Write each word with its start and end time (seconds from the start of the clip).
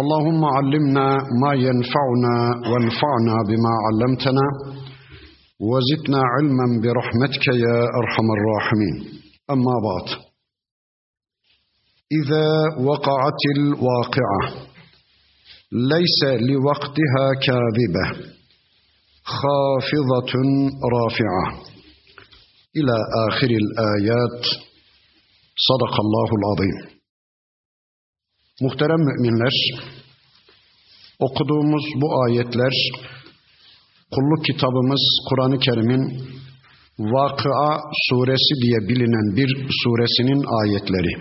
اللهم 0.00 0.44
علمنا 0.44 1.08
ما 1.42 1.52
ينفعنا 1.54 2.36
وانفعنا 2.70 3.36
بما 3.48 3.74
علمتنا 3.86 4.46
وزدنا 5.60 6.20
علما 6.34 6.66
برحمتك 6.82 7.46
يا 7.46 7.78
أرحم 8.00 8.26
الراحمين. 8.36 8.96
أما 9.50 9.76
بعد. 9.86 10.08
إذا 12.20 12.48
وقعت 12.88 13.40
الواقعة 13.56 14.42
ليس 15.72 16.20
لوقتها 16.50 17.26
كاذبة 17.46 18.06
خافضة 19.24 20.32
رافعة. 20.96 21.44
إلى 22.76 22.96
آخر 23.28 23.50
الآيات. 23.62 24.44
صدق 25.68 25.94
الله 26.04 26.28
العظيم. 26.38 26.95
Muhterem 28.60 28.98
müminler, 28.98 29.54
okuduğumuz 31.18 31.84
bu 31.96 32.22
ayetler, 32.22 32.74
kulluk 34.10 34.44
kitabımız 34.44 35.02
Kur'an-ı 35.28 35.58
Kerim'in 35.58 36.02
Vakıa 36.98 37.80
suresi 38.08 38.54
diye 38.62 38.88
bilinen 38.88 39.36
bir 39.36 39.50
suresinin 39.82 40.44
ayetleri. 40.60 41.12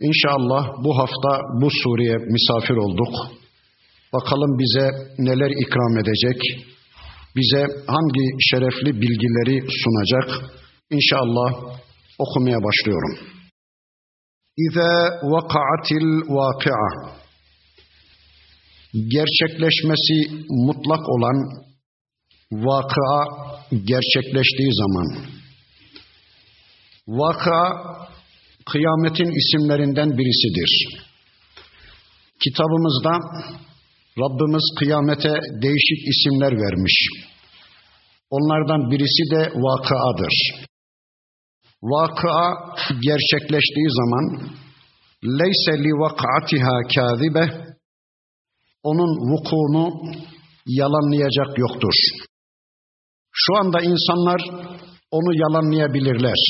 İnşallah 0.00 0.68
bu 0.84 0.98
hafta 0.98 1.40
bu 1.60 1.68
sureye 1.82 2.16
misafir 2.16 2.74
olduk. 2.74 3.14
Bakalım 4.12 4.58
bize 4.58 4.90
neler 5.18 5.50
ikram 5.50 5.98
edecek, 5.98 6.40
bize 7.36 7.62
hangi 7.86 8.26
şerefli 8.50 9.00
bilgileri 9.00 9.66
sunacak. 9.82 10.50
İnşallah 10.90 11.78
okumaya 12.18 12.58
başlıyorum. 12.62 13.33
İza 14.56 15.20
vakaatil 15.22 16.08
vakia 16.28 17.14
gerçekleşmesi 18.92 20.16
mutlak 20.66 21.08
olan 21.08 21.38
vakıa 22.52 23.20
gerçekleştiği 23.70 24.72
zaman 24.72 25.06
vakıa 27.08 27.64
kıyametin 28.72 29.30
isimlerinden 29.40 30.18
birisidir. 30.18 30.70
Kitabımızda 32.44 33.12
Rabbimiz 34.18 34.64
kıyamete 34.78 35.34
değişik 35.62 36.00
isimler 36.08 36.52
vermiş. 36.52 37.08
Onlardan 38.30 38.90
birisi 38.90 39.30
de 39.30 39.52
vakıadır. 39.54 40.34
Vakıa 41.92 42.44
gerçekleştiği 43.08 43.90
zaman 44.00 44.24
leyse 45.38 45.74
li 45.84 45.92
vakatiha 46.02 46.76
kazibe 46.94 47.44
onun 48.82 49.10
vukuunu 49.30 49.84
yalanlayacak 50.66 51.58
yoktur. 51.58 51.94
Şu 53.32 53.56
anda 53.56 53.80
insanlar 53.80 54.40
onu 55.10 55.30
yalanlayabilirler. 55.42 56.40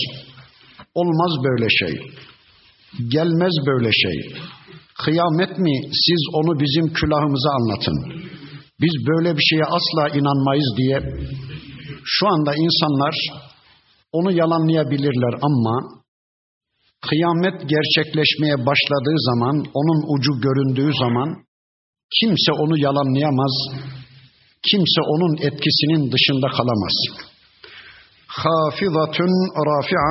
Olmaz 0.95 1.33
böyle 1.45 1.69
şey. 1.81 1.95
Gelmez 3.09 3.55
böyle 3.67 3.91
şey. 3.93 4.17
Kıyamet 5.05 5.59
mi 5.59 5.75
siz 6.07 6.21
onu 6.33 6.61
bizim 6.61 6.93
külahımıza 6.93 7.51
anlatın. 7.51 7.99
Biz 8.81 8.95
böyle 9.09 9.37
bir 9.37 9.43
şeye 9.51 9.65
asla 9.65 10.19
inanmayız 10.19 10.75
diye 10.79 10.99
şu 12.05 12.27
anda 12.29 12.55
insanlar 12.55 13.15
onu 14.17 14.31
yalanlayabilirler 14.33 15.35
ama 15.49 15.77
kıyamet 17.09 17.57
gerçekleşmeye 17.73 18.57
başladığı 18.69 19.19
zaman, 19.29 19.57
onun 19.79 20.01
ucu 20.15 20.33
göründüğü 20.47 20.93
zaman 21.03 21.29
kimse 22.21 22.53
onu 22.63 22.79
yalanlayamaz, 22.79 23.55
kimse 24.71 25.01
onun 25.13 25.35
etkisinin 25.37 26.13
dışında 26.13 26.49
kalamaz. 26.57 26.97
Hafizatun 28.27 29.33
rafi'a 29.71 30.11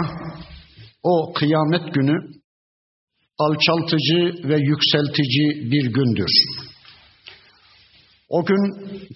o 1.03 1.33
kıyamet 1.33 1.93
günü 1.93 2.17
alçaltıcı 3.39 4.49
ve 4.49 4.57
yükseltici 4.57 5.71
bir 5.71 5.85
gündür. 5.93 6.31
O 8.29 8.45
gün 8.45 8.63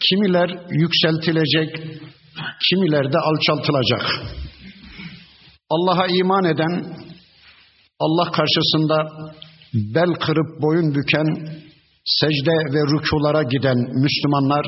kimiler 0.09 0.49
yükseltilecek, 0.69 1.69
kimiler 2.69 3.13
de 3.13 3.17
alçaltılacak. 3.17 4.03
Allah'a 5.69 6.07
iman 6.07 6.45
eden, 6.45 6.73
Allah 7.99 8.31
karşısında 8.31 8.97
bel 9.73 10.11
kırıp 10.25 10.61
boyun 10.61 10.95
büken, 10.95 11.27
secde 12.05 12.57
ve 12.73 12.81
rükulara 12.93 13.43
giden 13.43 13.77
Müslümanlar, 14.03 14.65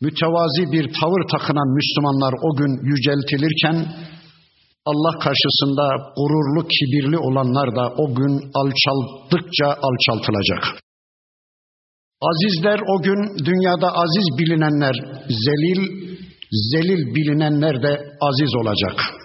mütevazi 0.00 0.72
bir 0.72 0.84
tavır 1.00 1.22
takınan 1.32 1.70
Müslümanlar 1.78 2.34
o 2.46 2.56
gün 2.56 2.72
yüceltilirken, 2.90 3.76
Allah 4.86 5.18
karşısında 5.18 5.86
gururlu, 6.16 6.68
kibirli 6.68 7.18
olanlar 7.18 7.76
da 7.76 7.94
o 8.02 8.14
gün 8.14 8.34
alçaldıkça 8.54 9.68
alçaltılacak. 9.86 10.62
Azizler 12.30 12.80
o 12.94 13.02
gün 13.02 13.46
dünyada 13.46 13.88
aziz 13.92 14.26
bilinenler 14.38 14.94
zelil, 15.28 15.80
zelil 16.50 17.14
bilinenler 17.14 17.82
de 17.82 17.92
aziz 18.20 18.54
olacak. 18.54 19.23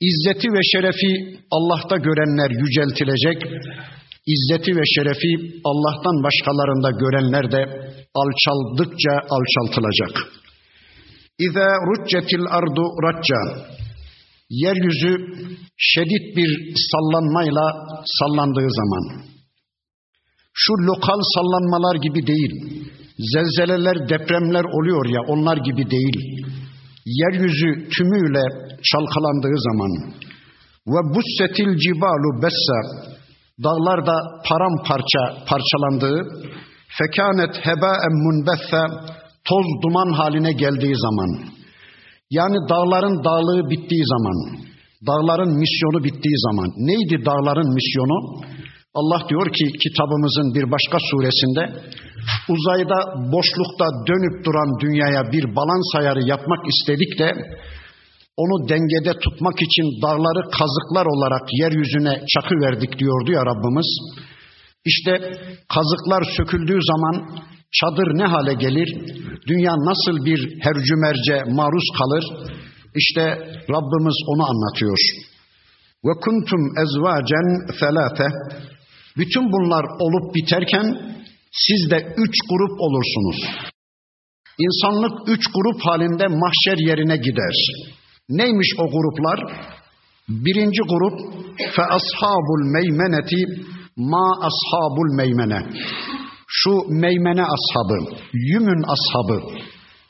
İzzeti 0.00 0.48
ve 0.48 0.60
şerefi 0.72 1.12
Allah'ta 1.50 1.96
görenler 1.96 2.50
yüceltilecek, 2.50 3.38
İzzeti 4.26 4.76
ve 4.76 4.82
şerefi 4.94 5.32
Allah'tan 5.64 6.16
başkalarında 6.26 6.90
görenler 7.02 7.52
de 7.52 7.62
alçaldıkça 8.14 9.12
alçaltılacak. 9.36 10.14
İza 11.38 11.68
ruccetil 11.88 12.44
ardu 12.58 12.84
racca 13.06 13.40
yeryüzü 14.50 15.14
şiddet 15.76 16.36
bir 16.36 16.50
sallanmayla 16.90 17.66
sallandığı 18.18 18.70
zaman 18.80 19.28
şu 20.52 20.72
lokal 20.72 21.20
sallanmalar 21.34 21.96
gibi 22.06 22.26
değil, 22.26 22.52
zelzeleler, 23.34 24.08
depremler 24.08 24.64
oluyor 24.64 25.06
ya 25.06 25.20
onlar 25.28 25.56
gibi 25.56 25.90
değil. 25.90 26.16
Yeryüzü 27.20 27.88
tümüyle 27.94 28.44
çalkalandığı 28.90 29.56
zaman 29.68 29.92
ve 30.92 31.00
bussetil 31.14 31.70
cibalu 31.84 32.42
bessa 32.42 32.78
dağlar 33.64 34.06
da 34.06 34.16
paramparça 34.48 35.22
parçalandığı 35.48 36.18
fekanet 36.98 37.54
hebaen 37.66 38.14
munbethe 38.24 38.82
toz 39.48 39.66
duman 39.82 40.12
haline 40.12 40.52
geldiği 40.52 40.96
zaman 40.96 41.30
yani 42.30 42.56
dağların 42.70 43.24
dağlığı 43.24 43.70
bittiği 43.70 44.04
zaman 44.14 44.36
dağların 45.06 45.52
misyonu 45.62 46.04
bittiği 46.04 46.38
zaman 46.46 46.68
neydi 46.76 47.24
dağların 47.24 47.74
misyonu? 47.74 48.18
Allah 48.98 49.20
diyor 49.28 49.48
ki 49.56 49.64
kitabımızın 49.84 50.48
bir 50.56 50.66
başka 50.74 50.98
suresinde 51.10 51.62
uzayda 52.54 52.98
boşlukta 53.34 53.86
dönüp 54.08 54.44
duran 54.46 54.70
dünyaya 54.80 55.22
bir 55.32 55.44
balans 55.56 55.88
ayarı 55.98 56.22
yapmak 56.32 56.62
istedik 56.72 57.18
de 57.18 57.28
onu 58.42 58.68
dengede 58.68 59.12
tutmak 59.24 59.58
için 59.66 59.86
dağları 60.02 60.42
kazıklar 60.58 61.06
olarak 61.14 61.44
yeryüzüne 61.60 62.14
çakı 62.32 62.54
verdik 62.64 62.98
diyordu 62.98 63.30
ya 63.32 63.42
Rabbimiz. 63.50 63.90
İşte 64.84 65.12
kazıklar 65.74 66.22
söküldüğü 66.36 66.80
zaman 66.92 67.16
çadır 67.78 68.08
ne 68.20 68.24
hale 68.24 68.54
gelir? 68.54 68.88
Dünya 69.46 69.74
nasıl 69.90 70.24
bir 70.24 70.40
hercümerce 70.60 71.36
maruz 71.58 71.88
kalır? 71.98 72.24
İşte 72.96 73.22
Rabbimiz 73.74 74.18
onu 74.32 74.44
anlatıyor. 74.50 74.98
Ve 76.04 76.12
kuntum 76.24 76.62
ezvacen 76.82 77.48
felate. 77.80 78.26
Bütün 79.18 79.52
bunlar 79.52 79.84
olup 79.84 80.34
biterken 80.34 80.86
siz 81.52 81.90
de 81.90 82.14
üç 82.16 82.34
grup 82.50 82.80
olursunuz. 82.80 83.38
İnsanlık 84.58 85.28
üç 85.28 85.44
grup 85.54 85.80
halinde 85.80 86.26
mahşer 86.26 86.78
yerine 86.88 87.16
gider. 87.16 87.54
Neymiş 88.28 88.68
o 88.78 88.90
gruplar? 88.90 89.40
Birinci 90.28 90.82
grup 90.82 91.34
fe 91.76 91.82
ashabul 91.82 92.64
meymeneti 92.72 93.44
ma 93.96 94.26
ashabul 94.48 95.14
meymene. 95.16 95.60
şu 96.50 96.70
meymene 96.88 97.42
ashabı, 97.42 97.98
yümün 98.32 98.82
ashabı, 98.94 99.42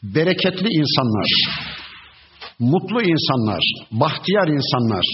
bereketli 0.02 0.68
insanlar, 0.68 1.28
mutlu 2.58 3.02
insanlar, 3.02 3.60
bahtiyar 3.90 4.48
insanlar 4.48 5.04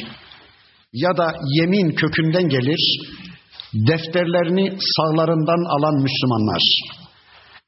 ya 0.92 1.16
da 1.16 1.34
yemin 1.58 1.90
kökünden 1.90 2.48
gelir, 2.48 2.80
defterlerini 3.74 4.66
sağlarından 4.94 5.62
alan 5.74 5.96
Müslümanlar. 6.02 6.62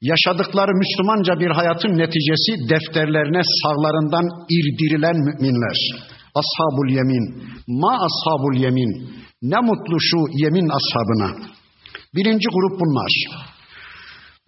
Yaşadıkları 0.01 0.71
Müslümanca 0.83 1.33
bir 1.39 1.51
hayatın 1.51 1.93
neticesi 1.97 2.51
defterlerine 2.69 3.41
sağlarından 3.61 4.25
irdirilen 4.57 5.17
müminler. 5.27 5.77
Ashabul 6.39 6.89
yemin. 6.97 7.25
Ma 7.67 7.93
ashabul 8.07 8.55
yemin. 8.55 8.91
Ne 9.41 9.59
mutlu 9.59 9.97
şu 9.99 10.17
yemin 10.43 10.69
ashabına. 10.77 11.29
Birinci 12.15 12.47
grup 12.55 12.79
bunlar. 12.81 13.11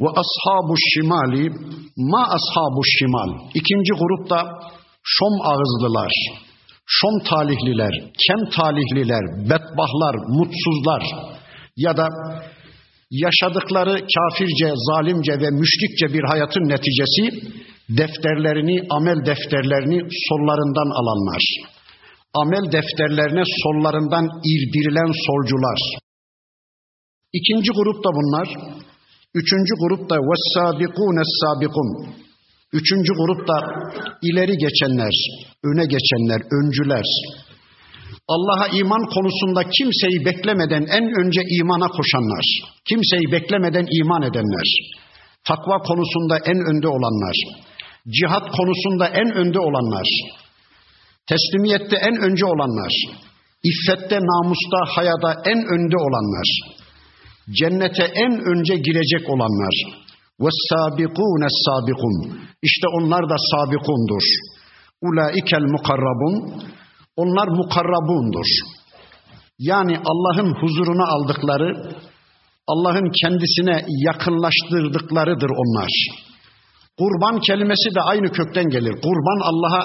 Ve 0.01 0.09
ashabu 0.21 0.75
şimali 0.93 1.49
ma 1.97 2.23
ashabu 2.37 2.81
şimal. 2.97 3.29
İkinci 3.53 3.93
grupta 4.01 4.39
şom 5.03 5.33
ağızlılar, 5.43 6.11
şom 6.85 7.19
talihliler, 7.29 7.93
kem 8.27 8.49
talihliler, 8.49 9.23
bedbahlar, 9.49 10.15
mutsuzlar 10.37 11.03
ya 11.85 11.97
da 11.97 12.07
yaşadıkları 13.11 13.93
kafirce, 14.15 14.67
zalimce 14.89 15.33
ve 15.43 15.49
müşrikçe 15.59 16.07
bir 16.15 16.23
hayatın 16.31 16.65
neticesi 16.73 17.23
defterlerini, 17.99 18.77
amel 18.97 19.19
defterlerini 19.25 19.99
sollarından 20.27 20.89
alanlar. 20.99 21.43
Amel 22.41 22.65
defterlerine 22.71 23.43
sollarından 23.63 24.25
irdirilen 24.53 25.11
solcular. 25.25 25.79
İkinci 27.33 27.71
grup 27.71 28.03
da 28.05 28.09
bunlar. 28.17 28.47
Üçüncü 29.33 29.73
grup 29.83 30.09
da 30.09 30.15
vessabikûne 30.29 31.23
sabikun. 31.39 31.89
Üçüncü 32.73 33.13
grup 33.13 33.47
da 33.47 33.57
ileri 34.21 34.55
geçenler, 34.65 35.15
öne 35.63 35.85
geçenler, 35.95 36.41
öncüler. 36.57 37.05
Allah'a 38.27 38.67
iman 38.79 39.03
konusunda 39.15 39.61
kimseyi 39.77 40.25
beklemeden 40.25 40.85
en 40.97 41.05
önce 41.21 41.41
imana 41.61 41.87
koşanlar, 41.87 42.45
kimseyi 42.89 43.31
beklemeden 43.31 43.87
iman 43.99 44.21
edenler, 44.21 44.67
takva 45.43 45.77
konusunda 45.89 46.37
en 46.45 46.59
önde 46.69 46.87
olanlar, 46.87 47.37
cihat 48.17 48.45
konusunda 48.57 49.07
en 49.07 49.29
önde 49.41 49.59
olanlar, 49.59 50.07
teslimiyette 51.27 51.95
en 51.95 52.15
önce 52.27 52.45
olanlar, 52.45 52.93
iffette, 53.63 54.19
namusta, 54.31 54.79
hayada 54.95 55.31
en 55.45 55.59
önde 55.75 55.97
olanlar, 55.97 56.47
cennete 57.59 58.03
en 58.03 58.33
önce 58.51 58.75
girecek 58.75 59.29
olanlar. 59.29 59.75
Ve 60.43 60.49
sabikun 60.69 61.41
sabikun. 61.65 62.39
İşte 62.61 62.87
onlar 62.87 63.29
da 63.29 63.35
sabikundur. 63.51 64.25
Ulaikel 65.01 65.61
mukarrabun 65.61 66.63
onlar 67.21 67.47
mukarrabundur. 67.47 68.49
Yani 69.59 69.95
Allah'ın 70.11 70.53
huzuruna 70.61 71.05
aldıkları, 71.15 71.69
Allah'ın 72.67 73.11
kendisine 73.21 73.85
yakınlaştırdıklarıdır 74.07 75.51
onlar. 75.63 75.91
Kurban 76.99 77.39
kelimesi 77.39 77.95
de 77.95 78.01
aynı 78.01 78.31
kökten 78.31 78.69
gelir. 78.69 78.93
Kurban 79.05 79.39
Allah'a 79.49 79.83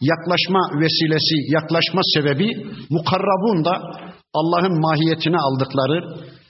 yaklaşma 0.00 0.62
vesilesi, 0.82 1.36
yaklaşma 1.56 2.00
sebebi 2.14 2.48
mukarrabun 2.90 3.64
da 3.64 3.74
Allah'ın 4.34 4.80
mahiyetine 4.80 5.36
aldıkları, 5.46 5.98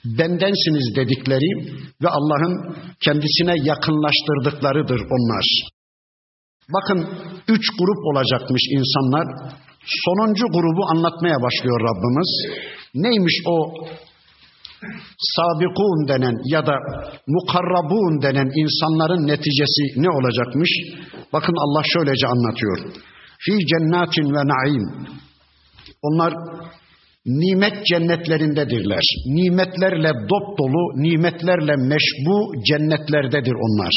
bendensiniz 0.05 0.95
dedikleri 0.95 1.51
ve 2.01 2.09
Allah'ın 2.09 2.75
kendisine 2.99 3.53
yakınlaştırdıklarıdır 3.71 5.01
onlar. 5.15 5.45
Bakın 6.75 6.99
üç 7.47 7.65
grup 7.79 8.01
olacakmış 8.09 8.63
insanlar. 8.71 9.25
Sonuncu 9.85 10.45
grubu 10.47 10.83
anlatmaya 10.91 11.35
başlıyor 11.41 11.79
Rabbimiz. 11.81 12.31
Neymiş 12.95 13.35
o 13.47 13.55
sabikun 15.17 16.07
denen 16.07 16.35
ya 16.45 16.65
da 16.65 16.75
mukarrabun 17.27 18.21
denen 18.21 18.49
insanların 18.63 19.27
neticesi 19.27 19.83
ne 19.95 20.09
olacakmış? 20.09 20.69
Bakın 21.33 21.55
Allah 21.63 21.83
şöylece 21.93 22.27
anlatıyor. 22.27 22.77
Fi 23.39 23.51
cennetin 23.51 24.33
ve 24.35 24.43
naim. 24.53 25.07
Onlar 26.01 26.33
nimet 27.25 27.85
cennetlerindedirler. 27.85 29.05
Nimetlerle 29.25 30.11
dop 30.29 30.57
dolu, 30.59 30.83
nimetlerle 31.05 31.75
meşbu 31.75 32.37
cennetlerdedir 32.67 33.55
onlar. 33.65 33.93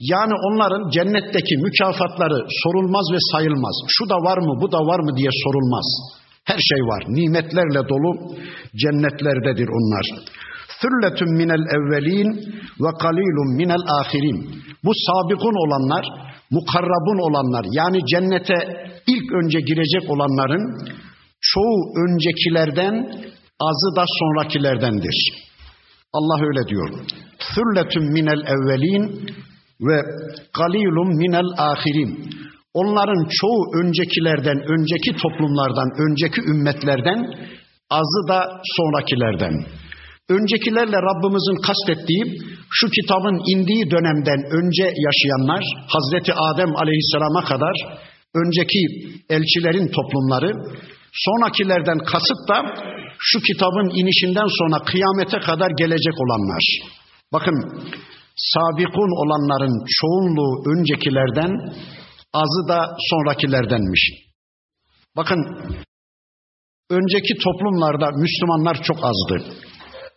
Yani 0.00 0.34
onların 0.48 0.90
cennetteki 0.90 1.56
mükafatları 1.56 2.38
sorulmaz 2.62 3.06
ve 3.14 3.18
sayılmaz. 3.32 3.76
Şu 3.88 4.08
da 4.08 4.14
var 4.14 4.38
mı, 4.38 4.52
bu 4.62 4.72
da 4.72 4.78
var 4.78 5.00
mı 5.00 5.16
diye 5.16 5.30
sorulmaz. 5.44 5.88
Her 6.44 6.58
şey 6.70 6.80
var. 6.90 7.02
Nimetlerle 7.08 7.88
dolu 7.88 8.10
cennetlerdedir 8.76 9.68
onlar. 9.78 10.06
Thülletun 10.80 11.32
minel 11.40 11.64
evvelin 11.76 12.30
ve 12.80 12.90
kalilun 13.02 13.56
minel 13.56 13.84
ahirin. 14.00 14.38
Bu 14.84 14.92
sabikun 15.06 15.56
olanlar, 15.64 16.04
mukarrabun 16.50 17.18
olanlar 17.28 17.64
yani 17.72 17.98
cennete 18.12 18.58
ilk 19.06 19.32
önce 19.32 19.58
girecek 19.60 20.10
olanların 20.10 20.64
çoğu 21.54 21.92
öncekilerden 22.04 22.94
azı 23.60 23.96
da 23.96 24.04
sonrakilerdendir. 24.18 25.16
Allah 26.12 26.46
öyle 26.46 26.68
diyor. 26.68 26.88
Thülletun 27.38 28.12
minel 28.12 28.42
evvelin 28.54 29.30
ve 29.80 29.98
galilum 30.58 31.08
minel 31.08 31.48
ahirin. 31.58 32.30
Onların 32.74 33.28
çoğu 33.40 33.60
öncekilerden, 33.80 34.58
önceki 34.74 35.22
toplumlardan, 35.22 35.88
önceki 36.04 36.40
ümmetlerden, 36.40 37.20
azı 37.90 38.28
da 38.28 38.60
sonrakilerden. 38.76 39.54
Öncekilerle 40.28 40.96
Rabbimizin 41.08 41.58
kastettiği 41.66 42.24
şu 42.70 42.86
kitabın 42.90 43.36
indiği 43.52 43.90
dönemden 43.90 44.40
önce 44.58 44.84
yaşayanlar, 45.06 45.64
Hazreti 45.88 46.32
Adem 46.34 46.76
aleyhisselama 46.76 47.44
kadar 47.44 47.74
önceki 48.34 48.82
elçilerin 49.30 49.88
toplumları, 49.88 50.52
sonrakilerden 51.14 51.98
kasıt 51.98 52.40
da 52.48 52.58
şu 53.18 53.38
kitabın 53.40 53.88
inişinden 54.00 54.48
sonra 54.58 54.84
kıyamete 54.84 55.38
kadar 55.46 55.70
gelecek 55.78 56.14
olanlar. 56.24 56.64
Bakın 57.32 57.56
sabikun 58.36 59.10
olanların 59.22 59.84
çoğunluğu 59.98 60.52
öncekilerden, 60.72 61.52
azı 62.32 62.68
da 62.68 62.96
sonrakilerdenmiş. 63.10 64.02
Bakın 65.16 65.40
önceki 66.90 67.34
toplumlarda 67.44 68.10
Müslümanlar 68.10 68.82
çok 68.82 68.96
azdı. 68.96 69.36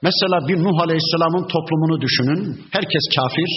Mesela 0.01 0.47
bir 0.47 0.63
Nuh 0.63 0.79
Aleyhisselam'ın 0.81 1.47
toplumunu 1.47 2.01
düşünün. 2.01 2.65
Herkes 2.71 3.01
kafir. 3.15 3.49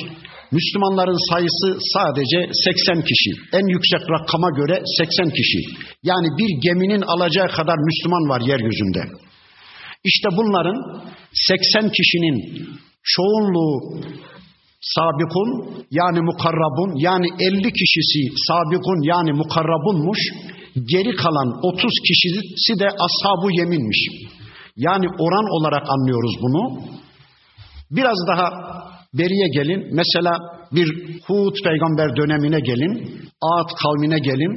Müslümanların 0.52 1.20
sayısı 1.30 1.68
sadece 1.94 2.38
80 2.52 3.02
kişi. 3.10 3.30
En 3.52 3.66
yüksek 3.74 4.02
rakama 4.10 4.50
göre 4.50 4.82
80 4.98 5.30
kişi. 5.30 5.60
Yani 6.02 6.28
bir 6.38 6.50
geminin 6.66 7.02
alacağı 7.02 7.48
kadar 7.48 7.78
Müslüman 7.88 8.24
var 8.32 8.40
yeryüzünde. 8.40 9.02
İşte 10.04 10.28
bunların 10.36 11.02
80 11.32 11.90
kişinin 11.98 12.36
çoğunluğu 13.02 13.74
sabikun 14.80 15.50
yani 15.90 16.20
mukarrabun 16.20 16.90
yani 16.96 17.26
50 17.40 17.72
kişisi 17.72 18.20
sabikun 18.48 19.08
yani 19.08 19.32
mukarrabunmuş. 19.32 20.18
Geri 20.92 21.16
kalan 21.16 21.48
30 21.62 21.90
kişisi 22.06 22.78
de 22.78 22.88
ashabu 22.88 23.48
yeminmiş. 23.58 24.00
Yani 24.76 25.06
oran 25.18 25.46
olarak 25.56 25.90
anlıyoruz 25.90 26.34
bunu. 26.42 26.82
Biraz 27.90 28.16
daha 28.28 28.50
beriye 29.14 29.48
gelin. 29.56 29.80
Mesela 29.92 30.32
bir 30.72 30.88
Hud 31.26 31.54
peygamber 31.64 32.16
dönemine 32.16 32.60
gelin. 32.60 32.94
Ad 33.42 33.68
kavmine 33.82 34.18
gelin. 34.18 34.54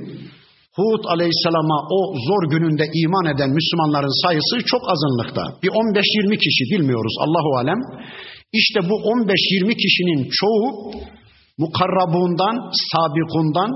Hud 0.78 1.04
aleyhisselama 1.14 1.78
o 1.98 2.00
zor 2.28 2.44
gününde 2.54 2.86
iman 3.02 3.26
eden 3.36 3.50
Müslümanların 3.58 4.16
sayısı 4.24 4.56
çok 4.66 4.82
azınlıkta. 4.94 5.44
Bir 5.64 5.70
15-20 5.70 6.38
kişi 6.46 6.64
bilmiyoruz 6.74 7.16
Allahu 7.24 7.58
alem. 7.62 7.80
İşte 8.54 8.80
bu 8.90 8.96
15-20 8.96 9.76
kişinin 9.84 10.30
çoğu 10.40 10.92
mukarrabundan, 11.58 12.56
sabikundan, 12.92 13.72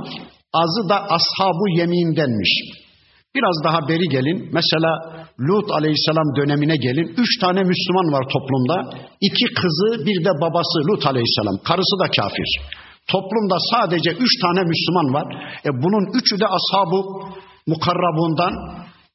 azı 0.53 0.89
da 0.89 0.97
ashabu 1.15 1.65
yemindenmiş. 1.77 2.51
Biraz 3.35 3.55
daha 3.63 3.87
beri 3.87 4.07
gelin. 4.09 4.49
Mesela 4.53 4.91
Lut 5.39 5.71
aleyhisselam 5.71 6.29
dönemine 6.39 6.75
gelin. 6.75 7.07
Üç 7.17 7.31
tane 7.41 7.61
Müslüman 7.71 8.07
var 8.15 8.23
toplumda. 8.33 8.75
İki 9.21 9.45
kızı 9.59 10.05
bir 10.05 10.25
de 10.25 10.31
babası 10.41 10.77
Lut 10.87 11.05
aleyhisselam. 11.05 11.57
Karısı 11.67 11.95
da 12.03 12.07
kafir. 12.17 12.49
Toplumda 13.07 13.57
sadece 13.71 14.11
üç 14.25 14.33
tane 14.41 14.61
Müslüman 14.71 15.07
var. 15.17 15.27
E 15.67 15.69
bunun 15.83 16.05
üçü 16.19 16.39
de 16.39 16.47
ashabu 16.57 16.99
mukarrabundan 17.67 18.53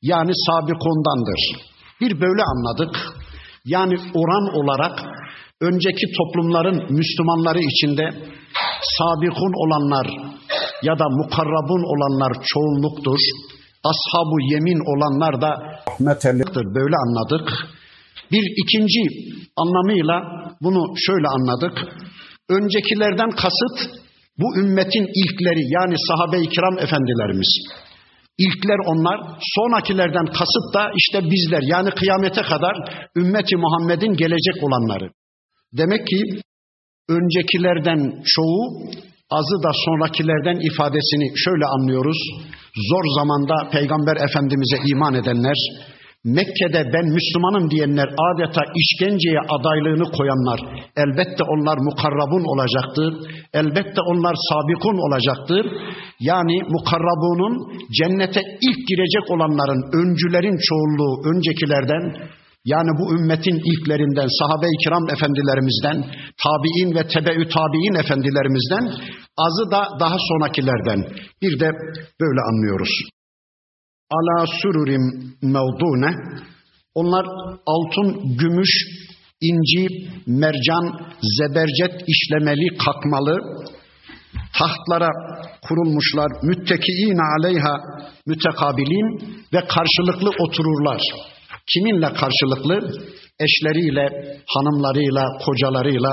yani 0.03 0.33
sabikundandır. 0.47 1.41
Bir 2.01 2.21
böyle 2.21 2.43
anladık. 2.53 2.95
Yani 3.65 3.95
oran 4.15 4.47
olarak 4.61 4.95
önceki 5.61 6.07
toplumların 6.19 6.79
Müslümanları 6.99 7.61
içinde 7.61 8.05
sabikun 8.99 9.55
olanlar 9.63 10.07
ya 10.83 10.99
da 10.99 11.07
mukarrabun 11.09 11.83
olanlar 11.93 12.33
çoğunluktur. 12.45 13.19
Ashabu 13.91 14.37
yemin 14.53 14.81
olanlar 14.93 15.41
da 15.41 15.51
rahmetellidir. 15.89 16.65
Böyle 16.79 16.97
anladık. 17.05 17.47
Bir 18.33 18.45
ikinci 18.63 19.03
anlamıyla 19.57 20.17
bunu 20.63 20.83
şöyle 21.07 21.29
anladık. 21.29 21.75
Öncekilerden 22.49 23.31
kasıt 23.31 23.77
bu 24.39 24.59
ümmetin 24.61 25.07
ilkleri 25.23 25.63
yani 25.77 25.95
sahabe-i 26.09 26.49
kiram 26.49 26.79
efendilerimiz. 26.79 27.51
İlkler 28.39 28.79
onlar, 28.87 29.21
sonrakilerden 29.57 30.27
kasıt 30.27 30.75
da 30.75 30.91
işte 30.97 31.31
bizler 31.31 31.63
yani 31.63 31.91
kıyamete 31.91 32.43
kadar 32.43 32.75
ümmeti 33.17 33.57
Muhammed'in 33.57 34.13
gelecek 34.13 34.57
olanları. 34.63 35.11
Demek 35.73 36.07
ki 36.07 36.21
öncekilerden 37.09 38.23
çoğu 38.25 38.63
azı 39.31 39.63
da 39.63 39.71
sonrakilerden 39.85 40.59
ifadesini 40.71 41.27
şöyle 41.45 41.67
anlıyoruz. 41.67 42.19
Zor 42.77 43.05
zamanda 43.19 43.71
Peygamber 43.71 44.17
Efendimiz'e 44.17 44.79
iman 44.93 45.15
edenler, 45.15 45.59
Mekke'de 46.25 46.83
ben 46.95 47.07
Müslümanım 47.17 47.71
diyenler 47.71 48.09
adeta 48.29 48.63
işkenceye 48.81 49.41
adaylığını 49.49 50.07
koyanlar 50.17 50.61
elbette 50.97 51.43
onlar 51.55 51.79
mukarrabun 51.89 52.45
olacaktır. 52.53 53.11
Elbette 53.53 54.01
onlar 54.11 54.35
sabikun 54.49 54.99
olacaktır. 55.07 55.65
Yani 56.21 56.57
mukarrabunun 56.75 57.55
cennete 57.99 58.41
ilk 58.41 58.89
girecek 58.89 59.31
olanların 59.31 59.81
öncülerin 60.01 60.59
çoğunluğu 60.69 61.15
öncekilerden 61.31 62.05
yani 62.65 62.91
bu 62.99 63.05
ümmetin 63.17 63.59
ilklerinden, 63.71 64.29
sahabe-i 64.39 64.77
kiram 64.85 65.05
efendilerimizden, 65.15 65.99
tabi'in 66.45 66.91
ve 66.97 67.03
tebeü 67.15 67.49
tabi'in 67.49 67.95
efendilerimizden, 68.03 68.85
azı 69.37 69.71
da 69.71 70.01
daha 70.01 70.17
sonrakilerden. 70.19 71.01
Bir 71.43 71.61
de 71.61 71.71
böyle 72.21 72.41
anlıyoruz 72.41 73.13
ala 74.17 74.47
sururim 74.63 75.05
mevdune. 75.43 76.11
Onlar 76.95 77.27
altın, 77.67 78.37
gümüş, 78.37 78.71
inci, 79.41 79.87
mercan, 80.27 81.01
zebercet 81.39 81.95
işlemeli, 82.07 82.79
kakmalı 82.85 83.39
tahtlara 84.59 85.11
kurulmuşlar. 85.69 86.29
Müttekiine 86.43 87.23
aleyha 87.39 87.77
mütekabilin 88.27 89.39
ve 89.53 89.61
karşılıklı 89.67 90.31
otururlar. 90.45 91.01
Kiminle 91.67 92.13
karşılıklı? 92.13 92.93
Eşleriyle, 93.41 94.37
hanımlarıyla, 94.55 95.25
kocalarıyla, 95.45 96.11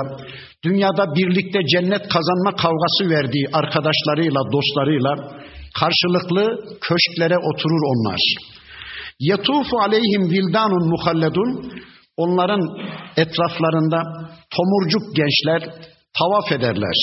dünyada 0.64 1.14
birlikte 1.14 1.58
cennet 1.72 2.08
kazanma 2.08 2.56
kavgası 2.56 3.10
verdiği 3.10 3.46
arkadaşlarıyla, 3.52 4.40
dostlarıyla, 4.52 5.40
Karşılıklı 5.78 6.44
köşklere 6.80 7.38
oturur 7.38 7.82
onlar. 7.92 8.20
Yatufu 9.20 9.76
aleyhim 9.80 10.30
vildanun 10.30 10.88
muhalledun. 10.88 11.72
Onların 12.16 12.60
etraflarında 13.16 14.02
tomurcuk 14.56 15.16
gençler 15.16 15.74
tavaf 16.18 16.52
ederler. 16.52 16.98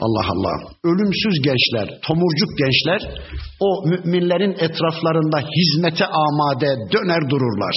Allah 0.00 0.26
Allah. 0.32 0.72
Ölümsüz 0.84 1.42
gençler, 1.42 2.00
tomurcuk 2.06 2.58
gençler 2.58 3.22
o 3.60 3.88
müminlerin 3.88 4.52
etraflarında 4.52 5.38
hizmete 5.38 6.06
amade 6.06 6.76
döner 6.92 7.30
dururlar. 7.30 7.74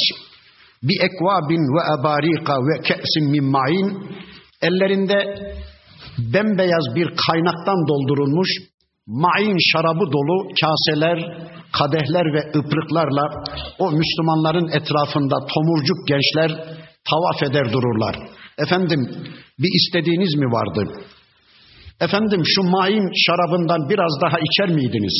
Bi 0.83 0.93
ekvabin 1.07 1.63
ve 1.75 1.81
abarika 1.95 2.53
ve 2.53 2.81
ke'sin 2.88 3.31
min 3.31 3.43
ma'in 3.43 3.88
ellerinde 4.61 5.19
bembeyaz 6.33 6.85
bir 6.95 7.07
kaynaktan 7.27 7.88
doldurulmuş 7.88 8.50
main 9.07 9.57
şarabı 9.71 10.05
dolu 10.15 10.50
kaseler, 10.61 11.17
kadehler 11.71 12.25
ve 12.33 12.59
ıprıklarla 12.59 13.43
o 13.79 13.91
Müslümanların 13.91 14.67
etrafında 14.67 15.35
tomurcuk 15.53 16.07
gençler 16.07 16.51
tavaf 17.09 17.43
eder 17.43 17.73
dururlar. 17.73 18.15
Efendim 18.57 19.00
bir 19.59 19.71
istediğiniz 19.79 20.35
mi 20.35 20.45
vardı? 20.45 20.81
Efendim 22.01 22.41
şu 22.45 22.63
main 22.63 23.09
şarabından 23.25 23.89
biraz 23.89 24.13
daha 24.21 24.38
içer 24.39 24.75
miydiniz? 24.75 25.17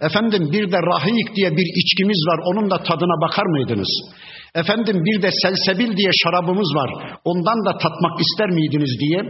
Efendim 0.00 0.48
bir 0.52 0.72
de 0.72 0.76
rahik 0.76 1.36
diye 1.36 1.50
bir 1.50 1.66
içkimiz 1.82 2.20
var 2.28 2.38
onun 2.44 2.70
da 2.70 2.82
tadına 2.82 3.28
bakar 3.28 3.46
mıydınız? 3.46 3.90
Efendim 4.54 4.96
bir 5.04 5.22
de 5.22 5.30
selsebil 5.42 5.96
diye 5.96 6.10
şarabımız 6.22 6.74
var. 6.74 7.18
Ondan 7.24 7.64
da 7.66 7.72
tatmak 7.78 8.20
ister 8.20 8.48
miydiniz 8.48 8.92
diye 9.00 9.20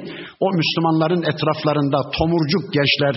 o 0.40 0.46
Müslümanların 0.52 1.22
etraflarında 1.22 2.10
tomurcuk 2.18 2.72
gençler 2.72 3.14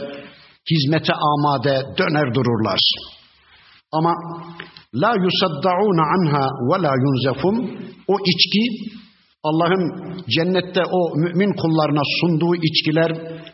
hizmete 0.71 1.13
amade 1.13 1.75
döner 1.97 2.33
dururlar. 2.33 2.79
Ama 3.91 4.13
la 4.93 5.13
yusaddaun 5.25 5.99
anha 6.13 6.45
ve 6.69 6.81
la 6.81 6.93
yunzafun 7.03 7.55
o 8.07 8.15
içki 8.31 8.95
Allah'ın 9.49 9.83
cennette 10.35 10.83
o 10.97 10.99
mümin 11.17 11.53
kullarına 11.61 12.03
sunduğu 12.19 12.55
içkiler 12.55 13.11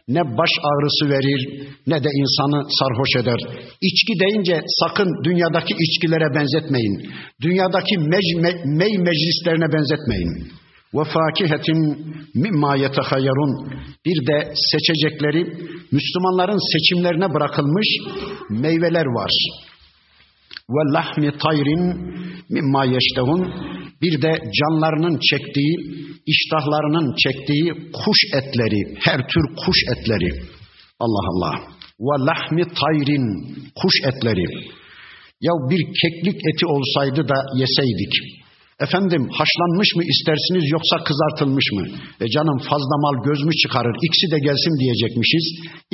ne 0.07 0.24
baş 0.38 0.53
ağrısı 0.69 1.03
verir 1.13 1.41
ne 1.88 2.03
de 2.03 2.10
insanı 2.21 2.60
sarhoş 2.79 3.12
eder. 3.21 3.39
İçki 3.81 4.13
deyince 4.24 4.62
sakın 4.81 5.10
dünyadaki 5.24 5.74
içkilere 5.79 6.36
benzetmeyin. 6.36 6.95
Dünyadaki 7.41 7.98
mec, 7.98 8.27
me, 8.43 8.51
mey 8.65 8.93
meclislerine 8.98 9.67
benzetmeyin 9.74 10.31
ve 10.93 11.03
fakihetin 11.03 11.79
mimma 12.36 12.75
yetehayyarun 12.75 13.53
bir 14.05 14.27
de 14.27 14.53
seçecekleri 14.71 15.43
Müslümanların 15.91 16.60
seçimlerine 16.74 17.33
bırakılmış 17.33 17.88
meyveler 18.50 19.05
var. 19.05 19.31
Ve 20.74 20.94
lahmi 20.94 21.38
tayrin 21.38 21.84
mimma 22.50 22.86
yeştehun 22.86 23.42
bir 24.01 24.22
de 24.22 24.32
canlarının 24.60 25.20
çektiği, 25.30 25.75
iştahlarının 26.34 27.16
çektiği 27.24 27.68
kuş 27.94 28.20
etleri, 28.40 28.82
her 29.00 29.28
tür 29.28 29.44
kuş 29.66 29.78
etleri. 29.94 30.32
Allah 31.00 31.25
Allah. 31.32 31.56
Ve 32.00 32.16
lahmi 32.30 32.63
tayrin 32.82 33.25
kuş 33.75 33.96
etleri. 34.10 34.46
Ya 35.48 35.54
bir 35.70 35.82
keklik 36.01 36.38
eti 36.50 36.66
olsaydı 36.66 37.22
da 37.32 37.38
yeseydik. 37.62 38.13
Efendim 38.86 39.24
haşlanmış 39.40 39.90
mı 39.98 40.04
istersiniz 40.13 40.66
yoksa 40.75 40.96
kızartılmış 41.08 41.68
mı? 41.75 41.84
E 42.24 42.25
canım 42.36 42.58
fazla 42.70 42.96
mal 43.04 43.16
göz 43.28 43.42
mü 43.48 43.54
çıkarır? 43.63 43.96
İkisi 44.08 44.28
de 44.34 44.40
gelsin 44.48 44.75
diyecekmişiz. 44.82 45.46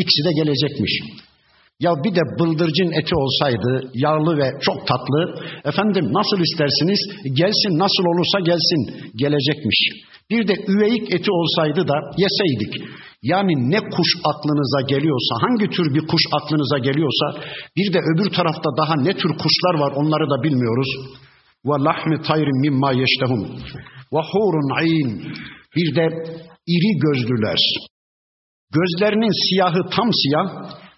İkisi 0.02 0.22
de 0.28 0.32
gelecekmiş. 0.42 0.94
Ya 1.80 1.92
bir 2.04 2.16
de 2.16 2.24
bıldırcın 2.40 2.92
eti 3.00 3.16
olsaydı 3.16 3.92
yağlı 3.94 4.38
ve 4.38 4.48
çok 4.62 4.88
tatlı. 4.88 5.22
Efendim 5.66 6.06
nasıl 6.20 6.40
istersiniz? 6.48 7.00
Gelsin 7.40 7.74
nasıl 7.84 8.04
olursa 8.12 8.40
gelsin 8.50 8.82
gelecekmiş. 9.16 9.80
Bir 10.30 10.48
de 10.48 10.54
üveyik 10.68 11.14
eti 11.14 11.32
olsaydı 11.32 11.88
da 11.88 11.98
yeseydik. 12.24 12.74
Yani 13.22 13.54
ne 13.72 13.80
kuş 13.96 14.10
aklınıza 14.32 14.82
geliyorsa, 14.94 15.36
hangi 15.44 15.68
tür 15.76 15.96
bir 15.96 16.08
kuş 16.08 16.24
aklınıza 16.38 16.78
geliyorsa, 16.78 17.26
bir 17.78 17.94
de 17.94 18.00
öbür 18.00 18.30
tarafta 18.30 18.70
daha 18.78 18.96
ne 18.96 19.14
tür 19.14 19.32
kuşlar 19.42 19.76
var 19.84 19.92
onları 19.96 20.30
da 20.30 20.44
bilmiyoruz 20.44 20.90
ve 21.66 21.84
lahmi 21.84 22.22
tayrin 22.22 22.62
mimma 22.62 22.92
yeştehun 22.92 23.44
ve 24.14 24.22
hurun 24.32 24.78
ayn 24.80 25.22
bir 25.76 25.96
de 25.96 26.06
iri 26.68 26.92
gözlüler. 27.06 27.60
Gözlerinin 28.74 29.50
siyahı 29.50 29.90
tam 29.96 30.10
siyah, 30.14 30.48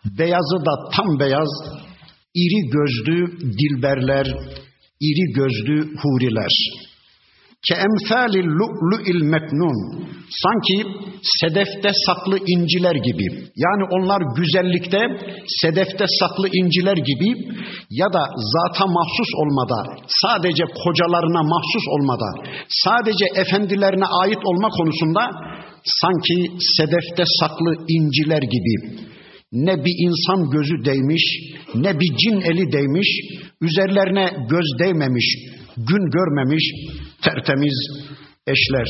beyazı 0.06 0.66
da 0.66 0.90
tam 0.96 1.20
beyaz, 1.20 1.50
iri 2.36 2.70
gözlü 2.76 3.18
dilberler, 3.60 4.28
iri 5.00 5.34
gözlü 5.34 5.96
huriler. 6.02 6.54
Ke 7.68 7.76
emsalil 7.76 8.50
lu'lu'il 8.60 9.24
meknun. 9.34 9.78
Sanki 10.44 10.78
sedefte 11.40 11.92
saklı 12.06 12.38
inciler 12.54 12.96
gibi. 12.96 13.28
Yani 13.64 13.84
onlar 13.96 14.22
güzellikte 14.38 15.00
sedefte 15.62 16.06
saklı 16.20 16.48
inciler 16.60 16.98
gibi 17.10 17.30
ya 17.90 18.08
da 18.14 18.24
zata 18.54 18.86
mahsus 18.88 19.32
olmada, 19.42 19.80
sadece 20.24 20.64
kocalarına 20.84 21.44
mahsus 21.44 21.86
olmada, 21.96 22.30
sadece 22.70 23.26
efendilerine 23.36 24.06
ait 24.06 24.42
olma 24.46 24.70
konusunda 24.70 25.22
sanki 26.02 26.38
sedefte 26.78 27.24
saklı 27.40 27.72
inciler 27.88 28.42
gibi 28.56 28.76
ne 29.52 29.76
bir 29.86 29.96
insan 30.08 30.50
gözü 30.50 30.86
değmiş, 30.86 31.24
ne 31.76 32.00
bir 32.00 32.16
cin 32.18 32.42
eli 32.42 32.72
değmiş, 32.72 33.08
üzerlerine 33.62 34.30
göz 34.50 34.80
değmemiş, 34.80 35.26
gün 35.78 36.10
görmemiş 36.12 36.66
tertemiz 37.22 37.78
eşler. 38.48 38.88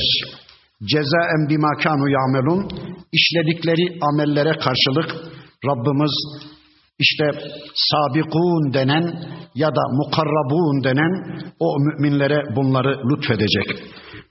Cezaen 0.84 1.48
bima 1.48 1.70
kanu 1.82 2.08
yamelun 2.10 2.68
işledikleri 3.12 3.98
amellere 4.12 4.52
karşılık 4.58 5.30
Rabbimiz 5.66 6.14
işte 6.98 7.24
sabikun 7.74 8.74
denen 8.74 9.04
ya 9.54 9.68
da 9.68 9.82
mukarrabun 9.92 10.84
denen 10.84 11.12
o 11.58 11.78
müminlere 11.80 12.56
bunları 12.56 12.98
lütfedecek. 13.10 13.68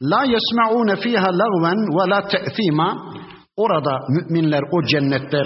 La 0.01 0.23
yesma'une 0.23 0.95
fiha 0.95 1.27
lagven 1.27 1.79
ve 1.97 2.09
la 2.09 2.27
te'thima. 2.27 3.13
Orada 3.63 3.93
müminler 4.15 4.63
o 4.75 4.77
cennette 4.91 5.41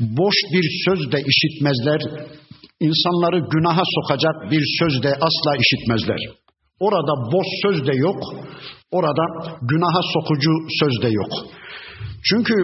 boş 0.00 0.36
bir 0.52 0.66
söz 0.86 1.12
de 1.12 1.18
işitmezler. 1.32 2.00
İnsanları 2.80 3.38
günaha 3.54 3.82
sokacak 3.96 4.36
bir 4.50 4.62
söz 4.80 5.02
de 5.02 5.10
asla 5.26 5.52
işitmezler. 5.64 6.20
Orada 6.80 7.14
boş 7.34 7.48
söz 7.64 7.86
de 7.86 7.94
yok. 8.06 8.20
Orada 8.92 9.24
günaha 9.70 10.02
sokucu 10.14 10.52
söz 10.80 11.02
de 11.02 11.08
yok. 11.20 11.32
Çünkü 12.28 12.54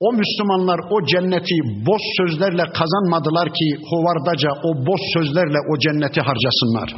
o 0.00 0.12
Müslümanlar 0.12 0.80
o 0.90 1.06
cenneti 1.06 1.56
boş 1.88 2.02
sözlerle 2.18 2.64
kazanmadılar 2.78 3.48
ki 3.58 3.68
hovardaca 3.90 4.50
o 4.68 4.86
boş 4.86 5.00
sözlerle 5.14 5.58
o 5.70 5.78
cenneti 5.84 6.20
harcasınlar. 6.20 6.88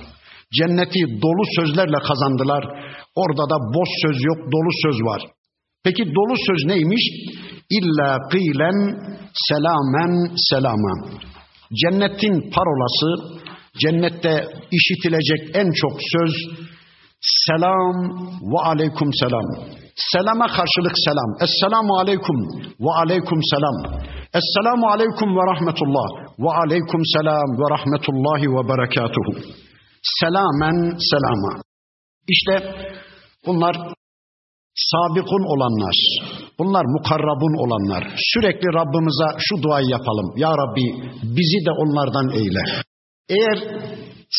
Cenneti 0.58 1.00
dolu 1.24 1.44
sözlerle 1.56 1.98
kazandılar. 2.08 2.64
Orada 3.14 3.44
da 3.52 3.56
boş 3.76 3.88
söz 4.02 4.18
yok, 4.24 4.38
dolu 4.52 4.72
söz 4.84 4.98
var. 5.10 5.39
Peki 5.84 6.02
dolu 6.04 6.34
söz 6.46 6.64
neymiş? 6.66 7.04
İlla 7.70 8.18
kılen 8.30 8.78
selamen 9.48 10.34
selama. 10.50 10.94
Cennetin 11.80 12.50
parolası, 12.50 13.38
cennette 13.78 14.48
işitilecek 14.70 15.56
en 15.56 15.72
çok 15.72 15.92
söz 16.12 16.32
selam 17.46 17.96
ve 18.52 18.58
aleyküm 18.64 19.10
selam. 19.20 19.46
Selama 20.12 20.46
karşılık 20.46 20.96
selam. 21.06 21.30
Esselamu 21.44 21.98
aleyküm 21.98 22.38
ve 22.80 22.90
aleyküm 23.02 23.40
selam. 23.52 23.76
Esselamu 24.38 24.86
aleyküm 24.86 25.28
ve 25.36 25.42
rahmetullah 25.52 26.08
ve 26.38 26.50
aleyküm 26.50 27.02
selam 27.16 27.48
ve 27.60 27.66
rahmetullahi 27.76 28.46
ve 28.54 28.68
berekatuhu. 28.68 29.32
Selamen 30.20 30.96
selama. 31.10 31.62
İşte 32.28 32.74
bunlar 33.46 33.76
sabikun 34.90 35.44
olanlar, 35.52 35.96
bunlar 36.58 36.84
mukarrabun 36.96 37.54
olanlar. 37.64 38.02
Sürekli 38.32 38.68
Rabbimize 38.78 39.28
şu 39.46 39.62
duayı 39.62 39.88
yapalım. 39.96 40.28
Ya 40.36 40.50
Rabbi 40.62 40.86
bizi 41.36 41.60
de 41.66 41.72
onlardan 41.82 42.28
eyle. 42.40 42.62
Eğer 43.28 43.58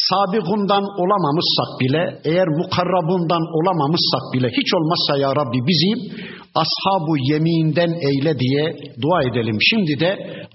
sabikundan 0.09 0.83
olamamışsak 1.01 1.71
bile, 1.81 2.03
eğer 2.25 2.47
mukarrabundan 2.61 3.43
olamamışsak 3.57 4.23
bile 4.33 4.47
hiç 4.57 4.73
olmazsa 4.73 5.17
ya 5.17 5.29
Rabbi 5.35 5.59
bizi 5.69 5.91
ashabu 6.55 7.13
yeminden 7.31 7.91
eyle 8.09 8.39
diye 8.39 8.63
dua 9.01 9.23
edelim. 9.23 9.57
Şimdi 9.69 9.99
de 9.99 10.11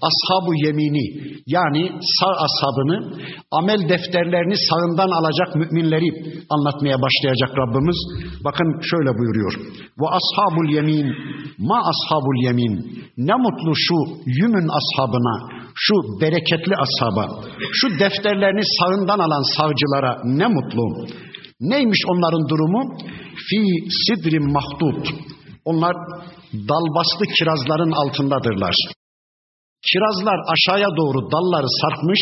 ashabu 0.07 0.51
yemini 0.65 1.37
yani 1.47 1.91
sağ 2.19 2.33
ashabını 2.45 2.97
amel 3.51 3.89
defterlerini 3.89 4.57
sağından 4.69 5.11
alacak 5.19 5.55
müminleri 5.55 6.09
anlatmaya 6.49 6.97
başlayacak 7.01 7.51
Rabbimiz. 7.57 7.99
Bakın 8.43 8.67
şöyle 8.89 9.11
buyuruyor. 9.19 9.53
Ve 9.99 10.07
ashabul 10.17 10.69
yemin 10.75 11.07
ma 11.57 11.79
ashabul 11.91 12.43
yemin 12.43 12.73
ne 13.17 13.35
mutlu 13.35 13.73
şu 13.75 13.95
yümün 14.25 14.67
ashabına 14.79 15.57
şu 15.85 15.95
bereketli 16.21 16.73
ashaba, 16.85 17.23
şu 17.71 17.99
defterlerini 17.99 18.61
sağından 18.77 19.19
alan 19.19 19.43
savcılara 19.57 20.21
ne 20.25 20.47
mutlu. 20.47 21.07
Neymiş 21.61 21.99
onların 22.07 22.49
durumu? 22.49 22.97
Fi 23.35 23.59
sidrin 24.05 24.51
mahdut. 24.51 25.07
Onlar 25.69 25.95
dalbastı 26.71 27.25
kirazların 27.37 27.91
altındadırlar. 27.91 28.75
Kirazlar 29.89 30.39
aşağıya 30.53 30.89
doğru 30.99 31.19
dalları 31.31 31.69
sarkmış, 31.81 32.21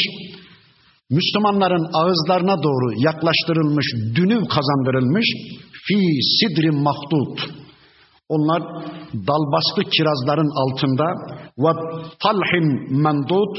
Müslümanların 1.10 1.86
ağızlarına 1.94 2.64
doğru 2.64 2.88
yaklaştırılmış, 3.08 3.86
dünü 4.16 4.48
kazandırılmış. 4.48 5.28
Fi 5.86 5.98
sidrin 6.38 6.84
mahdut. 6.84 7.40
Onlar 8.30 8.62
dalbastı 9.14 9.82
kirazların 9.96 10.52
altında 10.64 11.08
ve 11.58 11.72
talhin 12.24 12.68
mendut 13.04 13.58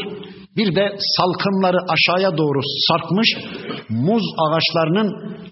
bir 0.56 0.74
de 0.76 0.96
salkımları 1.16 1.78
aşağıya 1.94 2.38
doğru 2.38 2.60
sarkmış 2.88 3.28
muz 3.88 4.24
ağaçlarının 4.44 5.08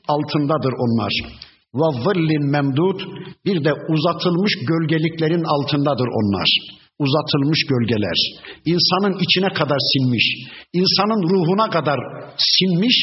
altındadır 0.09 0.73
onlar. 0.85 1.13
Zillin 1.75 2.51
memdut 2.51 3.01
bir 3.47 3.65
de 3.65 3.73
uzatılmış 3.89 4.53
gölgeliklerin 4.71 5.45
altındadır 5.55 6.09
onlar. 6.21 6.49
Uzatılmış 6.99 7.61
gölgeler. 7.73 8.19
İnsanın 8.65 9.15
içine 9.25 9.49
kadar 9.49 9.79
sinmiş. 9.93 10.27
insanın 10.73 11.23
ruhuna 11.31 11.71
kadar 11.71 11.99
sinmiş. 12.37 12.97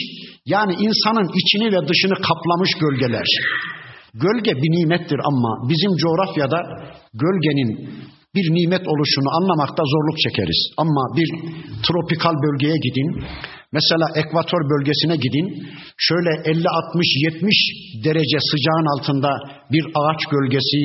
Yani 0.45 0.73
insanın 0.73 1.29
içini 1.39 1.65
ve 1.65 1.87
dışını 1.87 2.15
kaplamış 2.27 2.71
gölgeler. 2.81 3.27
Gölge 4.13 4.53
bir 4.61 4.71
nimettir 4.79 5.19
ama 5.23 5.69
bizim 5.69 5.91
coğrafyada 6.03 6.59
gölgenin 7.13 7.89
bir 8.35 8.47
nimet 8.57 8.87
oluşunu 8.87 9.29
anlamakta 9.37 9.83
zorluk 9.93 10.17
çekeriz. 10.19 10.61
Ama 10.77 11.03
bir 11.17 11.29
tropikal 11.87 12.35
bölgeye 12.45 12.77
gidin, 12.85 13.09
mesela 13.71 14.05
ekvator 14.15 14.61
bölgesine 14.71 15.15
gidin, 15.15 15.47
şöyle 15.97 16.31
50, 16.45 16.69
60, 16.69 17.07
70 17.25 17.55
derece 18.05 18.37
sıcağın 18.51 18.87
altında 18.93 19.31
bir 19.71 19.85
ağaç 19.95 20.21
gölgesi, 20.35 20.81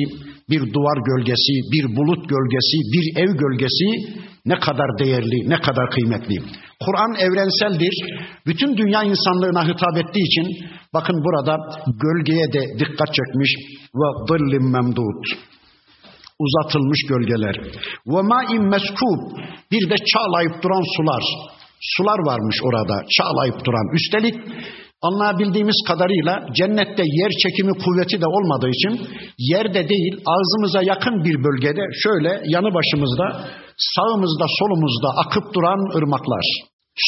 bir 0.49 0.73
duvar 0.73 0.97
gölgesi, 1.09 1.53
bir 1.73 1.95
bulut 1.95 2.29
gölgesi, 2.29 2.77
bir 2.93 3.05
ev 3.21 3.31
gölgesi 3.43 3.87
ne 4.45 4.59
kadar 4.59 4.89
değerli, 4.99 5.49
ne 5.49 5.57
kadar 5.61 5.89
kıymetli. 5.89 6.35
Kur'an 6.85 7.13
evrenseldir. 7.25 7.95
Bütün 8.45 8.77
dünya 8.77 9.03
insanlığına 9.03 9.67
hitap 9.67 9.97
ettiği 9.97 10.25
için 10.31 10.45
bakın 10.93 11.15
burada 11.25 11.57
gölgeye 12.03 12.53
de 12.53 12.61
dikkat 12.79 13.13
çekmiş 13.13 13.51
ve 13.95 14.07
zillim 14.29 14.71
memdud. 14.71 15.23
Uzatılmış 16.39 16.99
gölgeler. 17.09 17.55
Ve 18.07 18.21
ma'in 18.21 18.63
meskub. 18.69 19.19
Bir 19.71 19.89
de 19.89 19.95
çağlayıp 20.11 20.63
duran 20.63 20.83
sular. 20.97 21.23
Sular 21.81 22.19
varmış 22.25 22.57
orada 22.63 22.95
çağlayıp 23.17 23.65
duran. 23.65 23.87
Üstelik 23.93 24.35
Anlayabildiğimiz 25.01 25.79
kadarıyla 25.87 26.33
cennette 26.57 27.03
yer 27.19 27.31
çekimi 27.43 27.73
kuvveti 27.83 28.21
de 28.21 28.27
olmadığı 28.27 28.69
için 28.69 28.93
yerde 29.37 29.89
değil 29.89 30.13
ağzımıza 30.33 30.81
yakın 30.91 31.23
bir 31.23 31.43
bölgede 31.43 31.83
şöyle 32.03 32.41
yanı 32.53 32.73
başımızda 32.77 33.25
sağımızda 33.95 34.45
solumuzda 34.59 35.09
akıp 35.23 35.53
duran 35.55 35.97
ırmaklar. 35.97 36.45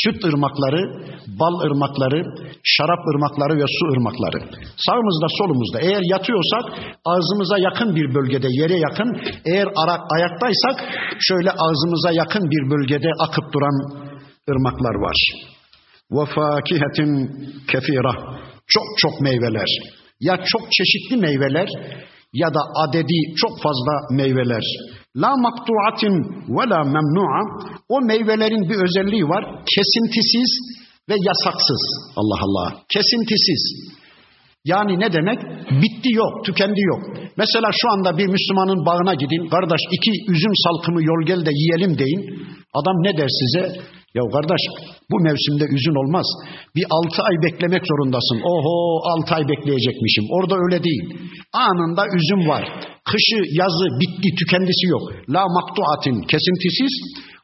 Süt 0.01 0.25
ırmakları, 0.25 0.81
bal 1.39 1.55
ırmakları, 1.65 2.23
şarap 2.63 3.01
ırmakları 3.11 3.53
ve 3.61 3.65
su 3.77 3.85
ırmakları. 3.93 4.39
Sağımızda 4.85 5.27
solumuzda 5.37 5.79
eğer 5.81 6.03
yatıyorsak 6.13 6.65
ağzımıza 7.05 7.57
yakın 7.57 7.95
bir 7.95 8.15
bölgede 8.15 8.47
yere 8.61 8.77
yakın 8.87 9.09
eğer 9.45 9.67
ayaktaysak 10.15 10.77
şöyle 11.19 11.51
ağzımıza 11.51 12.11
yakın 12.11 12.43
bir 12.53 12.71
bölgede 12.71 13.09
akıp 13.19 13.53
duran 13.53 14.08
ırmaklar 14.51 14.95
var 14.95 15.17
ve 16.11 16.25
fakihetin 16.35 17.11
kefira. 17.71 18.13
Çok 18.67 18.83
çok 18.97 19.21
meyveler. 19.21 19.67
Ya 20.19 20.37
çok 20.45 20.61
çeşitli 20.71 21.17
meyveler 21.17 21.69
ya 22.33 22.53
da 22.53 22.61
adedi 22.83 23.19
çok 23.41 23.61
fazla 23.63 23.93
meyveler. 24.11 24.63
La 25.15 25.31
maktuatin 25.37 26.15
ve 26.55 26.69
la 26.69 26.83
memnu'a. 26.83 27.41
O 27.89 28.01
meyvelerin 28.01 28.69
bir 28.69 28.75
özelliği 28.85 29.23
var. 29.23 29.43
Kesintisiz 29.75 30.51
ve 31.09 31.15
yasaksız. 31.27 31.83
Allah 32.15 32.39
Allah. 32.41 32.81
Kesintisiz. 32.93 33.89
Yani 34.65 34.99
ne 34.99 35.13
demek? 35.13 35.39
Bitti 35.81 36.09
yok, 36.13 36.45
tükendi 36.45 36.81
yok. 36.81 37.01
Mesela 37.37 37.69
şu 37.81 37.91
anda 37.91 38.17
bir 38.17 38.27
Müslümanın 38.27 38.85
bağına 38.85 39.13
gidin. 39.13 39.49
Kardeş 39.49 39.81
iki 39.91 40.11
üzüm 40.31 40.51
salkımı 40.63 41.03
yol 41.03 41.25
gel 41.25 41.45
de 41.45 41.49
yiyelim 41.53 41.97
deyin. 41.97 42.21
Adam 42.73 42.95
ne 43.03 43.17
der 43.17 43.27
size? 43.39 43.81
Ya 44.17 44.23
kardeş 44.33 44.63
bu 45.11 45.17
mevsimde 45.27 45.65
üzün 45.75 45.97
olmaz. 46.01 46.27
Bir 46.75 46.85
altı 46.97 47.19
ay 47.27 47.35
beklemek 47.45 47.83
zorundasın. 47.91 48.39
Oho 48.51 48.77
altı 49.11 49.31
ay 49.35 49.43
bekleyecekmişim. 49.51 50.25
Orada 50.35 50.55
öyle 50.63 50.83
değil. 50.83 51.05
Anında 51.53 52.03
üzüm 52.17 52.41
var. 52.51 52.63
Kışı, 53.09 53.39
yazı, 53.61 53.85
bitti, 54.01 54.29
tükendisi 54.39 54.85
yok. 54.95 55.05
La 55.35 55.43
maktuatin 55.57 56.17
kesintisiz 56.31 56.93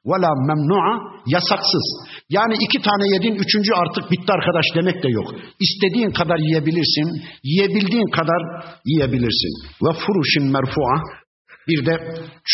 ve 0.10 0.18
la 0.24 0.32
memnu'a 0.48 0.94
yasaksız. 1.36 1.86
Yani 2.30 2.56
iki 2.66 2.80
tane 2.88 3.06
yedin, 3.14 3.36
üçüncü 3.44 3.72
artık 3.74 4.12
bitti 4.12 4.32
arkadaş 4.38 4.66
demek 4.76 5.04
de 5.04 5.10
yok. 5.10 5.28
İstediğin 5.66 6.12
kadar 6.20 6.38
yiyebilirsin, 6.48 7.08
yiyebildiğin 7.44 8.12
kadar 8.18 8.42
yiyebilirsin. 8.86 9.54
Ve 9.84 9.92
furuşin 10.04 10.46
merfu'a 10.56 10.96
bir 11.68 11.86
de 11.86 11.96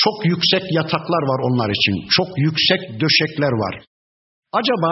çok 0.04 0.26
yüksek 0.26 0.62
yataklar 0.72 1.24
var 1.32 1.40
onlar 1.48 1.70
için. 1.70 1.96
Çok 2.18 2.28
yüksek 2.38 2.82
döşekler 3.02 3.52
var. 3.64 3.91
Acaba 4.60 4.92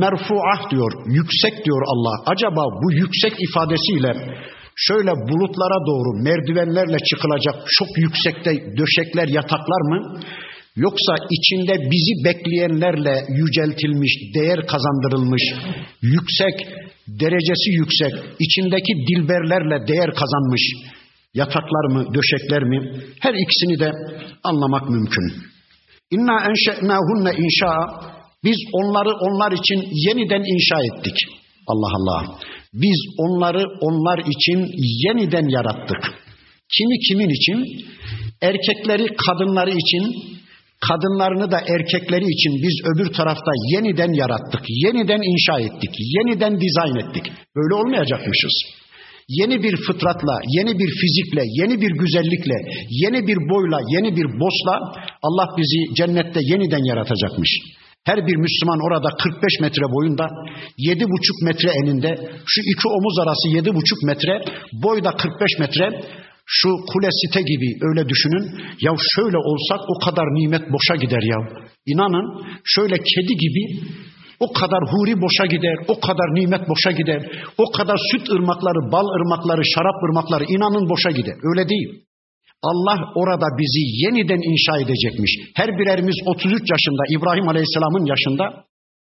merfuah 0.00 0.70
diyor, 0.70 0.92
yüksek 1.06 1.64
diyor 1.64 1.82
Allah. 1.92 2.14
Acaba 2.32 2.62
bu 2.82 2.92
yüksek 2.92 3.34
ifadesiyle 3.46 4.12
şöyle 4.76 5.12
bulutlara 5.28 5.78
doğru 5.90 6.10
merdivenlerle 6.22 6.98
çıkılacak 7.10 7.54
çok 7.78 7.88
yüksekte 7.96 8.50
döşekler, 8.78 9.28
yataklar 9.28 9.82
mı? 9.90 10.20
Yoksa 10.76 11.14
içinde 11.30 11.74
bizi 11.92 12.24
bekleyenlerle 12.24 13.14
yüceltilmiş, 13.28 14.12
değer 14.34 14.66
kazandırılmış, 14.66 15.42
yüksek 16.02 16.54
derecesi 17.08 17.70
yüksek, 17.70 18.12
içindeki 18.40 18.92
dilberlerle 19.08 19.86
değer 19.88 20.10
kazanmış 20.20 20.62
yataklar 21.34 21.86
mı, 21.94 22.14
döşekler 22.14 22.62
mi? 22.62 22.78
Her 23.20 23.34
ikisini 23.34 23.78
de 23.78 23.92
anlamak 24.44 24.90
mümkün. 24.90 25.32
İnna 26.10 26.44
enşe'nâhunne 26.48 27.30
inşa. 27.44 27.76
Biz 28.44 28.56
onları 28.72 29.12
onlar 29.26 29.52
için 29.52 29.78
yeniden 30.06 30.42
inşa 30.54 30.78
ettik. 30.88 31.16
Allah 31.66 31.92
Allah. 31.98 32.38
Biz 32.74 32.98
onları 33.18 33.64
onlar 33.80 34.18
için 34.18 34.58
yeniden 35.04 35.48
yarattık. 35.48 36.02
Kimi 36.76 36.98
kimin 37.08 37.28
için? 37.28 37.86
Erkekleri 38.42 39.06
kadınları 39.26 39.70
için, 39.70 40.04
kadınlarını 40.88 41.50
da 41.50 41.58
erkekleri 41.60 42.24
için 42.24 42.52
biz 42.64 42.76
öbür 42.90 43.12
tarafta 43.12 43.52
yeniden 43.72 44.12
yarattık, 44.12 44.62
yeniden 44.68 45.22
inşa 45.32 45.60
ettik, 45.60 45.90
yeniden 46.16 46.60
dizayn 46.60 46.96
ettik. 47.02 47.32
Böyle 47.56 47.74
olmayacakmışız. 47.74 48.54
Yeni 49.28 49.62
bir 49.62 49.76
fıtratla, 49.76 50.36
yeni 50.56 50.78
bir 50.78 50.90
fizikle, 51.00 51.42
yeni 51.60 51.80
bir 51.80 51.90
güzellikle, 51.90 52.56
yeni 52.90 53.26
bir 53.28 53.36
boyla, 53.50 53.78
yeni 53.94 54.16
bir 54.16 54.26
bosla 54.40 54.74
Allah 55.22 55.46
bizi 55.58 55.94
cennette 55.94 56.40
yeniden 56.42 56.84
yaratacakmış. 56.84 57.50
Her 58.06 58.26
bir 58.26 58.36
Müslüman 58.36 58.80
orada 58.86 59.08
45 59.22 59.60
metre 59.60 59.86
boyunda, 59.94 60.26
7,5 60.78 61.44
metre 61.44 61.70
eninde, 61.80 62.10
şu 62.46 62.60
iki 62.72 62.88
omuz 62.88 63.16
arası 63.22 63.48
7,5 63.48 64.06
metre, 64.06 64.34
boyda 64.84 65.10
45 65.10 65.58
metre, 65.58 66.02
şu 66.46 66.68
kule 66.90 67.08
site 67.20 67.42
gibi 67.50 67.68
öyle 67.88 68.08
düşünün. 68.08 68.44
Ya 68.80 68.92
şöyle 69.16 69.38
olsak 69.50 69.80
o 69.92 70.04
kadar 70.04 70.26
nimet 70.38 70.64
boşa 70.72 70.96
gider 71.02 71.22
ya. 71.32 71.38
İnanın 71.86 72.26
şöyle 72.64 72.96
kedi 73.10 73.34
gibi 73.44 73.64
o 74.40 74.52
kadar 74.52 74.82
huri 74.92 75.14
boşa 75.24 75.46
gider, 75.46 75.76
o 75.88 76.00
kadar 76.00 76.28
nimet 76.34 76.68
boşa 76.68 76.90
gider, 76.90 77.20
o 77.58 77.72
kadar 77.76 77.96
süt 78.10 78.30
ırmakları, 78.30 78.92
bal 78.92 79.06
ırmakları, 79.16 79.62
şarap 79.74 79.96
ırmakları 80.04 80.44
inanın 80.44 80.88
boşa 80.88 81.10
gider. 81.10 81.36
Öyle 81.50 81.68
değil. 81.68 82.09
Allah 82.62 82.98
orada 83.14 83.46
bizi 83.60 83.82
yeniden 84.04 84.42
inşa 84.52 84.74
edecekmiş. 84.84 85.32
Her 85.54 85.68
birerimiz 85.78 86.16
33 86.26 86.70
yaşında, 86.74 87.02
İbrahim 87.16 87.48
Aleyhisselam'ın 87.48 88.04
yaşında, 88.12 88.44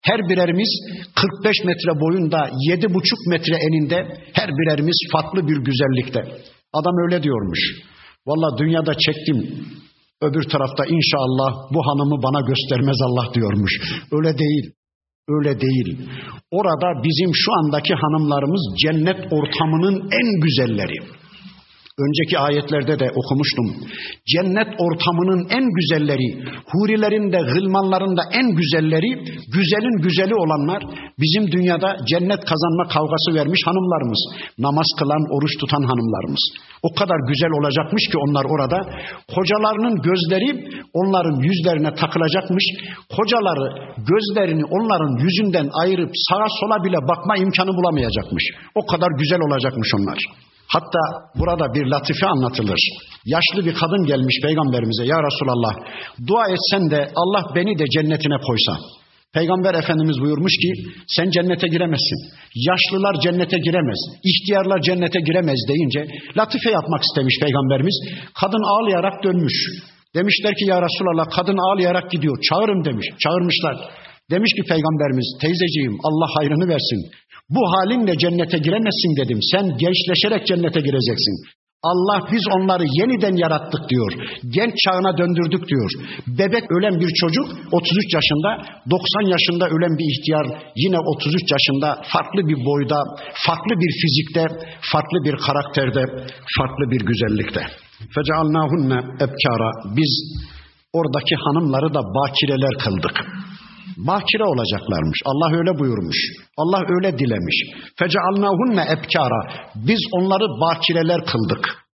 her 0.09 0.19
birerimiz 0.29 0.71
45 1.15 1.63
metre 1.69 1.91
boyunda, 2.01 2.37
7,5 2.37 3.29
metre 3.29 3.55
eninde, 3.67 3.97
her 4.33 4.49
birerimiz 4.59 4.97
farklı 5.11 5.47
bir 5.47 5.57
güzellikte. 5.67 6.21
Adam 6.73 6.95
öyle 7.05 7.23
diyormuş. 7.23 7.59
Valla 8.27 8.57
dünyada 8.57 8.93
çektim. 9.05 9.37
Öbür 10.21 10.43
tarafta 10.43 10.83
inşallah 10.85 11.51
bu 11.73 11.79
hanımı 11.87 12.23
bana 12.23 12.41
göstermez 12.49 12.97
Allah 13.07 13.33
diyormuş. 13.33 13.71
Öyle 14.11 14.37
değil. 14.37 14.65
Öyle 15.29 15.61
değil. 15.61 16.09
Orada 16.51 17.03
bizim 17.03 17.31
şu 17.33 17.51
andaki 17.59 17.93
hanımlarımız 17.93 18.63
cennet 18.83 19.33
ortamının 19.33 19.95
en 20.19 20.27
güzelleri. 20.43 20.97
Önceki 22.03 22.39
ayetlerde 22.39 22.99
de 22.99 23.07
okumuştum. 23.19 23.67
Cennet 24.31 24.69
ortamının 24.85 25.41
en 25.57 25.65
güzelleri, 25.77 26.29
hurilerin 26.71 27.27
de 27.33 27.39
gılmanların 27.53 28.17
da 28.17 28.23
en 28.39 28.47
güzelleri, 28.59 29.09
güzelin 29.55 29.97
güzeli 30.05 30.35
olanlar 30.43 30.81
bizim 31.23 31.51
dünyada 31.51 31.89
cennet 32.09 32.41
kazanma 32.51 32.83
kavgası 32.93 33.29
vermiş 33.39 33.61
hanımlarımız. 33.67 34.21
Namaz 34.59 34.89
kılan, 34.99 35.23
oruç 35.35 35.53
tutan 35.59 35.83
hanımlarımız. 35.91 36.43
O 36.87 36.89
kadar 36.99 37.19
güzel 37.29 37.51
olacakmış 37.59 38.03
ki 38.11 38.17
onlar 38.25 38.45
orada. 38.53 38.79
Kocalarının 39.35 39.95
gözleri 40.07 40.49
onların 40.93 41.37
yüzlerine 41.47 41.91
takılacakmış. 42.01 42.65
Kocaları 43.15 43.67
gözlerini 44.11 44.65
onların 44.77 45.13
yüzünden 45.25 45.69
ayırıp 45.81 46.11
sağa 46.27 46.47
sola 46.59 46.77
bile 46.85 46.99
bakma 47.09 47.37
imkanı 47.37 47.71
bulamayacakmış. 47.77 48.43
O 48.79 48.85
kadar 48.91 49.09
güzel 49.21 49.39
olacakmış 49.47 49.89
onlar. 49.99 50.19
Hatta 50.67 51.03
burada 51.39 51.73
bir 51.73 51.85
latife 51.85 52.27
anlatılır. 52.27 52.81
Yaşlı 53.25 53.65
bir 53.65 53.73
kadın 53.73 54.05
gelmiş 54.05 54.35
peygamberimize 54.43 55.05
ya 55.05 55.17
Resulallah 55.27 55.73
dua 56.27 56.45
etsen 56.47 56.89
de 56.91 57.11
Allah 57.15 57.55
beni 57.55 57.79
de 57.79 57.85
cennetine 57.95 58.37
koysa. 58.47 58.73
Peygamber 59.33 59.73
Efendimiz 59.73 60.17
buyurmuş 60.21 60.53
ki 60.63 60.71
sen 61.15 61.29
cennete 61.29 61.67
giremezsin. 61.67 62.19
Yaşlılar 62.69 63.15
cennete 63.23 63.57
giremez. 63.57 63.99
İhtiyarlar 64.23 64.81
cennete 64.81 65.19
giremez 65.19 65.59
deyince 65.69 66.01
latife 66.37 66.69
yapmak 66.71 67.01
istemiş 67.07 67.35
peygamberimiz. 67.43 67.97
Kadın 68.41 68.63
ağlayarak 68.73 69.23
dönmüş. 69.23 69.57
Demişler 70.15 70.53
ki 70.59 70.65
ya 70.71 70.77
Resulallah 70.87 71.27
kadın 71.37 71.57
ağlayarak 71.57 72.11
gidiyor. 72.11 72.37
Çağırın 72.49 72.85
demiş. 72.85 73.07
Çağırmışlar. 73.23 73.75
Demiş 74.31 74.51
ki 74.57 74.63
peygamberimiz 74.71 75.27
teyzeciğim 75.41 75.95
Allah 76.07 76.27
hayrını 76.35 76.67
versin. 76.73 76.99
Bu 77.49 77.61
halinle 77.73 78.17
cennete 78.17 78.57
giremezsin 78.57 79.13
dedim. 79.21 79.39
Sen 79.51 79.65
gençleşerek 79.77 80.47
cennete 80.47 80.79
gireceksin. 80.79 81.35
Allah 81.89 82.19
biz 82.31 82.43
onları 82.55 82.85
yeniden 82.99 83.35
yarattık 83.43 83.83
diyor. 83.89 84.11
Genç 84.57 84.73
çağına 84.83 85.11
döndürdük 85.17 85.63
diyor. 85.71 85.89
Bebek 86.39 86.65
ölen 86.75 86.95
bir 86.99 87.11
çocuk 87.21 87.47
33 87.71 88.13
yaşında, 88.17 88.49
90 88.91 89.21
yaşında 89.35 89.65
ölen 89.75 89.93
bir 89.99 90.07
ihtiyar 90.13 90.45
yine 90.83 90.99
33 90.99 91.41
yaşında 91.55 91.89
farklı 92.13 92.41
bir 92.49 92.57
boyda, 92.69 92.99
farklı 93.47 93.73
bir 93.81 93.91
fizikte, 94.01 94.43
farklı 94.91 95.17
bir 95.25 95.35
karakterde, 95.45 96.03
farklı 96.57 96.83
bir 96.91 97.01
güzellikte. 97.09 97.61
Fecealnahunne 98.15 98.99
ebkara. 99.25 99.69
Biz 99.97 100.13
oradaki 100.93 101.35
hanımları 101.45 101.93
da 101.93 102.01
bakireler 102.19 102.73
kıldık. 102.83 103.15
Bakire 103.97 104.43
olacaklarmış. 104.43 105.19
Allah 105.25 105.57
öyle 105.57 105.79
buyurmuş. 105.79 106.17
Allah 106.57 106.81
öyle 106.95 107.19
dilemiş. 107.19 107.57
Fecealnahunne 107.99 108.83
ebkara. 108.93 109.41
Biz 109.75 109.99
onları 110.11 110.45
bakireler 110.61 111.25
kıldık. 111.25 111.85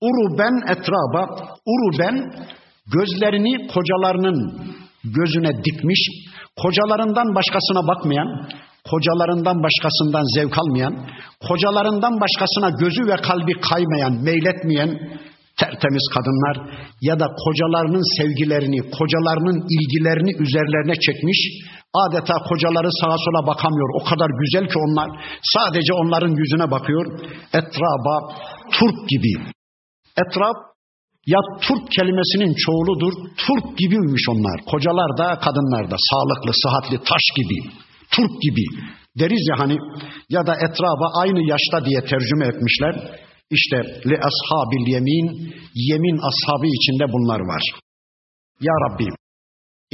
Uruben 0.00 0.72
etraba. 0.72 1.22
Uruben 1.66 2.16
gözlerini 2.94 3.66
kocalarının 3.74 4.38
gözüne 5.04 5.64
dikmiş, 5.64 6.00
kocalarından 6.62 7.34
başkasına 7.34 7.88
bakmayan, 7.88 8.48
kocalarından 8.90 9.62
başkasından 9.62 10.24
zevk 10.36 10.58
almayan, 10.58 10.94
kocalarından 11.48 12.20
başkasına 12.20 12.70
gözü 12.70 13.02
ve 13.06 13.16
kalbi 13.16 13.52
kaymayan, 13.60 14.22
meyletmeyen, 14.22 14.90
tertemiz 15.60 16.04
kadınlar 16.14 16.56
ya 17.00 17.20
da 17.20 17.26
kocalarının 17.44 18.04
sevgilerini, 18.18 18.80
kocalarının 18.98 19.58
ilgilerini 19.76 20.32
üzerlerine 20.44 20.94
çekmiş, 21.06 21.40
adeta 22.02 22.34
kocaları 22.48 22.90
sağa 23.00 23.16
sola 23.24 23.46
bakamıyor. 23.46 23.88
O 24.00 24.04
kadar 24.04 24.30
güzel 24.40 24.66
ki 24.72 24.78
onlar 24.86 25.08
sadece 25.54 25.92
onların 25.92 26.34
yüzüne 26.40 26.70
bakıyor. 26.70 27.06
Etraba 27.52 28.14
turp 28.76 29.08
gibi. 29.08 29.32
Etraf 30.22 30.56
ya 31.26 31.38
turp 31.64 31.84
kelimesinin 31.96 32.54
çoğuludur. 32.64 33.12
Turp 33.46 33.78
gibiymiş 33.78 34.24
onlar. 34.28 34.60
Kocalar 34.70 35.18
da 35.18 35.40
kadınlar 35.40 35.90
da 35.90 35.96
sağlıklı, 36.10 36.52
sıhhatli, 36.62 36.98
taş 37.10 37.24
gibi. 37.36 37.58
Turp 38.14 38.42
gibi. 38.42 38.64
Deriz 39.18 39.48
ya 39.50 39.56
hani 39.58 39.76
ya 40.28 40.46
da 40.46 40.54
etraba 40.54 41.06
aynı 41.22 41.40
yaşta 41.50 41.84
diye 41.84 42.00
tercüme 42.00 42.46
etmişler. 42.46 42.94
İşte 43.56 43.76
le 44.10 44.16
ashabil 44.28 44.84
yemin, 44.94 45.26
yemin 45.74 46.18
ashabı 46.28 46.66
içinde 46.66 47.04
bunlar 47.12 47.40
var. 47.40 47.62
Ya 48.60 48.74
Rabbi, 48.84 49.06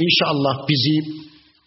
inşallah 0.05 0.67
bizi 0.69 0.97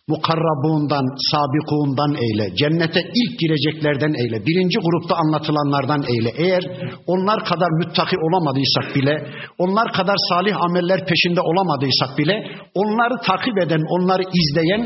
mukarrabundan, 0.09 1.07
sabikundan 1.31 2.13
eyle. 2.25 2.47
Cennete 2.61 3.01
ilk 3.21 3.33
gireceklerden 3.41 4.15
eyle. 4.23 4.47
Birinci 4.47 4.79
grupta 4.87 5.15
anlatılanlardan 5.23 6.03
eyle. 6.13 6.31
Eğer 6.45 6.63
onlar 7.07 7.45
kadar 7.45 7.71
müttaki 7.81 8.17
olamadıysak 8.27 8.87
bile, 8.97 9.15
onlar 9.59 9.93
kadar 9.93 10.17
salih 10.29 10.55
ameller 10.67 11.01
peşinde 11.07 11.41
olamadıysak 11.41 12.19
bile, 12.19 12.35
onları 12.75 13.15
takip 13.29 13.57
eden, 13.65 13.83
onları 13.95 14.23
izleyen 14.41 14.83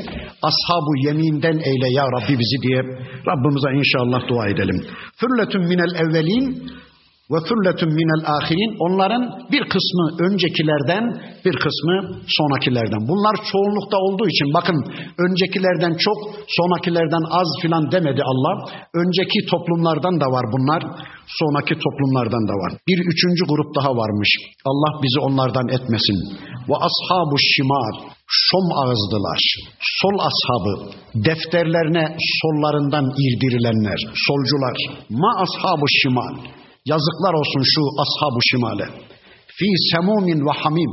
ashabu 0.48 0.92
yeminden 1.06 1.58
eyle 1.70 1.88
ya 1.98 2.04
Rabbi 2.14 2.34
bizi 2.42 2.58
diye 2.64 2.80
Rabbimize 3.30 3.70
inşallah 3.80 4.28
dua 4.28 4.44
edelim. 4.48 4.78
Fürletün 5.20 5.62
minel 5.70 5.92
evvelin 6.02 6.44
ve 7.32 7.38
thulletun 7.48 7.90
minel 7.98 8.22
ahirin 8.36 8.72
onların 8.86 9.22
bir 9.52 9.62
kısmı 9.74 10.04
öncekilerden 10.26 11.04
bir 11.44 11.56
kısmı 11.64 11.96
sonrakilerden. 12.38 13.02
Bunlar 13.10 13.34
çoğunlukta 13.50 13.96
olduğu 14.06 14.28
için 14.34 14.48
bakın 14.58 14.78
öncekilerden 15.24 15.94
çok 16.06 16.18
sonrakilerden 16.56 17.24
az 17.40 17.48
filan 17.62 17.84
demedi 17.92 18.22
Allah. 18.32 18.54
Önceki 19.00 19.38
toplumlardan 19.50 20.14
da 20.22 20.26
var 20.36 20.44
bunlar. 20.54 20.82
Sonraki 21.40 21.74
toplumlardan 21.84 22.44
da 22.50 22.54
var. 22.62 22.72
Bir 22.88 22.98
üçüncü 23.12 23.42
grup 23.52 23.70
daha 23.78 23.90
varmış. 24.02 24.30
Allah 24.70 24.92
bizi 25.02 25.18
onlardan 25.26 25.68
etmesin. 25.76 26.18
Ve 26.68 26.76
ashabu 26.88 27.36
şimal 27.54 27.94
şom 28.26 28.66
ağızdılar. 28.82 29.40
Sol 30.00 30.16
ashabı 30.28 30.74
defterlerine 31.14 32.04
sollarından 32.40 33.06
irdirilenler. 33.24 33.98
Solcular. 34.26 34.76
Ma 35.10 35.30
ashabu 35.44 35.86
şimal 36.02 36.55
Yazıklar 36.92 37.34
olsun 37.40 37.62
şu 37.72 37.82
ashabu 38.02 38.40
şimale. 38.50 38.86
Fi 39.58 39.68
semumin 39.92 40.40
ve 40.46 40.52
hamim. 40.62 40.92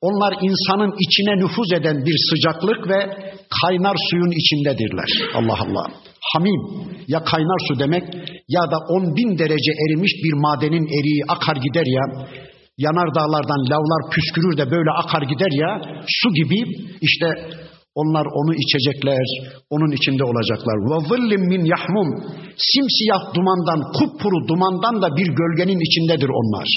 Onlar 0.00 0.32
insanın 0.48 0.92
içine 1.04 1.34
nüfuz 1.42 1.72
eden 1.72 2.04
bir 2.06 2.16
sıcaklık 2.30 2.88
ve 2.88 3.00
kaynar 3.60 3.96
suyun 4.10 4.32
içindedirler. 4.40 5.10
Allah 5.34 5.58
Allah. 5.64 5.86
Hamim 6.32 6.60
ya 7.08 7.24
kaynar 7.24 7.60
su 7.68 7.78
demek 7.78 8.04
ya 8.48 8.62
da 8.72 8.78
on 8.94 9.16
bin 9.16 9.38
derece 9.38 9.72
erimiş 9.84 10.12
bir 10.24 10.32
madenin 10.32 10.86
eriği 10.98 11.22
akar 11.28 11.56
gider 11.56 11.86
ya 11.86 12.04
yanar 12.78 13.14
dağlardan 13.14 13.62
lavlar 13.70 14.02
püskürür 14.12 14.56
de 14.56 14.70
böyle 14.70 14.90
akar 15.02 15.22
gider 15.22 15.52
ya 15.62 15.70
su 16.20 16.28
gibi 16.34 16.60
işte 17.00 17.28
onlar 18.00 18.26
onu 18.38 18.52
içecekler, 18.62 19.26
onun 19.74 19.92
içinde 19.98 20.24
olacaklar. 20.30 20.76
Zillim 21.10 21.42
min 21.52 21.64
yahmum. 21.74 22.08
Simsiyah 22.70 23.22
dumandan, 23.34 23.80
kupkuru 23.96 24.48
dumandan 24.48 25.02
da 25.02 25.08
bir 25.18 25.28
gölgenin 25.40 25.80
içindedir 25.88 26.30
onlar. 26.40 26.68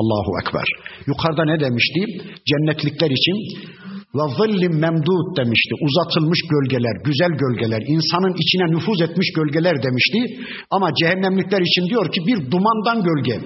Allahu 0.00 0.30
Ekber. 0.42 0.68
Yukarıda 1.06 1.44
ne 1.44 1.60
demişti? 1.60 2.00
Cennetlikler 2.50 3.10
için 3.10 3.36
zillim 4.14 4.74
memdud 4.84 5.26
demişti. 5.36 5.72
Uzatılmış 5.86 6.40
gölgeler, 6.52 6.94
güzel 7.04 7.32
gölgeler, 7.44 7.82
insanın 7.94 8.34
içine 8.42 8.66
nüfuz 8.74 9.00
etmiş 9.02 9.28
gölgeler 9.36 9.76
demişti. 9.82 10.18
Ama 10.70 10.88
cehennemlikler 10.94 11.60
için 11.60 11.84
diyor 11.90 12.12
ki 12.12 12.20
bir 12.26 12.50
dumandan 12.50 12.98
gölge. 13.08 13.36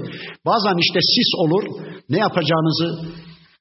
Bazen 0.46 0.76
işte 0.84 1.00
sis 1.14 1.30
olur. 1.42 1.64
Ne 2.08 2.18
yapacağınızı 2.18 2.86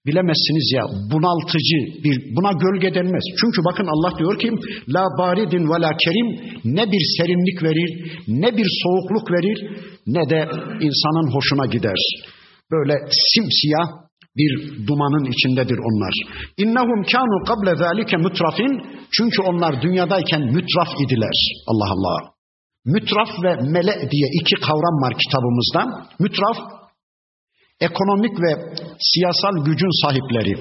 bilemezsiniz 0.05 0.67
ya 0.77 0.83
bunaltıcı 1.13 1.79
bir 2.03 2.35
buna 2.35 2.51
gölge 2.63 2.95
denmez. 2.95 3.25
Çünkü 3.41 3.59
bakın 3.69 3.87
Allah 3.93 4.19
diyor 4.19 4.39
ki 4.39 4.49
la 4.95 5.05
baridin 5.19 5.63
ve 5.71 5.81
la 5.81 5.91
kerim 6.03 6.29
ne 6.65 6.91
bir 6.91 7.03
serinlik 7.17 7.63
verir 7.63 7.89
ne 8.27 8.57
bir 8.57 8.67
soğukluk 8.83 9.31
verir 9.31 9.57
ne 10.07 10.29
de 10.29 10.39
insanın 10.87 11.27
hoşuna 11.35 11.65
gider. 11.65 11.99
Böyle 12.71 12.93
simsiyah 13.33 13.87
bir 14.37 14.51
dumanın 14.87 15.25
içindedir 15.31 15.77
onlar. 15.77 16.13
İnnehum 16.57 17.03
kanu 17.11 17.43
kable 17.47 17.75
zalike 17.75 18.17
mutrafin 18.17 18.81
çünkü 19.11 19.41
onlar 19.41 19.81
dünyadayken 19.81 20.41
mütraf 20.41 20.87
idiler. 21.05 21.37
Allah 21.67 21.89
Allah. 21.95 22.31
Mütraf 22.85 23.29
ve 23.43 23.55
mele 23.55 23.95
diye 24.11 24.27
iki 24.41 24.55
kavram 24.55 24.97
var 25.03 25.13
kitabımızda. 25.23 26.07
Mütraf 26.19 26.81
ekonomik 27.82 28.39
ve 28.44 28.52
siyasal 29.00 29.65
gücün 29.65 30.02
sahipleri. 30.02 30.56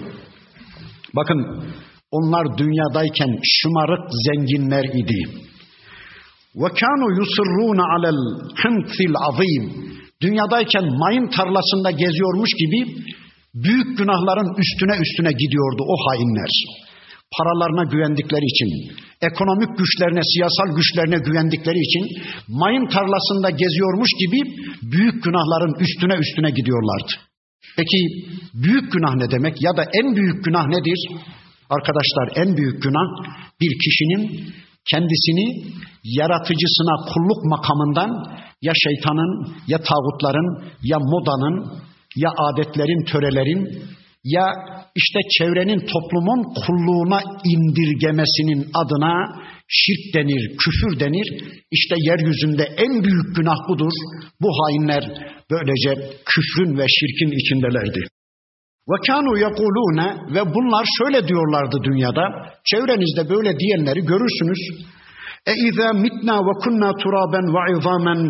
Bakın 1.16 1.64
onlar 2.10 2.58
dünyadayken 2.58 3.38
şımarık 3.42 4.10
zenginler 4.26 4.84
idi. 4.84 5.22
Kanu 6.54 7.06
yusirruna 7.18 7.84
alel 7.96 8.20
hıntil 8.62 9.14
azim. 9.28 9.64
Dünyadayken 10.22 10.84
mayın 10.98 11.26
tarlasında 11.36 11.90
geziyormuş 11.90 12.50
gibi 12.62 12.80
büyük 13.54 13.98
günahların 13.98 14.54
üstüne 14.62 14.96
üstüne 15.04 15.32
gidiyordu 15.32 15.82
o 15.92 15.94
hainler. 16.06 16.52
Paralarına 17.36 17.84
güvendikleri 17.92 18.46
için, 18.52 18.70
ekonomik 19.28 19.78
güçlerine, 19.78 20.22
siyasal 20.32 20.68
güçlerine 20.76 21.18
güvendikleri 21.26 21.80
için 21.88 22.04
mayın 22.48 22.86
tarlasında 22.86 23.50
geziyormuş 23.50 24.10
gibi 24.22 24.38
büyük 24.92 25.24
günahların 25.24 25.74
üstüne 25.84 26.14
üstüne 26.24 26.50
gidiyorlardı. 26.50 27.12
Peki 27.76 28.00
büyük 28.54 28.92
günah 28.92 29.14
ne 29.14 29.30
demek 29.30 29.62
ya 29.62 29.76
da 29.76 29.84
en 30.00 30.16
büyük 30.16 30.44
günah 30.44 30.66
nedir? 30.66 30.98
Arkadaşlar 31.70 32.26
en 32.42 32.56
büyük 32.56 32.82
günah 32.82 33.08
bir 33.60 33.72
kişinin 33.84 34.22
kendisini 34.90 35.46
yaratıcısına 36.04 36.94
kulluk 37.10 37.44
makamından 37.44 38.10
ya 38.62 38.72
şeytanın 38.84 39.54
ya 39.66 39.78
tağutların 39.78 40.48
ya 40.82 40.98
modanın 40.98 41.56
ya 42.16 42.30
adetlerin, 42.38 43.04
törelerin 43.04 43.82
ya 44.24 44.46
işte 44.94 45.18
çevrenin 45.38 45.80
toplumun 45.92 46.42
kulluğuna 46.66 47.20
indirgemesinin 47.44 48.70
adına 48.74 49.14
şirk 49.68 50.14
denir, 50.14 50.56
küfür 50.62 51.00
denir. 51.00 51.26
İşte 51.70 51.94
yeryüzünde 51.98 52.62
en 52.62 53.04
büyük 53.04 53.36
günah 53.36 53.68
budur. 53.68 53.92
Bu 54.40 54.48
hainler 54.60 55.04
böylece 55.50 55.90
küfrün 56.30 56.78
ve 56.78 56.86
şirkin 56.98 57.30
içindelerdi. 57.40 58.00
Ve 58.90 58.96
kanu 59.06 59.38
yekulune 59.38 60.08
ve 60.34 60.54
bunlar 60.54 60.86
şöyle 60.98 61.28
diyorlardı 61.28 61.76
dünyada. 61.84 62.22
Çevrenizde 62.64 63.28
böyle 63.28 63.58
diyenleri 63.58 64.00
görürsünüz. 64.00 64.58
E 65.46 65.52
izâ 65.68 65.92
mitna 65.92 66.36
ve 66.46 66.52
kunna 66.62 66.90
turaben 67.02 67.46
ve 67.54 67.78
izamen 67.78 68.20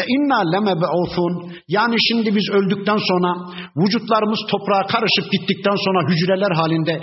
e 0.00 0.02
inna 0.14 0.40
lemeb'ûthun. 0.52 1.52
Yani 1.68 1.96
şimdi 2.08 2.36
biz 2.36 2.50
öldükten 2.50 2.98
sonra 3.08 3.30
vücutlarımız 3.76 4.40
toprağa 4.50 4.86
karışıp 4.92 5.32
gittikten 5.32 5.76
sonra 5.84 6.00
hücreler 6.10 6.50
halinde 6.50 6.94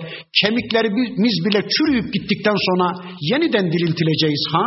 kemiklerimiz 0.41 1.35
bile 1.45 1.61
çürüyüp 1.73 2.13
gittikten 2.13 2.57
sonra 2.67 2.95
yeniden 3.21 3.71
diriltileceğiz 3.71 4.43
ha? 4.53 4.65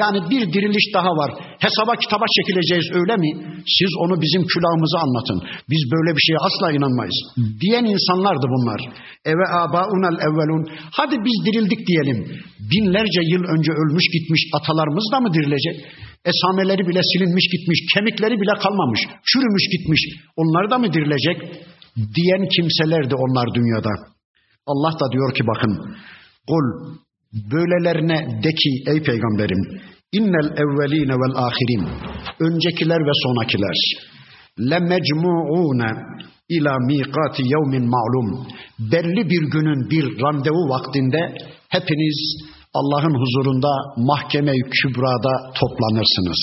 Yani 0.00 0.18
bir 0.30 0.42
diriliş 0.54 0.86
daha 0.96 1.10
var. 1.20 1.30
Hesaba 1.64 1.92
kitaba 2.02 2.26
çekileceğiz 2.36 2.86
öyle 2.98 3.14
mi? 3.22 3.30
Siz 3.78 3.90
onu 4.02 4.14
bizim 4.24 4.42
külahımıza 4.52 4.98
anlatın. 5.04 5.38
Biz 5.70 5.82
böyle 5.94 6.10
bir 6.16 6.22
şeye 6.26 6.40
asla 6.48 6.66
inanmayız. 6.76 7.18
Diyen 7.62 7.86
insanlardı 7.94 8.46
bunlar. 8.54 8.80
Eve 9.32 9.46
abaunel 9.64 10.18
evvelun. 10.26 10.62
Hadi 10.98 11.16
biz 11.26 11.36
dirildik 11.46 11.80
diyelim. 11.88 12.18
Binlerce 12.70 13.20
yıl 13.32 13.44
önce 13.54 13.72
ölmüş 13.82 14.06
gitmiş 14.14 14.42
atalarımız 14.56 15.06
da 15.12 15.18
mı 15.20 15.28
dirilecek? 15.36 15.76
Esameleri 16.30 16.82
bile 16.88 17.00
silinmiş 17.10 17.46
gitmiş. 17.54 17.78
Kemikleri 17.94 18.36
bile 18.42 18.54
kalmamış. 18.62 19.00
Çürümüş 19.28 19.64
gitmiş. 19.74 20.02
Onlar 20.40 20.64
da 20.70 20.78
mı 20.78 20.88
dirilecek? 20.94 21.38
Diyen 22.16 22.44
kimselerdi 22.54 23.14
onlar 23.24 23.46
dünyada. 23.54 23.92
Allah 24.70 24.92
da 25.00 25.06
diyor 25.12 25.34
ki 25.34 25.42
bakın. 25.50 25.72
Kul 26.48 26.66
Böylelerine 27.36 28.42
de 28.42 28.50
ki 28.60 28.70
ey 28.86 29.02
peygamberim 29.02 29.62
innel 30.12 30.48
evveline 30.62 31.14
vel 31.20 31.36
ahirin 31.46 31.84
öncekiler 32.40 33.00
ve 33.08 33.14
sonakiler 33.22 33.78
le 34.70 34.78
mecmuune 34.78 35.90
ila 36.48 36.78
miqati 36.78 37.42
yevmin 37.42 37.86
ma'lum 37.94 38.46
belli 38.92 39.30
bir 39.30 39.42
günün 39.54 39.90
bir 39.90 40.04
randevu 40.22 40.68
vaktinde 40.68 41.34
hepiniz 41.68 42.18
Allah'ın 42.74 43.14
huzurunda 43.22 43.72
mahkeme-i 43.96 44.62
kübrada 44.70 45.32
toplanırsınız. 45.60 46.40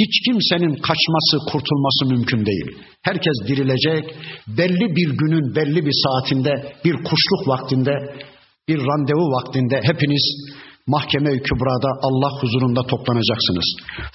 Hiç 0.00 0.12
kimsenin 0.26 0.74
kaçması, 0.74 1.36
kurtulması 1.50 2.06
mümkün 2.06 2.46
değil. 2.46 2.68
Herkes 3.02 3.36
dirilecek, 3.48 4.04
belli 4.58 4.96
bir 4.96 5.08
günün 5.20 5.54
belli 5.56 5.86
bir 5.86 5.96
saatinde, 6.04 6.72
bir 6.84 6.92
kuşluk 6.92 7.48
vaktinde 7.48 7.92
bir 8.70 8.80
randevu 8.88 9.26
vaktinde 9.36 9.76
hepiniz 9.88 10.24
mahkeme-i 10.94 11.38
kübrada 11.48 11.90
Allah 12.06 12.32
huzurunda 12.40 12.82
toplanacaksınız. 12.92 13.68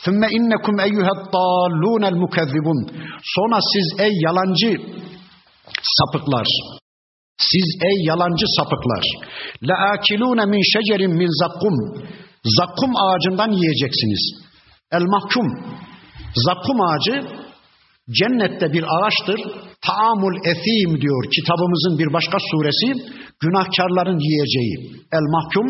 Thumma 0.04 0.28
innekum 0.38 0.76
eyyuhaddallunel 0.88 2.18
mukezzibun. 2.24 2.80
Sonra 3.36 3.60
siz 3.74 3.88
ey 4.06 4.14
yalancı 4.26 4.72
sapıklar 5.98 6.48
siz 7.52 7.68
ey 7.90 7.98
yalancı 8.10 8.46
sapıklar 8.58 9.04
la 9.68 9.76
akilune 9.94 10.46
min 10.46 10.64
şecerin 10.74 11.14
min 11.22 11.32
zakkum 11.42 11.76
zakkum 12.58 12.92
ağacından 13.06 13.52
yiyeceksiniz. 13.52 14.24
El 14.92 15.06
mahkum 15.16 15.48
zakkum 16.46 16.82
ağacı 16.82 17.16
cennette 18.12 18.74
bir 18.74 18.84
ağaçtır. 18.98 19.40
Taamul 19.88 20.36
esim 20.52 21.02
diyor 21.02 21.24
kitabımızın 21.36 22.00
bir 22.00 22.14
başka 22.14 22.38
suresi 22.52 22.90
günahkarların 23.42 24.20
yiyeceği. 24.20 24.76
El 25.18 25.26
mahkum 25.36 25.68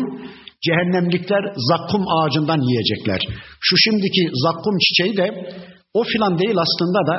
cehennemlikler 0.66 1.42
zakkum 1.70 2.04
ağacından 2.16 2.60
yiyecekler. 2.68 3.20
Şu 3.60 3.76
şimdiki 3.84 4.22
zakkum 4.44 4.78
çiçeği 4.84 5.16
de 5.16 5.26
o 5.94 6.04
filan 6.04 6.38
değil 6.38 6.56
aslında 6.66 7.00
da 7.10 7.16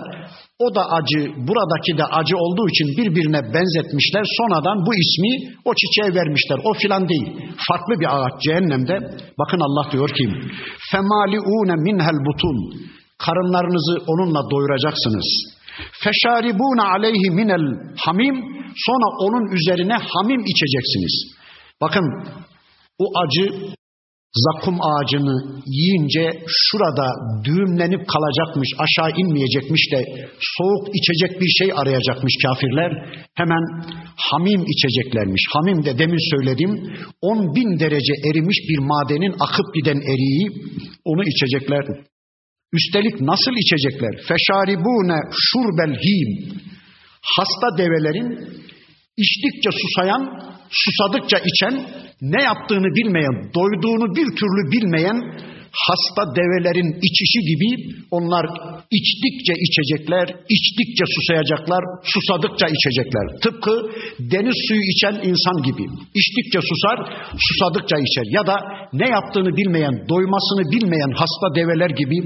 o 0.65 0.75
da 0.75 0.83
acı, 0.97 1.21
buradaki 1.47 1.97
de 1.97 2.05
acı 2.19 2.37
olduğu 2.37 2.67
için 2.69 2.87
birbirine 2.97 3.41
benzetmişler. 3.53 4.23
Sonradan 4.37 4.77
bu 4.85 4.91
ismi 5.03 5.33
o 5.65 5.71
çiçeğe 5.79 6.15
vermişler. 6.19 6.57
O 6.63 6.73
filan 6.73 7.09
değil. 7.09 7.27
Farklı 7.67 7.93
bir 7.99 8.07
ağaç 8.15 8.41
cehennemde. 8.45 8.95
Bakın 9.39 9.59
Allah 9.67 9.91
diyor 9.91 10.09
ki: 10.09 10.25
"Femaliune 10.91 11.75
minhel 11.87 12.19
butun." 12.27 12.57
Karınlarınızı 13.25 13.95
onunla 14.11 14.41
doyuracaksınız. 14.51 15.27
Feşaribuna 16.03 16.85
aleyhi 16.95 17.29
minel 17.31 17.65
hamim 17.97 18.35
sonra 18.85 19.07
onun 19.25 19.45
üzerine 19.55 19.93
hamim 19.93 20.41
içeceksiniz. 20.51 21.15
Bakın 21.81 22.05
o 22.99 23.05
acı 23.23 23.45
zakum 24.45 24.77
ağacını 24.81 25.61
yiyince 25.65 26.25
şurada 26.47 27.07
düğümlenip 27.45 28.01
kalacakmış, 28.13 28.69
aşağı 28.85 29.11
inmeyecekmiş 29.21 29.83
de 29.93 29.99
soğuk 30.55 30.83
içecek 30.99 31.41
bir 31.41 31.51
şey 31.59 31.69
arayacakmış 31.81 32.33
kafirler. 32.45 32.91
Hemen 33.33 33.63
hamim 34.15 34.61
içeceklermiş. 34.73 35.43
Hamim 35.53 35.85
de 35.85 35.99
demin 35.99 36.23
söyledim 36.31 36.71
10 37.21 37.55
bin 37.55 37.79
derece 37.79 38.13
erimiş 38.29 38.57
bir 38.69 38.79
madenin 38.91 39.35
akıp 39.39 39.75
giden 39.75 39.99
eriği 40.11 40.45
onu 41.05 41.23
içecekler. 41.31 41.85
Üstelik 42.73 43.21
nasıl 43.21 43.51
içecekler? 43.63 44.13
Feşaribune 44.27 45.19
şurbel 45.31 45.93
him. 46.05 46.29
Hasta 47.37 47.77
develerin 47.77 48.29
içtikçe 49.17 49.69
susayan, 49.81 50.23
susadıkça 50.69 51.37
içen, 51.37 51.85
ne 52.21 52.43
yaptığını 52.43 52.95
bilmeyen, 52.95 53.53
doyduğunu 53.53 54.15
bir 54.15 54.27
türlü 54.35 54.71
bilmeyen 54.71 55.19
hasta 55.85 56.23
develerin 56.39 56.89
içişi 57.07 57.39
gibi 57.49 57.69
onlar 58.11 58.45
içtikçe 58.97 59.53
içecekler, 59.65 60.27
içtikçe 60.55 61.05
susayacaklar, 61.15 61.83
susadıkça 62.13 62.67
içecekler. 62.75 63.25
Tıpkı 63.43 63.73
deniz 64.33 64.57
suyu 64.67 64.83
içen 64.93 65.15
insan 65.29 65.57
gibi. 65.67 65.85
İçtikçe 66.21 66.59
susar, 66.69 66.97
susadıkça 67.45 67.97
içer. 68.07 68.25
Ya 68.37 68.43
da 68.49 68.55
ne 68.93 69.07
yaptığını 69.09 69.51
bilmeyen, 69.59 69.95
doymasını 70.09 70.63
bilmeyen 70.73 71.11
hasta 71.21 71.47
develer 71.59 71.89
gibi 72.01 72.17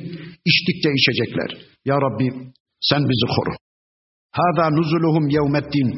içtikçe 0.50 0.90
içecekler. 1.00 1.50
Ya 1.86 1.96
Rabbi 2.06 2.28
sen 2.90 3.02
bizi 3.10 3.28
koru. 3.36 3.54
Hâzâ 4.38 4.70
nuzuluhum 4.70 5.30
yevmeddin. 5.30 5.90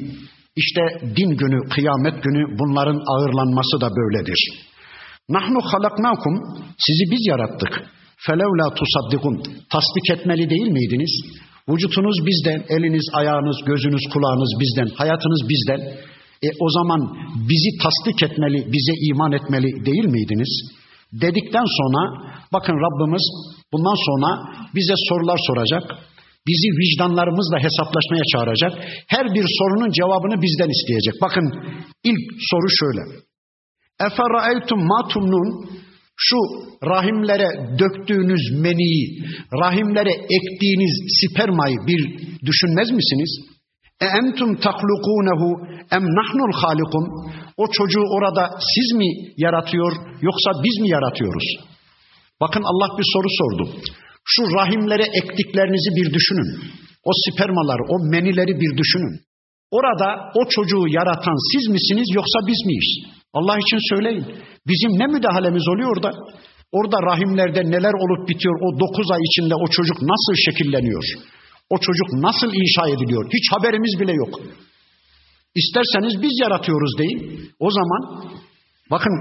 İşte 0.55 0.81
din 1.15 1.31
günü, 1.41 1.69
kıyamet 1.69 2.23
günü 2.23 2.57
bunların 2.59 2.99
ağırlanması 3.11 3.81
da 3.81 3.89
böyledir. 3.99 4.39
Nahnu 5.29 5.59
halaknakum 5.71 6.35
sizi 6.85 7.11
biz 7.11 7.27
yarattık. 7.27 7.73
Felevla 8.27 8.67
tusaddikun 8.79 9.35
tasdik 9.73 10.07
etmeli 10.15 10.49
değil 10.49 10.69
miydiniz? 10.77 11.13
Vücutunuz 11.69 12.17
bizden, 12.27 12.59
eliniz, 12.75 13.07
ayağınız, 13.13 13.57
gözünüz, 13.65 14.03
kulağınız 14.13 14.51
bizden, 14.61 14.89
hayatınız 14.95 15.41
bizden. 15.49 15.81
E 16.47 16.49
o 16.59 16.67
zaman 16.77 17.01
bizi 17.49 17.71
tasdik 17.83 18.23
etmeli, 18.23 18.59
bize 18.73 18.93
iman 19.09 19.31
etmeli 19.31 19.85
değil 19.85 20.05
miydiniz? 20.05 20.51
Dedikten 21.13 21.67
sonra 21.79 22.01
bakın 22.53 22.75
Rabbimiz 22.85 23.25
bundan 23.73 23.97
sonra 24.07 24.29
bize 24.75 24.93
sorular 25.09 25.39
soracak. 25.47 25.83
Bizi 26.47 26.69
vicdanlarımızla 26.81 27.57
hesaplaşmaya 27.65 28.23
çağıracak. 28.33 28.71
Her 29.07 29.25
bir 29.35 29.45
sorunun 29.59 29.91
cevabını 29.91 30.41
bizden 30.41 30.69
isteyecek. 30.75 31.21
Bakın 31.21 31.45
ilk 32.03 32.23
soru 32.49 32.69
şöyle. 32.79 33.32
Eferraeytum 33.99 34.79
ma 34.79 35.07
tumnun 35.07 35.69
şu 36.17 36.37
rahimlere 36.85 37.79
döktüğünüz 37.79 38.61
meniyi, 38.61 39.23
rahimlere 39.61 40.11
ektiğiniz 40.11 40.93
spermayı 41.19 41.77
bir 41.87 42.01
düşünmez 42.45 42.91
misiniz? 42.91 43.31
E 44.01 44.05
entum 44.05 44.55
tahlukunehu 44.55 45.49
em 45.91 46.03
nahnul 46.19 46.53
halikum 46.61 47.05
o 47.57 47.67
çocuğu 47.67 48.05
orada 48.15 48.49
siz 48.73 48.97
mi 48.97 49.09
yaratıyor 49.37 49.91
yoksa 50.21 50.51
biz 50.63 50.81
mi 50.81 50.89
yaratıyoruz? 50.89 51.47
Bakın 52.41 52.63
Allah 52.63 52.97
bir 52.97 53.05
soru 53.13 53.27
sordu. 53.39 53.79
Şu 54.25 54.43
rahimlere 54.43 55.03
ektiklerinizi 55.03 55.89
bir 55.97 56.13
düşünün. 56.13 56.49
O 57.03 57.11
spermaları, 57.23 57.83
o 57.89 57.95
menileri 58.11 58.59
bir 58.61 58.77
düşünün. 58.77 59.15
Orada 59.71 60.31
o 60.35 60.49
çocuğu 60.49 60.83
yaratan 60.87 61.37
siz 61.51 61.69
misiniz 61.75 62.07
yoksa 62.15 62.39
biz 62.47 62.65
miyiz? 62.65 62.89
Allah 63.33 63.57
için 63.63 63.95
söyleyin. 63.95 64.25
Bizim 64.67 64.91
ne 64.99 65.07
müdahalemiz 65.07 65.67
oluyor 65.67 65.89
orada? 65.95 66.11
Orada 66.71 66.97
rahimlerde 67.09 67.61
neler 67.75 67.95
olup 68.03 68.29
bitiyor? 68.29 68.55
O 68.65 68.79
dokuz 68.79 69.11
ay 69.11 69.21
içinde 69.29 69.55
o 69.55 69.67
çocuk 69.67 69.97
nasıl 70.01 70.33
şekilleniyor? 70.45 71.03
O 71.69 71.77
çocuk 71.77 72.09
nasıl 72.13 72.49
inşa 72.61 72.83
ediliyor? 72.93 73.25
Hiç 73.33 73.45
haberimiz 73.51 73.93
bile 73.99 74.13
yok. 74.13 74.39
İsterseniz 75.55 76.21
biz 76.21 76.33
yaratıyoruz 76.43 76.93
deyin. 76.97 77.49
O 77.59 77.69
zaman 77.71 78.01
bakın 78.91 79.13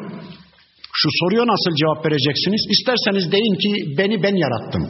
şu 0.95 1.09
soruya 1.21 1.45
nasıl 1.47 1.73
cevap 1.81 2.07
vereceksiniz? 2.07 2.63
İsterseniz 2.75 3.33
deyin 3.33 3.57
ki 3.63 3.99
beni 3.99 4.23
ben 4.23 4.37
yarattım. 4.45 4.85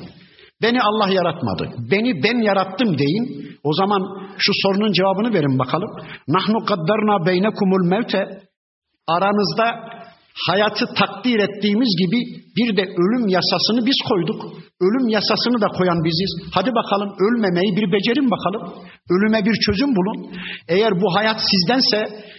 Beni 0.62 0.82
Allah 0.82 1.08
yaratmadı. 1.12 1.64
Beni 1.90 2.22
ben 2.22 2.38
yarattım 2.42 2.98
deyin. 2.98 3.24
O 3.64 3.74
zaman 3.74 4.02
şu 4.38 4.52
sorunun 4.62 4.92
cevabını 4.92 5.34
verin 5.34 5.58
bakalım. 5.58 5.90
Nahnu 6.28 6.64
kaddarna 6.64 7.26
beynekumul 7.26 7.88
mevte 7.88 8.42
aranızda 9.08 9.66
hayatı 10.48 10.86
takdir 10.98 11.38
ettiğimiz 11.38 11.90
gibi 12.02 12.20
bir 12.58 12.76
de 12.76 12.82
ölüm 12.82 13.28
yasasını 13.28 13.86
biz 13.86 13.98
koyduk. 14.08 14.40
Ölüm 14.86 15.08
yasasını 15.08 15.58
da 15.64 15.68
koyan 15.78 16.00
biziz. 16.04 16.32
Hadi 16.56 16.70
bakalım 16.80 17.10
ölmemeyi 17.24 17.70
bir 17.76 17.86
becerin 17.94 18.30
bakalım. 18.34 18.62
Ölüme 19.14 19.40
bir 19.46 19.56
çözüm 19.66 19.90
bulun. 19.98 20.18
Eğer 20.68 20.92
bu 21.02 21.16
hayat 21.16 21.38
sizdense, 21.50 21.98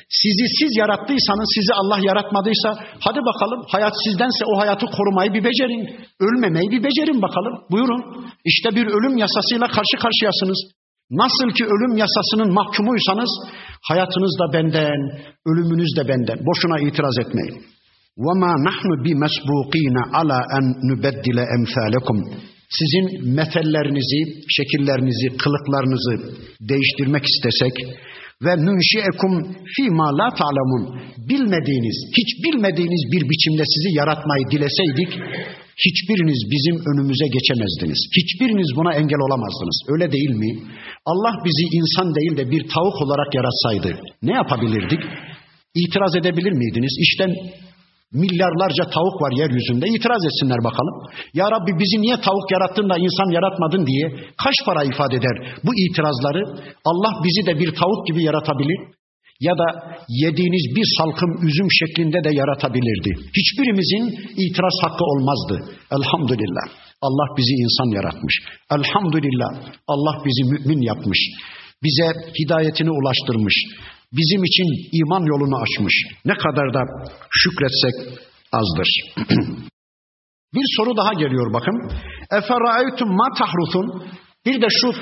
sizi 0.10 0.45
siz 0.58 0.71
yarattıysanız, 0.82 1.47
sizi 1.56 1.73
Allah 1.82 1.99
yaratmadıysa 2.10 2.69
hadi 3.06 3.19
bakalım 3.30 3.62
hayat 3.73 3.93
sizdense 4.06 4.41
o 4.52 4.60
hayatı 4.62 4.86
korumayı 4.86 5.34
bir 5.34 5.43
becerin. 5.43 5.84
Ölmemeyi 6.26 6.71
bir 6.71 6.84
becerin 6.84 7.21
bakalım. 7.21 7.54
Buyurun. 7.71 8.02
İşte 8.45 8.69
bir 8.78 8.86
ölüm 8.95 9.17
yasasıyla 9.17 9.67
karşı 9.67 9.95
karşıyasınız. 10.04 10.60
Nasıl 11.11 11.49
ki 11.57 11.64
ölüm 11.64 11.97
yasasının 11.97 12.55
mahkumuysanız 12.55 13.31
hayatınız 13.83 14.35
da 14.41 14.53
benden, 14.53 15.01
ölümünüz 15.47 15.97
de 15.97 16.09
benden. 16.09 16.38
Boşuna 16.47 16.79
itiraz 16.88 17.19
etmeyin. 17.19 17.57
وَمَا 18.27 18.53
نَحْنُ 18.69 18.91
بِمَسْبُوقِينَ 19.05 19.97
عَلَى 20.17 20.38
اَنْ 20.57 20.64
نُبَدِّلَ 20.91 21.38
اَمْثَالَكُمْ 21.57 22.19
Sizin 22.79 23.35
metellerinizi, 23.35 24.21
şekillerinizi, 24.57 25.37
kılıklarınızı 25.37 26.14
değiştirmek 26.61 27.25
istesek 27.33 27.75
ve 28.46 28.54
nunşiekum 28.66 29.34
fi 29.74 29.84
ma 30.00 30.08
la 30.20 30.30
ta'lemun 30.40 30.84
bilmediğiniz, 31.30 31.98
hiç 32.18 32.30
bilmediğiniz 32.46 33.04
bir 33.14 33.24
biçimde 33.30 33.64
sizi 33.74 33.90
yaratmayı 34.00 34.46
dileseydik 34.52 35.12
hiçbiriniz 35.86 36.40
bizim 36.54 36.76
önümüze 36.92 37.28
geçemezdiniz. 37.38 38.00
Hiçbiriniz 38.18 38.70
buna 38.78 38.92
engel 39.00 39.22
olamazdınız. 39.28 39.78
Öyle 39.94 40.12
değil 40.12 40.34
mi? 40.44 40.52
Allah 41.12 41.34
bizi 41.46 41.66
insan 41.80 42.16
değil 42.16 42.38
de 42.38 42.52
bir 42.52 42.62
tavuk 42.74 42.98
olarak 43.06 43.30
yaratsaydı 43.38 43.92
ne 44.22 44.34
yapabilirdik? 44.34 45.02
İtiraz 45.76 46.16
edebilir 46.16 46.52
miydiniz? 46.52 46.94
İşte 47.06 47.24
milyarlarca 48.21 48.84
tavuk 48.95 49.21
var 49.23 49.32
yeryüzünde. 49.41 49.86
İtiraz 49.95 50.23
etsinler 50.30 50.60
bakalım. 50.67 50.95
Ya 51.34 51.45
Rabbi 51.56 51.71
bizi 51.82 51.97
niye 52.02 52.17
tavuk 52.28 52.47
yarattın 52.56 52.89
da 52.89 52.95
insan 53.06 53.30
yaratmadın 53.38 53.84
diye 53.89 54.06
kaç 54.43 54.58
para 54.65 54.84
ifade 54.84 55.15
eder 55.15 55.36
bu 55.65 55.71
itirazları? 55.84 56.43
Allah 56.89 57.13
bizi 57.26 57.41
de 57.47 57.54
bir 57.62 57.69
tavuk 57.82 58.08
gibi 58.08 58.23
yaratabilir 58.23 58.80
ya 59.47 59.54
da 59.62 59.67
yediğiniz 60.23 60.65
bir 60.76 60.88
salkım 60.97 61.32
üzüm 61.47 61.69
şeklinde 61.80 62.19
de 62.28 62.32
yaratabilirdi. 62.41 63.12
Hiçbirimizin 63.39 64.06
itiraz 64.43 64.78
hakkı 64.84 65.04
olmazdı. 65.13 65.56
Elhamdülillah. 65.97 66.65
Allah 67.06 67.28
bizi 67.38 67.54
insan 67.65 67.89
yaratmış. 67.97 68.36
Elhamdülillah. 68.76 69.52
Allah 69.88 70.15
bizi 70.26 70.43
mümin 70.52 70.82
yapmış. 70.82 71.19
Bize 71.84 72.08
hidayetini 72.39 72.91
ulaştırmış. 72.91 73.56
Bizim 74.19 74.43
için 74.43 74.67
iman 74.99 75.23
yolunu 75.32 75.58
açmış. 75.63 75.95
Ne 76.26 76.34
kadar 76.34 76.73
da 76.73 76.82
şükretsek 77.41 77.95
azdır. 78.60 78.89
bir 80.56 80.67
soru 80.78 80.97
daha 80.97 81.13
geliyor 81.13 81.54
bakın. 81.54 81.91
Eferaeytum 82.32 83.10
ma 83.10 83.28
tahrusun? 83.39 84.04
Bir 84.45 84.62
de 84.62 84.67
şu 84.82 84.93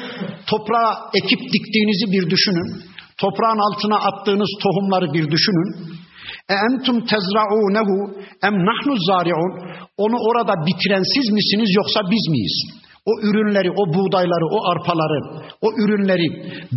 toprağa 0.47 1.09
ekip 1.13 1.39
diktiğinizi 1.53 2.11
bir 2.11 2.29
düşünün. 2.29 2.83
Toprağın 3.17 3.59
altına 3.67 3.95
attığınız 3.95 4.49
tohumları 4.63 5.13
bir 5.13 5.31
düşünün. 5.31 5.69
E 6.49 6.53
entum 6.53 7.05
tezra'unehu 7.05 7.97
em 8.43 8.53
nahnu 8.53 8.95
zari'un. 9.07 9.51
Onu 9.97 10.17
orada 10.29 10.53
bitiren 10.67 11.03
siz 11.15 11.31
misiniz 11.31 11.69
yoksa 11.75 11.99
biz 12.11 12.27
miyiz? 12.29 12.55
O 13.05 13.13
ürünleri, 13.27 13.71
o 13.81 13.83
buğdayları, 13.93 14.45
o 14.55 14.59
arpaları, 14.71 15.19
o 15.61 15.67
ürünleri 15.81 16.27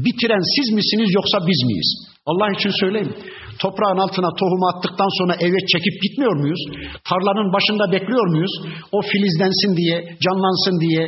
bitiren 0.04 0.44
siz 0.54 0.66
misiniz 0.78 1.10
yoksa 1.18 1.38
biz 1.48 1.60
miyiz? 1.68 1.90
Allah 2.26 2.48
için 2.56 2.72
söyleyeyim. 2.80 3.14
Toprağın 3.62 3.98
altına 4.04 4.30
tohumu 4.40 4.66
attıktan 4.72 5.10
sonra 5.18 5.34
eve 5.46 5.60
çekip 5.72 5.94
gitmiyor 6.04 6.34
muyuz? 6.42 6.62
Tarlanın 7.08 7.48
başında 7.56 7.84
bekliyor 7.94 8.26
muyuz? 8.34 8.54
O 8.96 8.98
filizlensin 9.10 9.72
diye, 9.80 9.96
canlansın 10.24 10.76
diye, 10.84 11.02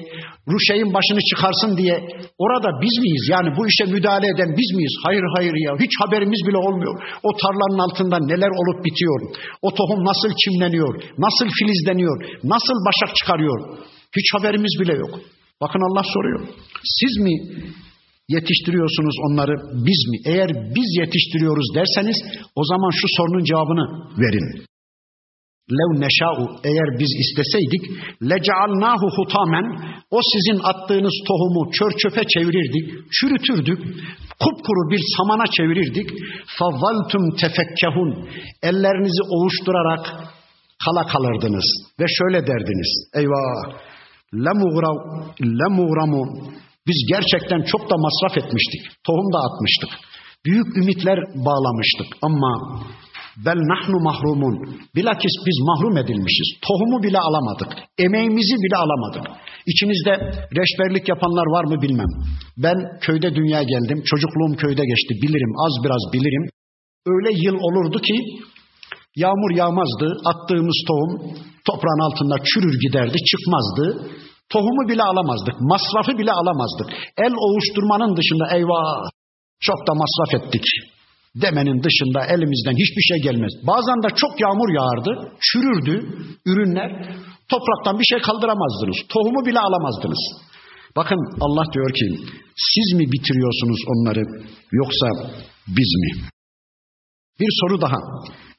ruşeyin 0.53 0.91
başını 0.97 1.21
çıkarsın 1.31 1.73
diye. 1.81 1.97
Orada 2.45 2.69
biz 2.83 2.95
miyiz? 3.03 3.25
Yani 3.35 3.49
bu 3.57 3.63
işe 3.71 3.85
müdahale 3.95 4.27
eden 4.35 4.51
biz 4.59 4.71
miyiz? 4.77 4.95
Hayır 5.05 5.25
hayır 5.37 5.55
ya. 5.67 5.73
Hiç 5.85 5.93
haberimiz 6.03 6.41
bile 6.49 6.59
olmuyor. 6.67 6.95
O 7.29 7.31
tarlanın 7.43 7.81
altında 7.87 8.17
neler 8.33 8.53
olup 8.61 8.79
bitiyor? 8.87 9.21
O 9.67 9.69
tohum 9.79 10.01
nasıl 10.11 10.31
çimleniyor? 10.43 10.93
Nasıl 11.27 11.49
filizleniyor? 11.59 12.17
Nasıl 12.55 12.77
başak 12.89 13.17
çıkarıyor? 13.17 13.61
Hiç 14.17 14.35
haberimiz 14.37 14.75
bile 14.81 14.93
yok. 14.93 15.21
Bakın 15.61 15.81
Allah 15.89 16.05
soruyor. 16.15 16.49
Siz 16.99 17.23
mi 17.25 17.35
yetiştiriyorsunuz 18.29 19.17
onları 19.27 19.55
biz 19.87 20.01
mi? 20.11 20.17
Eğer 20.33 20.51
biz 20.77 20.89
yetiştiriyoruz 21.03 21.69
derseniz 21.75 22.17
o 22.57 22.63
zaman 22.65 22.91
şu 22.91 23.07
sorunun 23.17 23.45
cevabını 23.45 23.85
verin. 24.23 24.67
Lev 25.79 25.91
neşa'u 26.05 26.45
eğer 26.65 26.89
biz 27.01 27.13
isteseydik 27.25 27.83
leca'alnahu 28.31 29.07
hutamen 29.17 29.67
o 30.11 30.21
sizin 30.33 30.59
attığınız 30.71 31.15
tohumu 31.29 31.73
çör 31.73 31.93
çöpe 32.03 32.23
çevirirdik, 32.35 33.13
çürütürdük, 33.13 33.81
kupkuru 34.43 34.91
bir 34.91 35.03
samana 35.17 35.47
çevirirdik. 35.57 36.09
Favvaltum 36.59 37.25
tefekkehun 37.41 38.29
ellerinizi 38.63 39.23
ovuşturarak 39.35 40.05
kala 40.85 41.07
kalırdınız 41.07 41.67
ve 42.01 42.05
şöyle 42.19 42.47
derdiniz. 42.47 42.91
Eyvah 43.15 43.81
lemuğramu 45.61 46.23
biz 46.87 46.99
gerçekten 47.09 47.63
çok 47.63 47.91
da 47.91 47.95
masraf 47.97 48.45
etmiştik. 48.45 48.83
Tohum 49.05 49.33
da 49.33 49.39
atmıştık. 49.39 49.91
Büyük 50.47 50.77
ümitler 50.77 51.19
bağlamıştık 51.47 52.07
ama 52.23 52.53
Bel 53.45 53.61
nahnu 53.73 53.99
mahrumun. 54.09 54.55
Bilakis 54.97 55.35
biz 55.47 55.59
mahrum 55.71 55.97
edilmişiz. 56.03 56.49
Tohumu 56.67 57.03
bile 57.03 57.19
alamadık. 57.19 57.71
Emeğimizi 57.99 58.57
bile 58.65 58.77
alamadık. 58.85 59.25
İçinizde 59.67 60.13
reşberlik 60.59 61.09
yapanlar 61.09 61.47
var 61.57 61.65
mı 61.65 61.83
bilmem. 61.83 62.11
Ben 62.57 62.79
köyde 63.01 63.35
dünya 63.35 63.63
geldim. 63.63 64.03
Çocukluğum 64.11 64.57
köyde 64.57 64.85
geçti. 64.91 65.13
Bilirim 65.23 65.53
az 65.67 65.85
biraz 65.85 66.03
bilirim. 66.13 66.45
Öyle 67.07 67.31
yıl 67.45 67.57
olurdu 67.69 67.99
ki 67.99 68.17
yağmur 69.17 69.57
yağmazdı. 69.57 70.07
Attığımız 70.31 70.79
tohum 70.89 71.13
toprağın 71.69 72.03
altında 72.07 72.37
çürür 72.49 72.75
giderdi, 72.85 73.17
çıkmazdı. 73.31 73.85
Tohumu 74.53 74.89
bile 74.89 75.03
alamazdık, 75.03 75.55
masrafı 75.61 76.19
bile 76.19 76.33
alamazdık. 76.33 76.89
El 77.19 77.35
ovuşturmanın 77.47 78.17
dışında 78.17 78.57
eyvah 78.57 79.11
çok 79.61 79.87
da 79.89 79.93
masraf 79.95 80.31
ettik 80.41 80.65
demenin 81.43 81.79
dışında 81.87 82.21
elimizden 82.35 82.77
hiçbir 82.83 83.05
şey 83.11 83.19
gelmez. 83.27 83.53
Bazen 83.67 83.99
de 84.05 84.09
çok 84.23 84.41
yağmur 84.41 84.71
yağardı, 84.79 85.13
çürürdü 85.47 85.95
ürünler. 86.47 86.91
Topraktan 87.49 87.99
bir 88.01 88.05
şey 88.05 88.19
kaldıramazdınız. 88.29 88.97
Tohumu 89.09 89.47
bile 89.47 89.61
alamazdınız. 89.61 90.23
Bakın 90.97 91.21
Allah 91.41 91.65
diyor 91.75 91.91
ki 91.99 92.07
siz 92.73 92.99
mi 92.99 93.05
bitiriyorsunuz 93.13 93.81
onları 93.93 94.23
yoksa 94.73 95.07
biz 95.69 95.91
mi? 96.03 96.11
Bir 97.41 97.53
soru 97.61 97.81
daha. 97.81 97.99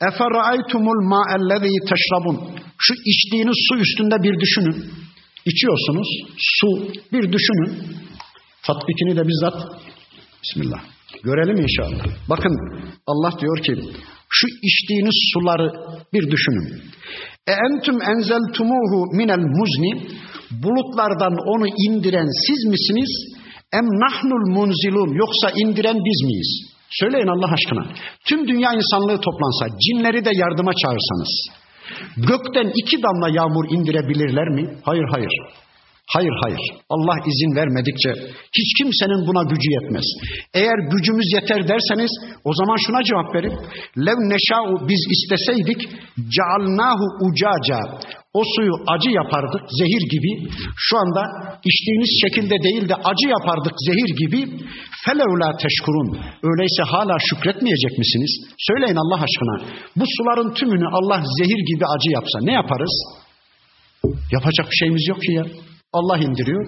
Eferra'aytumul 0.09 1.01
ma'ellezî 1.13 1.79
teşrabun. 1.91 2.37
Şu 2.77 2.93
içtiğiniz 3.05 3.57
su 3.67 3.75
üstünde 3.79 4.15
bir 4.23 4.39
düşünün. 4.39 4.75
İçiyorsunuz 5.51 6.07
su 6.37 6.67
bir 7.13 7.31
düşünün. 7.31 7.71
Tatbikini 8.63 9.15
de 9.17 9.27
bizzat 9.27 9.57
Bismillah. 10.43 10.81
Görelim 11.23 11.57
inşallah. 11.65 12.05
Bakın 12.29 12.53
Allah 13.07 13.31
diyor 13.41 13.57
ki 13.57 13.73
şu 14.29 14.47
içtiğiniz 14.63 15.17
suları 15.33 15.71
bir 16.13 16.31
düşünün. 16.31 16.81
E 17.47 17.51
entüm 17.51 18.01
enzeltumuhu 18.01 18.99
minel 19.17 19.45
muzni 19.59 19.91
bulutlardan 20.63 21.35
onu 21.53 21.67
indiren 21.67 22.29
siz 22.47 22.65
misiniz? 22.71 23.11
Em 23.73 23.85
nahnul 23.85 24.45
munzilun 24.55 25.11
yoksa 25.23 25.47
indiren 25.61 25.97
biz 26.07 26.19
miyiz? 26.27 26.51
Söyleyin 26.89 27.27
Allah 27.27 27.53
aşkına. 27.53 27.85
Tüm 28.27 28.47
dünya 28.47 28.69
insanlığı 28.73 29.21
toplansa, 29.21 29.65
cinleri 29.85 30.25
de 30.25 30.31
yardıma 30.33 30.71
çağırsanız, 30.81 31.31
gökten 32.17 32.71
iki 32.75 33.03
damla 33.03 33.29
yağmur 33.29 33.65
indirebilirler 33.69 34.49
mi? 34.49 34.63
Hayır, 34.83 35.05
hayır. 35.11 35.31
Hayır 36.13 36.33
hayır. 36.43 36.59
Allah 36.89 37.17
izin 37.29 37.55
vermedikçe 37.55 38.11
hiç 38.57 38.69
kimsenin 38.77 39.27
buna 39.27 39.43
gücü 39.43 39.69
yetmez. 39.71 40.05
Eğer 40.53 40.77
gücümüz 40.91 41.27
yeter 41.33 41.67
derseniz 41.67 42.11
o 42.43 42.53
zaman 42.53 42.77
şuna 42.87 43.03
cevap 43.03 43.35
verin. 43.35 43.53
Lev 44.05 44.19
neşa'u 44.33 44.89
biz 44.89 45.01
isteseydik 45.15 45.79
cealnahu 46.35 47.05
ucaca. 47.25 47.79
O 48.33 48.41
suyu 48.55 48.75
acı 48.93 49.09
yapardık 49.09 49.63
zehir 49.79 50.03
gibi. 50.13 50.31
Şu 50.77 50.97
anda 50.97 51.21
içtiğiniz 51.69 52.11
şekilde 52.23 52.55
değil 52.67 52.89
de 52.89 52.95
acı 52.95 53.27
yapardık 53.35 53.75
zehir 53.87 54.09
gibi. 54.21 54.39
Felevla 55.05 55.57
teşkurun. 55.63 56.09
Öyleyse 56.49 56.83
hala 56.83 57.15
şükretmeyecek 57.29 57.97
misiniz? 57.97 58.31
Söyleyin 58.67 58.95
Allah 59.03 59.19
aşkına. 59.27 59.55
Bu 59.95 60.05
suların 60.17 60.53
tümünü 60.53 60.87
Allah 60.97 61.23
zehir 61.37 61.59
gibi 61.71 61.85
acı 61.95 62.09
yapsa 62.17 62.39
ne 62.41 62.53
yaparız? 62.53 62.93
Yapacak 64.31 64.65
bir 64.71 64.75
şeyimiz 64.75 65.07
yok 65.09 65.21
ki 65.21 65.31
ya. 65.33 65.45
Allah 65.93 66.17
indiriyor. 66.17 66.67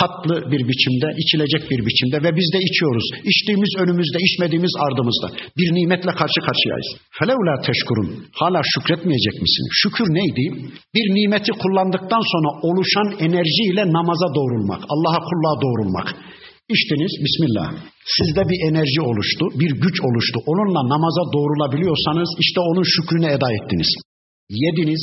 Tatlı 0.00 0.34
bir 0.52 0.62
biçimde, 0.70 1.08
içilecek 1.22 1.62
bir 1.70 1.80
biçimde 1.86 2.16
ve 2.24 2.30
biz 2.38 2.48
de 2.54 2.58
içiyoruz. 2.68 3.06
İçtiğimiz 3.30 3.72
önümüzde, 3.82 4.18
içmediğimiz 4.28 4.74
ardımızda. 4.86 5.28
Bir 5.58 5.68
nimetle 5.78 6.12
karşı 6.20 6.40
karşıyayız. 6.46 6.88
Felevla 7.18 7.54
teşkurun. 7.68 8.08
Hala 8.40 8.60
şükretmeyecek 8.72 9.36
misin? 9.44 9.64
Şükür 9.80 10.06
neydi? 10.18 10.44
Bir 10.94 11.06
nimeti 11.18 11.52
kullandıktan 11.62 12.24
sonra 12.32 12.50
oluşan 12.68 13.08
enerjiyle 13.26 13.82
namaza 13.96 14.28
doğrulmak. 14.38 14.80
Allah'a 14.92 15.20
kulluğa 15.28 15.56
doğrulmak. 15.64 16.08
İçtiniz, 16.74 17.12
Bismillah. 17.24 17.68
Sizde 18.16 18.42
bir 18.50 18.58
enerji 18.68 19.00
oluştu, 19.10 19.44
bir 19.60 19.70
güç 19.84 19.96
oluştu. 20.08 20.38
Onunla 20.50 20.82
namaza 20.94 21.24
doğrulabiliyorsanız 21.34 22.28
işte 22.44 22.60
onun 22.60 22.86
şükrünü 22.94 23.26
eda 23.36 23.48
ettiniz 23.58 23.90
yediniz, 24.50 25.02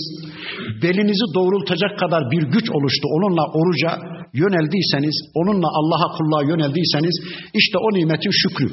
belinizi 0.83 1.27
doğrultacak 1.35 1.99
kadar 1.99 2.31
bir 2.31 2.43
güç 2.43 2.67
oluştu. 2.77 3.05
Onunla 3.15 3.43
oruca 3.59 3.91
yöneldiyseniz, 4.33 5.15
onunla 5.35 5.69
Allah'a 5.79 6.17
kulluğa 6.17 6.43
yöneldiyseniz 6.51 7.15
işte 7.53 7.77
o 7.77 7.87
nimetin 7.97 8.31
şükrü. 8.41 8.69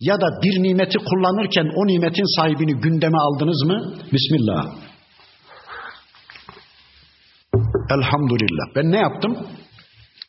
Ya 0.00 0.16
da 0.20 0.28
bir 0.42 0.62
nimeti 0.62 0.98
kullanırken 0.98 1.68
o 1.76 1.86
nimetin 1.86 2.36
sahibini 2.36 2.74
gündeme 2.80 3.18
aldınız 3.18 3.62
mı? 3.66 3.94
Bismillah. 4.12 4.62
Elhamdülillah. 7.94 8.66
Ben 8.76 8.92
ne 8.92 8.98
yaptım? 8.98 9.36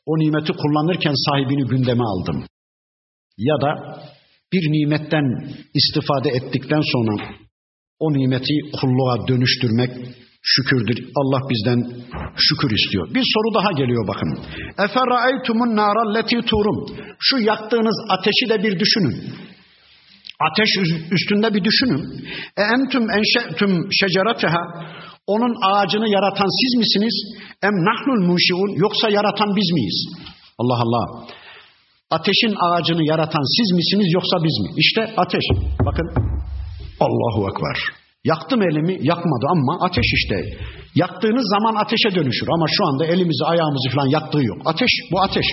O 0.06 0.20
nimeti 0.20 0.54
kullanırken 0.54 1.14
sahibini 1.26 1.68
gündeme 1.68 2.04
aldım. 2.04 2.43
Ya 3.38 3.56
da 3.62 4.00
bir 4.54 4.72
nimetten 4.72 5.26
istifade 5.74 6.30
ettikten 6.30 6.82
sonra 6.93 7.49
o 8.00 8.14
nimeti 8.14 8.54
kulluğa 8.80 9.28
dönüştürmek 9.28 9.91
şükürdür. 10.43 10.97
Allah 11.20 11.41
bizden 11.50 11.80
şükür 12.38 12.72
istiyor. 12.78 13.14
Bir 13.16 13.24
soru 13.34 13.54
daha 13.54 13.72
geliyor 13.72 14.08
bakın. 14.08 14.39
Eferra'eytumun 14.86 15.76
naralleti 15.76 16.41
turum. 16.41 16.86
Şu 17.20 17.38
yaktığınız 17.38 17.97
ateşi 18.10 18.50
de 18.50 18.64
bir 18.64 18.80
düşünün. 18.80 19.16
Ateş 20.47 20.70
üstünde 21.12 21.54
bir 21.54 21.64
düşünün. 21.64 22.02
E 22.58 22.62
entüm 22.62 23.06
enşe'tüm 23.10 23.88
şecerateha. 24.00 24.62
Onun 25.28 25.54
ağacını 25.72 26.10
yaratan 26.10 26.50
siz 26.60 26.80
misiniz? 26.80 27.16
Em 27.64 27.76
nahnul 27.89 28.26
muşiun. 28.32 28.72
Yoksa 28.76 29.10
yaratan 29.10 29.56
biz 29.56 29.72
miyiz? 29.74 30.00
Allah 30.58 30.78
Allah. 30.86 31.26
Ateşin 32.12 32.56
ağacını 32.66 33.04
yaratan 33.12 33.45
siz 33.58 33.76
misiniz 33.78 34.08
yoksa 34.14 34.38
biz 34.43 34.56
mi? 34.64 34.70
İşte 34.78 35.02
ateş. 35.18 35.43
Bakın 35.86 36.38
Allahu 37.06 37.50
Ekber. 37.50 37.78
Yaktım 38.24 38.62
elimi 38.62 38.95
yakmadı 39.12 39.45
ama 39.56 39.86
ateş 39.86 40.10
işte. 40.20 40.36
Yaktığınız 40.95 41.45
zaman 41.56 41.76
ateşe 41.84 42.16
dönüşür 42.16 42.47
ama 42.56 42.66
şu 42.76 42.82
anda 42.88 43.06
elimizi 43.06 43.43
ayağımızı 43.45 43.89
falan 43.95 44.08
yaktığı 44.08 44.43
yok. 44.52 44.58
Ateş 44.66 44.91
bu 45.12 45.22
ateş. 45.22 45.45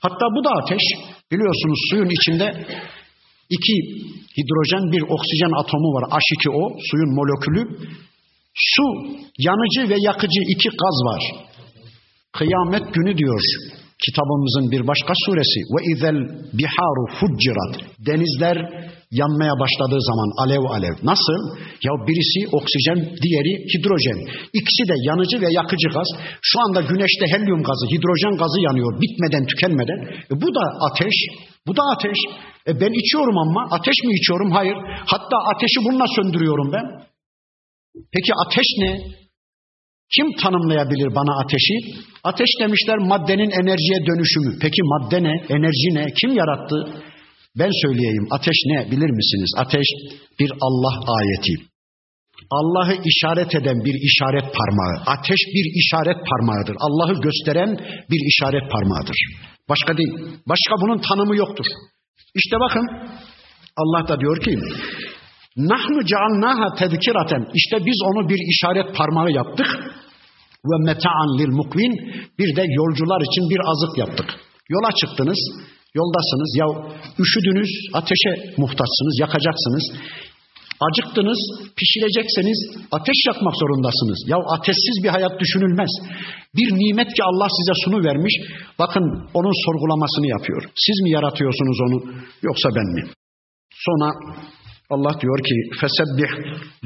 Hatta 0.00 0.26
bu 0.36 0.44
da 0.44 0.50
ateş. 0.60 0.84
Biliyorsunuz 1.32 1.78
suyun 1.90 2.10
içinde 2.18 2.66
iki 3.56 3.74
hidrojen 4.36 4.84
bir 4.92 5.02
oksijen 5.14 5.54
atomu 5.60 5.88
var. 5.96 6.04
H2O 6.18 6.64
suyun 6.90 7.10
molekülü. 7.18 7.62
Su 8.54 8.86
yanıcı 9.38 9.82
ve 9.92 9.96
yakıcı 9.98 10.40
iki 10.54 10.68
gaz 10.68 10.96
var. 11.08 11.22
Kıyamet 12.32 12.94
günü 12.94 13.18
diyor 13.18 13.40
kitabımızın 14.06 14.70
bir 14.70 14.86
başka 14.86 15.12
suresi. 15.24 15.60
Ve 15.72 15.80
izel 15.92 16.16
biharu 16.58 17.04
fuccirat. 17.18 17.74
Denizler 18.06 18.56
yanmaya 19.20 19.54
başladığı 19.62 20.02
zaman 20.10 20.28
alev 20.42 20.64
alev. 20.76 20.96
Nasıl? 21.10 21.38
Ya 21.86 21.92
birisi 22.08 22.40
oksijen, 22.58 22.98
diğeri 23.22 23.52
hidrojen. 23.72 24.18
İkisi 24.58 24.82
de 24.90 24.96
yanıcı 25.08 25.36
ve 25.44 25.48
yakıcı 25.60 25.88
gaz. 25.96 26.08
Şu 26.48 26.56
anda 26.64 26.80
güneşte 26.90 27.24
helyum 27.32 27.62
gazı, 27.68 27.84
hidrojen 27.94 28.34
gazı 28.42 28.58
yanıyor 28.68 28.90
bitmeden, 29.02 29.44
tükenmeden. 29.50 30.00
E 30.32 30.34
bu 30.42 30.48
da 30.56 30.64
ateş. 30.86 31.16
Bu 31.66 31.72
da 31.78 31.82
ateş. 31.94 32.18
E 32.70 32.72
ben 32.80 32.92
içiyorum 33.00 33.38
ama 33.38 33.60
ateş 33.76 33.96
mi 34.06 34.12
içiyorum? 34.18 34.50
Hayır. 34.50 34.76
Hatta 35.12 35.36
ateşi 35.52 35.78
bununla 35.86 36.06
söndürüyorum 36.16 36.68
ben. 36.72 36.86
Peki 38.14 38.32
ateş 38.44 38.68
ne? 38.78 38.92
Kim 40.14 40.26
tanımlayabilir 40.42 41.14
bana 41.14 41.32
ateşi? 41.42 41.76
Ateş 42.24 42.50
demişler 42.60 42.98
maddenin 42.98 43.50
enerjiye 43.60 43.98
dönüşümü. 44.08 44.58
Peki 44.60 44.80
madde 44.82 45.22
ne? 45.22 45.34
Enerji 45.48 45.88
ne? 45.94 46.06
Kim 46.20 46.32
yarattı? 46.36 46.76
Ben 47.58 47.70
söyleyeyim 47.82 48.26
ateş 48.30 48.58
ne 48.66 48.90
bilir 48.90 49.10
misiniz? 49.20 49.50
Ateş 49.56 49.88
bir 50.40 50.50
Allah 50.60 50.96
ayeti. 51.18 51.54
Allah'ı 52.50 52.96
işaret 53.04 53.54
eden 53.54 53.84
bir 53.84 53.96
işaret 54.08 54.46
parmağı. 54.58 54.94
Ateş 55.06 55.40
bir 55.54 55.66
işaret 55.80 56.16
parmağıdır. 56.30 56.76
Allah'ı 56.86 57.20
gösteren 57.20 57.70
bir 58.10 58.20
işaret 58.30 58.70
parmağıdır. 58.72 59.16
Başka 59.68 59.96
değil. 59.96 60.12
Başka 60.48 60.74
bunun 60.82 60.98
tanımı 60.98 61.36
yoktur. 61.36 61.66
İşte 62.34 62.56
bakın 62.60 62.86
Allah 63.76 64.08
da 64.08 64.20
diyor 64.20 64.40
ki 64.40 64.58
Nahnu 65.56 66.04
cealnaha 66.06 66.74
tezkiraten. 66.74 67.42
İşte 67.54 67.76
biz 67.86 67.98
onu 68.08 68.28
bir 68.28 68.40
işaret 68.52 68.96
parmağı 68.96 69.30
yaptık. 69.30 69.66
Ve 70.64 70.76
meta'an 70.86 71.38
lil 71.38 71.48
mukvin. 71.48 71.92
Bir 72.38 72.56
de 72.56 72.64
yolcular 72.68 73.20
için 73.20 73.50
bir 73.50 73.60
azık 73.70 73.98
yaptık. 73.98 74.40
Yola 74.68 74.90
çıktınız. 75.00 75.38
Yoldasınız 76.00 76.50
ya 76.60 76.66
üşüdünüz 77.22 77.70
ateşe 77.98 78.32
muhtaçsınız 78.62 79.14
yakacaksınız. 79.24 79.84
Acıktınız 80.86 81.40
pişirecekseniz 81.78 82.58
ateş 82.96 83.18
yakmak 83.30 83.54
zorundasınız. 83.62 84.18
Ya 84.32 84.36
ateşsiz 84.54 84.96
bir 85.04 85.08
hayat 85.16 85.34
düşünülmez. 85.40 85.92
Bir 86.56 86.68
nimet 86.82 87.10
ki 87.16 87.22
Allah 87.30 87.48
size 87.58 87.74
sunu 87.84 87.98
vermiş. 88.08 88.34
Bakın 88.78 89.04
onun 89.38 89.54
sorgulamasını 89.64 90.26
yapıyor. 90.36 90.62
Siz 90.86 90.96
mi 91.04 91.10
yaratıyorsunuz 91.10 91.78
onu 91.86 91.98
yoksa 92.42 92.68
ben 92.76 92.88
mi? 92.96 93.02
Sonra 93.86 94.08
Allah 94.94 95.20
diyor 95.20 95.40
ki 95.48 95.56
fesebbih 95.80 96.30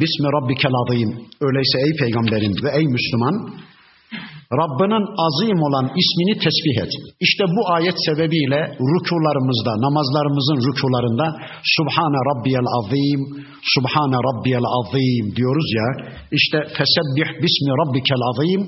bismi 0.00 0.28
rabbikel 0.36 0.74
azim. 0.82 1.10
Öyleyse 1.46 1.76
ey 1.86 1.92
peygamberim 2.02 2.54
ve 2.64 2.70
ey 2.78 2.84
Müslüman 2.96 3.34
Rabbinin 4.60 5.04
azim 5.26 5.58
olan 5.68 5.86
ismini 6.00 6.34
tesbih 6.44 6.76
et. 6.84 6.92
İşte 7.26 7.44
bu 7.56 7.62
ayet 7.76 7.98
sebebiyle 8.06 8.60
rükularımızda, 8.92 9.72
namazlarımızın 9.86 10.58
rükularında 10.68 11.26
Subhane 11.76 12.20
Rabbiyel 12.30 12.68
Azim, 12.78 13.20
Subhane 13.74 14.18
Rabbiyel 14.28 14.66
Azim 14.78 15.24
diyoruz 15.36 15.68
ya. 15.80 15.88
İşte 16.38 16.58
fesebbih 16.76 17.28
bismi 17.42 17.72
rabbikel 17.80 18.22
azim 18.30 18.62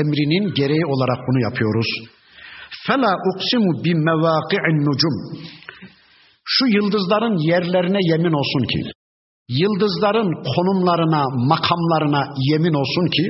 emrinin 0.00 0.44
gereği 0.58 0.86
olarak 0.94 1.18
bunu 1.26 1.40
yapıyoruz. 1.48 1.88
Fela 2.86 3.12
uksimu 3.30 3.84
bi 3.84 3.92
mevaki'in 3.94 4.78
nucum. 4.86 5.16
Şu 6.44 6.64
yıldızların 6.76 7.36
yerlerine 7.50 7.98
yemin 8.10 8.32
olsun 8.40 8.64
ki, 8.72 8.80
yıldızların 9.48 10.30
konumlarına, 10.54 11.22
makamlarına 11.52 12.22
yemin 12.50 12.74
olsun 12.74 13.06
ki, 13.16 13.26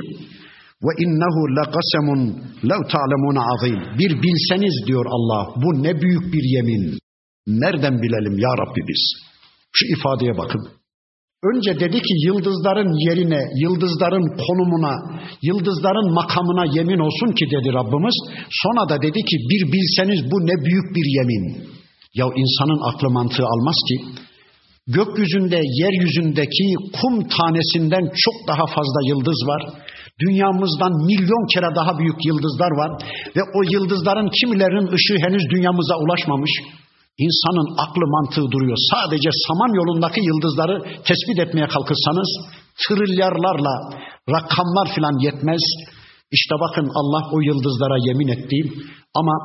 ve 0.85 0.91
innehu 1.03 1.41
laqasemun 1.57 2.21
lev 2.69 2.81
ta'lemun 2.93 3.37
azim. 3.51 3.79
Bir 3.99 4.11
bilseniz 4.23 4.87
diyor 4.87 5.05
Allah. 5.15 5.53
Bu 5.63 5.83
ne 5.83 6.01
büyük 6.01 6.33
bir 6.33 6.43
yemin. 6.55 6.99
Nereden 7.47 7.95
bilelim 8.01 8.39
ya 8.39 8.51
Rabbi 8.61 8.81
biz? 8.89 9.01
Şu 9.73 9.85
ifadeye 9.95 10.37
bakın. 10.37 10.67
Önce 11.43 11.79
dedi 11.79 11.99
ki 12.07 12.13
yıldızların 12.25 12.91
yerine, 13.07 13.41
yıldızların 13.63 14.27
konumuna, 14.45 14.93
yıldızların 15.41 16.13
makamına 16.13 16.65
yemin 16.77 16.99
olsun 16.99 17.31
ki 17.37 17.45
dedi 17.55 17.69
Rabbimiz. 17.73 18.17
Sonra 18.61 18.89
da 18.89 19.01
dedi 19.01 19.19
ki 19.29 19.37
bir 19.49 19.71
bilseniz 19.73 20.31
bu 20.31 20.37
ne 20.49 20.65
büyük 20.65 20.95
bir 20.95 21.07
yemin. 21.17 21.43
Ya 22.13 22.25
insanın 22.25 22.81
aklı 22.89 23.09
mantığı 23.09 23.45
almaz 23.53 23.75
ki 23.87 23.95
gökyüzünde, 24.87 25.59
yeryüzündeki 25.81 26.67
kum 27.01 27.27
tanesinden 27.27 28.05
çok 28.23 28.47
daha 28.47 28.65
fazla 28.65 28.99
yıldız 29.07 29.39
var. 29.47 29.61
Dünyamızdan 30.23 30.93
milyon 31.09 31.45
kere 31.53 31.69
daha 31.79 31.91
büyük 31.99 32.19
yıldızlar 32.29 32.71
var 32.81 32.91
ve 33.35 33.41
o 33.57 33.59
yıldızların 33.73 34.29
kimilerinin 34.37 34.87
ışığı 34.95 35.19
henüz 35.25 35.43
dünyamıza 35.53 35.95
ulaşmamış. 36.03 36.53
İnsanın 37.25 37.67
aklı 37.83 38.05
mantığı 38.15 38.47
duruyor. 38.53 38.77
Sadece 38.91 39.29
saman 39.47 39.71
yolundaki 39.79 40.21
yıldızları 40.29 40.75
tespit 41.07 41.39
etmeye 41.45 41.67
kalkırsanız 41.75 42.29
trilyarlarla 42.81 43.73
rakamlar 44.35 44.87
filan 44.95 45.15
yetmez. 45.25 45.63
İşte 46.31 46.55
bakın 46.63 46.87
Allah 46.99 47.23
o 47.35 47.37
yıldızlara 47.49 47.97
yemin 48.07 48.29
etti 48.35 48.57
ama 49.19 49.35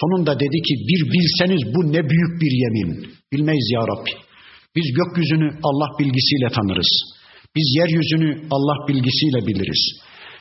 sonunda 0.00 0.32
dedi 0.40 0.58
ki 0.66 0.74
bir 0.88 1.00
bilseniz 1.12 1.62
bu 1.74 1.80
ne 1.94 2.00
büyük 2.10 2.32
bir 2.42 2.52
yemin. 2.62 2.90
Bilmeyiz 3.32 3.68
ya 3.74 3.80
Rabbi. 3.80 4.12
Biz 4.76 4.86
gökyüzünü 5.00 5.48
Allah 5.68 5.88
bilgisiyle 5.98 6.48
tanırız. 6.56 6.90
Biz 7.56 7.66
yeryüzünü 7.78 8.30
Allah 8.50 8.76
bilgisiyle 8.88 9.46
biliriz. 9.46 9.82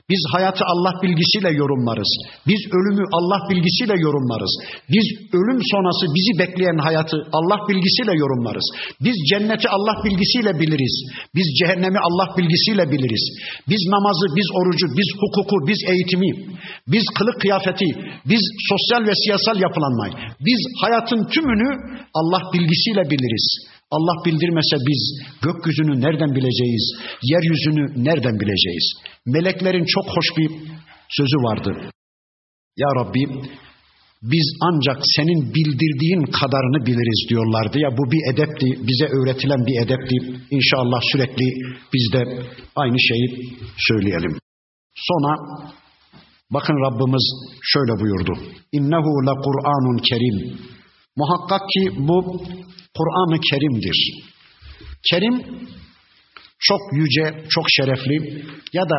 Biz 0.10 0.22
hayatı 0.36 0.64
Allah 0.74 0.94
bilgisiyle 1.04 1.52
yorumlarız. 1.62 2.12
Biz 2.48 2.62
ölümü 2.78 3.06
Allah 3.18 3.40
bilgisiyle 3.50 3.96
yorumlarız. 4.06 4.54
Biz 4.94 5.06
ölüm 5.40 5.60
sonrası 5.72 6.06
bizi 6.16 6.34
bekleyen 6.42 6.80
hayatı 6.88 7.18
Allah 7.38 7.60
bilgisiyle 7.70 8.14
yorumlarız. 8.24 8.68
Biz 9.06 9.16
cenneti 9.30 9.68
Allah 9.76 9.96
bilgisiyle 10.06 10.52
biliriz. 10.62 10.96
Biz 11.36 11.48
cehennemi 11.60 12.00
Allah 12.08 12.28
bilgisiyle 12.38 12.86
biliriz. 12.94 13.24
Biz 13.70 13.82
namazı, 13.96 14.26
biz 14.38 14.48
orucu, 14.60 14.86
biz 14.98 15.10
hukuku, 15.22 15.58
biz 15.70 15.80
eğitimi, 15.92 16.32
biz 16.94 17.06
kılık 17.18 17.38
kıyafeti, 17.42 17.90
biz 18.32 18.44
sosyal 18.70 19.02
ve 19.10 19.14
siyasal 19.24 19.58
yapılanmayı, 19.66 20.14
biz 20.48 20.60
hayatın 20.82 21.22
tümünü 21.34 21.70
Allah 22.20 22.42
bilgisiyle 22.54 23.04
biliriz. 23.12 23.46
Allah 23.92 24.26
bildirmese 24.26 24.78
biz 24.88 25.02
gökyüzünü 25.42 26.02
nereden 26.02 26.36
bileceğiz? 26.36 26.86
Yeryüzünü 27.24 28.06
nereden 28.06 28.40
bileceğiz? 28.40 28.94
Meleklerin 29.26 29.86
çok 29.86 30.06
hoş 30.18 30.28
bir 30.38 30.50
sözü 31.10 31.38
vardı. 31.38 31.72
Ya 32.78 32.88
Rabbi 33.00 33.24
biz 34.22 34.48
ancak 34.62 34.98
senin 35.16 35.54
bildirdiğin 35.56 36.24
kadarını 36.40 36.86
biliriz 36.86 37.30
diyorlardı. 37.30 37.80
Ya 37.80 37.90
bu 37.98 38.12
bir 38.12 38.34
edepti, 38.34 38.88
bize 38.88 39.06
öğretilen 39.06 39.66
bir 39.68 39.86
edepti. 39.86 40.16
İnşallah 40.52 41.00
sürekli 41.12 41.46
biz 41.94 42.14
de 42.14 42.24
aynı 42.76 43.00
şeyi 43.00 43.28
söyleyelim. 43.88 44.40
Sonra 44.96 45.32
bakın 46.52 46.78
Rabbimiz 46.86 47.26
şöyle 47.74 47.94
buyurdu. 48.02 48.34
İnnehu 48.72 49.26
la 49.26 49.34
Kur'anun 49.34 49.98
kerim. 50.10 50.58
Muhakkak 51.16 51.62
ki 51.70 51.90
bu 51.98 52.44
Kur'an-ı 52.98 53.40
Kerim'dir. 53.50 53.98
Kerim 55.10 55.36
çok 56.60 56.80
yüce, 56.94 57.44
çok 57.50 57.66
şerefli 57.68 58.46
ya 58.74 58.84
da 58.84 58.98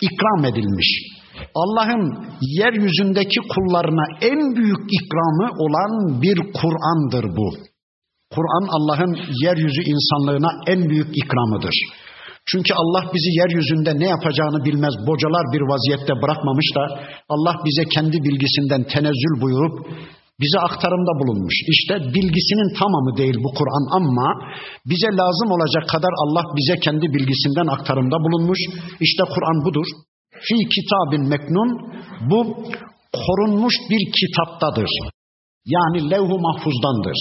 ikram 0.00 0.44
edilmiş. 0.44 1.16
Allah'ın 1.54 2.02
yeryüzündeki 2.40 3.40
kullarına 3.52 4.04
en 4.20 4.56
büyük 4.56 4.82
ikramı 4.98 5.48
olan 5.64 6.22
bir 6.22 6.36
Kur'an'dır 6.36 7.24
bu. 7.36 7.48
Kur'an 8.34 8.66
Allah'ın 8.76 9.12
yeryüzü 9.44 9.82
insanlığına 9.92 10.50
en 10.66 10.88
büyük 10.90 11.16
ikramıdır. 11.16 11.74
Çünkü 12.50 12.74
Allah 12.74 13.02
bizi 13.14 13.30
yeryüzünde 13.40 13.92
ne 13.98 14.08
yapacağını 14.14 14.64
bilmez 14.64 14.94
bocalar 15.08 15.44
bir 15.52 15.62
vaziyette 15.72 16.12
bırakmamış 16.22 16.68
da 16.76 16.84
Allah 17.28 17.54
bize 17.64 17.84
kendi 17.94 18.16
bilgisinden 18.26 18.82
tenezzül 18.92 19.40
buyurup 19.40 19.76
bize 20.40 20.58
aktarımda 20.68 21.12
bulunmuş. 21.20 21.56
İşte 21.74 21.94
bilgisinin 22.14 22.70
tamamı 22.80 23.16
değil 23.16 23.36
bu 23.44 23.50
Kur'an 23.58 23.84
ama 23.98 24.28
bize 24.90 25.10
lazım 25.20 25.48
olacak 25.56 25.84
kadar 25.88 26.12
Allah 26.22 26.44
bize 26.56 26.80
kendi 26.80 27.06
bilgisinden 27.14 27.66
aktarımda 27.66 28.16
bulunmuş. 28.24 28.58
İşte 29.00 29.22
Kur'an 29.34 29.64
budur. 29.64 29.86
Fi 30.46 30.56
kitabin 30.74 31.28
meknun 31.28 31.70
bu 32.30 32.38
korunmuş 33.26 33.74
bir 33.90 34.02
kitaptadır. 34.18 34.90
Yani 35.66 36.10
levh-u 36.10 36.38
mahfuzdandır. 36.38 37.18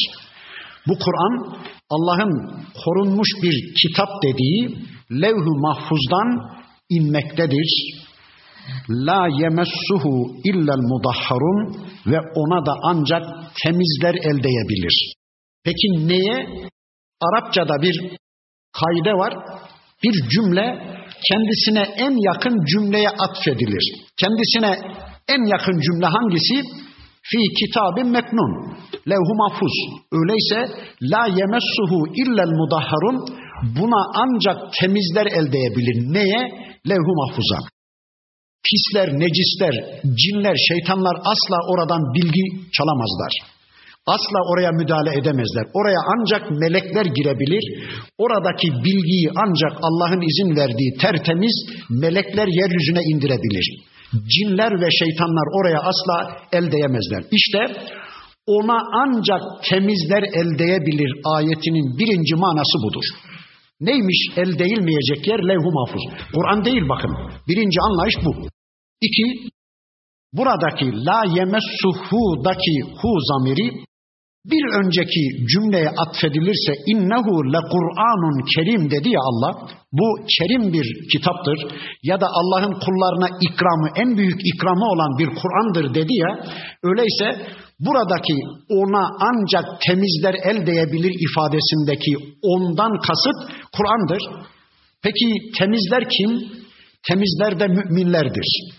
Bu 0.88 0.94
Kur'an 1.04 1.56
Allah'ın 1.90 2.34
korunmuş 2.86 3.30
bir 3.44 3.56
kitap 3.82 4.10
dediği 4.24 4.78
levh-u 5.12 5.60
mahfuzdan 5.68 6.30
inmektedir 6.90 7.70
La 8.90 9.28
yemessuhu 9.42 10.36
illel 10.44 10.84
mudahharun 10.92 11.60
ve 12.06 12.20
ona 12.36 12.66
da 12.66 12.74
ancak 12.84 13.24
temizler 13.64 14.16
eldeyebilir. 14.16 15.14
Peki 15.64 16.08
neye? 16.08 16.70
Arapçada 17.22 17.82
bir 17.82 18.18
kaide 18.74 19.14
var. 19.14 19.34
Bir 20.04 20.30
cümle 20.30 20.66
kendisine 21.30 21.84
en 21.98 22.14
yakın 22.30 22.66
cümleye 22.66 23.10
atfedilir. 23.10 23.84
Kendisine 24.18 24.80
en 25.28 25.46
yakın 25.46 25.80
cümle 25.80 26.06
hangisi? 26.06 26.56
Fi 27.22 27.38
kitabin 27.60 28.08
meknun. 28.08 28.52
Levhu 29.10 29.36
mahfuz. 29.36 29.76
Öyleyse 30.12 30.60
la 31.02 31.28
yemessuhu 31.28 32.08
illel 32.16 32.54
mudahharun 32.60 33.18
buna 33.80 34.02
ancak 34.14 34.74
temizler 34.82 35.26
eldeyebilir. 35.26 36.14
Neye? 36.14 36.42
Levhu 36.90 37.14
mahfuza 37.16 37.75
pisler, 38.68 39.08
necisler, 39.24 39.76
cinler, 40.22 40.56
şeytanlar 40.70 41.16
asla 41.32 41.58
oradan 41.72 42.02
bilgi 42.16 42.46
çalamazlar. 42.76 43.34
Asla 44.16 44.40
oraya 44.52 44.72
müdahale 44.72 45.12
edemezler. 45.20 45.66
Oraya 45.74 46.02
ancak 46.14 46.52
melekler 46.52 47.06
girebilir. 47.18 47.64
Oradaki 48.18 48.68
bilgiyi 48.86 49.30
ancak 49.44 49.74
Allah'ın 49.88 50.22
izin 50.30 50.56
verdiği 50.56 50.92
tertemiz 51.02 51.56
melekler 51.90 52.48
yeryüzüne 52.60 53.02
indirebilir. 53.12 53.68
Cinler 54.34 54.72
ve 54.82 54.90
şeytanlar 55.00 55.48
oraya 55.58 55.80
asla 55.92 56.38
el 56.52 56.72
değemezler. 56.72 57.24
İşte 57.32 57.60
ona 58.48 58.78
ancak 59.04 59.42
temizler 59.70 60.24
el 60.24 60.60
değebilir 60.60 61.12
ayetinin 61.36 61.98
birinci 62.00 62.36
manası 62.36 62.78
budur. 62.84 63.06
Neymiş 63.82 64.20
el 64.38 64.60
değilmeyecek 64.60 65.28
yer 65.28 65.40
levh-u 65.40 65.72
mahfuz. 65.72 66.04
Kur'an 66.36 66.66
değil 66.66 66.90
bakın. 66.90 67.12
Birinci 67.48 67.80
anlayış 67.82 68.16
bu. 68.26 68.55
İki, 69.02 69.50
buradaki 70.34 71.06
la 71.06 71.24
yemessuhu'daki 71.38 72.76
hu 73.02 73.10
zamiri 73.30 73.86
bir 74.52 74.64
önceki 74.80 75.24
cümleye 75.54 75.90
atfedilirse 75.90 76.74
innehu 76.92 77.54
le 77.54 77.62
Kur'anun 77.74 78.38
kerim 78.56 78.92
dedi 78.92 79.10
ya 79.10 79.22
Allah. 79.30 79.68
Bu 79.92 80.08
kerim 80.38 80.74
bir 80.74 80.88
kitaptır 81.12 81.58
ya 82.04 82.22
da 82.22 82.28
Allah'ın 82.40 82.74
kullarına 82.84 83.30
ikramı 83.42 83.90
en 83.96 84.18
büyük 84.18 84.40
ikramı 84.54 84.86
olan 84.94 85.18
bir 85.20 85.30
Kur'an'dır 85.40 85.94
dedi 85.94 86.14
ya. 86.14 86.46
Öyleyse 86.84 87.28
buradaki 87.80 88.36
ona 88.70 89.04
ancak 89.20 89.82
temizler 89.88 90.36
el 90.44 90.68
değebilir 90.68 91.14
ifadesindeki 91.28 92.14
ondan 92.44 92.92
kasıt 93.08 93.38
Kur'an'dır. 93.78 94.22
Peki 95.04 95.28
temizler 95.58 96.04
kim? 96.10 96.30
Temizler 97.08 97.60
de 97.60 97.68
müminlerdir. 97.68 98.76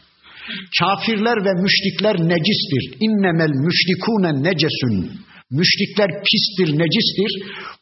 Kafirler 0.78 1.38
ve 1.46 1.52
müşrikler 1.62 2.16
necistir. 2.32 2.82
İnnemel 3.06 3.52
müşrikune 3.66 4.32
necesun. 4.48 4.94
Müşrikler 5.50 6.10
pistir, 6.26 6.78
necistir. 6.82 7.30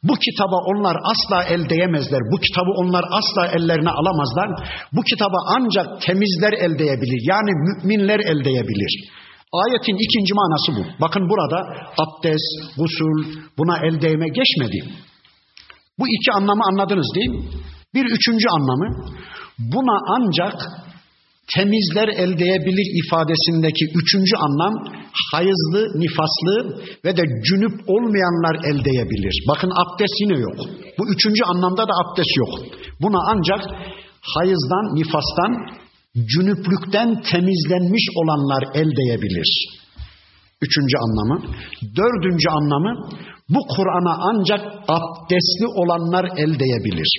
Bu 0.02 0.14
kitaba 0.24 0.56
onlar 0.70 0.96
asla 1.12 1.44
el 1.54 1.68
değemezler. 1.68 2.20
Bu 2.32 2.36
kitabı 2.46 2.70
onlar 2.82 3.04
asla 3.18 3.46
ellerine 3.56 3.90
alamazlar. 3.90 4.48
Bu 4.92 5.02
kitaba 5.02 5.36
ancak 5.56 6.02
temizler 6.02 6.52
el 6.52 6.78
değebilir. 6.78 7.20
Yani 7.32 7.50
müminler 7.66 8.20
el 8.20 8.44
değebilir. 8.44 8.92
Ayetin 9.62 9.96
ikinci 10.06 10.34
manası 10.34 10.70
bu. 10.76 11.00
Bakın 11.00 11.22
burada 11.30 11.58
abdest, 12.04 12.76
gusul, 12.78 13.18
buna 13.58 13.78
el 13.86 14.00
değme 14.00 14.28
geçmedi. 14.28 14.78
Bu 15.98 16.04
iki 16.08 16.32
anlamı 16.32 16.62
anladınız 16.70 17.12
değil 17.14 17.30
mi? 17.30 17.44
Bir 17.94 18.04
üçüncü 18.04 18.48
anlamı, 18.48 18.88
buna 19.58 19.96
ancak 20.16 20.54
temizler 21.56 22.08
eldeyebilir 22.08 22.86
ifadesindeki 23.00 23.84
üçüncü 24.00 24.36
anlam 24.46 24.74
hayızlı, 25.32 25.80
nifaslı 26.02 26.54
ve 27.04 27.16
de 27.16 27.22
cünüp 27.48 27.74
olmayanlar 27.86 28.54
eldeyebilir. 28.70 29.34
Bakın 29.48 29.70
abdest 29.82 30.16
yine 30.20 30.38
yok. 30.38 30.58
Bu 30.98 31.02
üçüncü 31.12 31.42
anlamda 31.44 31.82
da 31.88 31.92
abdest 32.02 32.36
yok. 32.36 32.52
Buna 33.02 33.18
ancak 33.32 33.60
hayızdan, 34.34 34.84
nifastan, 34.94 35.52
cünüplükten 36.32 37.22
temizlenmiş 37.32 38.04
olanlar 38.20 38.62
eldeyebilir. 38.80 39.50
Üçüncü 40.62 40.96
anlamı. 41.04 41.36
Dördüncü 41.82 42.48
anlamı 42.48 42.92
bu 43.48 43.60
Kur'an'a 43.76 44.14
ancak 44.30 44.60
abdestli 44.88 45.66
olanlar 45.66 46.24
eldeyebilir. 46.24 47.10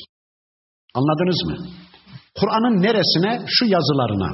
Anladınız 0.93 1.39
mı? 1.47 1.67
Kur'an'ın 2.39 2.75
neresine? 2.85 3.31
Şu 3.55 3.65
yazılarına. 3.75 4.29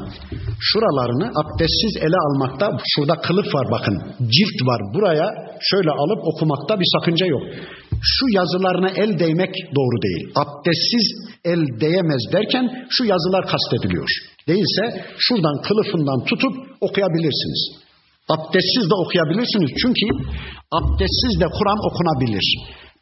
Şuralarını 0.70 1.28
abdestsiz 1.42 1.94
ele 2.06 2.20
almakta, 2.28 2.66
şurada 2.92 3.16
kılıf 3.28 3.50
var 3.56 3.68
bakın, 3.76 3.96
cilt 4.36 4.58
var. 4.70 4.82
Buraya 4.94 5.28
şöyle 5.70 5.92
alıp 6.02 6.22
okumakta 6.32 6.80
bir 6.80 6.90
sakınca 6.96 7.26
yok. 7.26 7.44
Şu 8.14 8.26
yazılarına 8.40 8.90
el 8.90 9.20
değmek 9.20 9.54
doğru 9.78 9.98
değil. 10.08 10.24
Abdestsiz 10.44 11.06
el 11.46 11.62
değemez 11.82 12.24
derken 12.34 12.66
şu 12.96 13.04
yazılar 13.14 13.44
kastediliyor. 13.54 14.10
Değilse 14.48 14.84
şuradan 15.18 15.62
kılıfından 15.68 16.20
tutup 16.30 16.56
okuyabilirsiniz. 16.82 17.62
Abdestsiz 18.30 18.86
de 18.92 18.96
okuyabilirsiniz. 19.04 19.72
Çünkü 19.82 20.06
abdestsiz 20.80 21.34
de 21.42 21.48
Kur'an 21.58 21.80
okunabilir. 21.90 22.46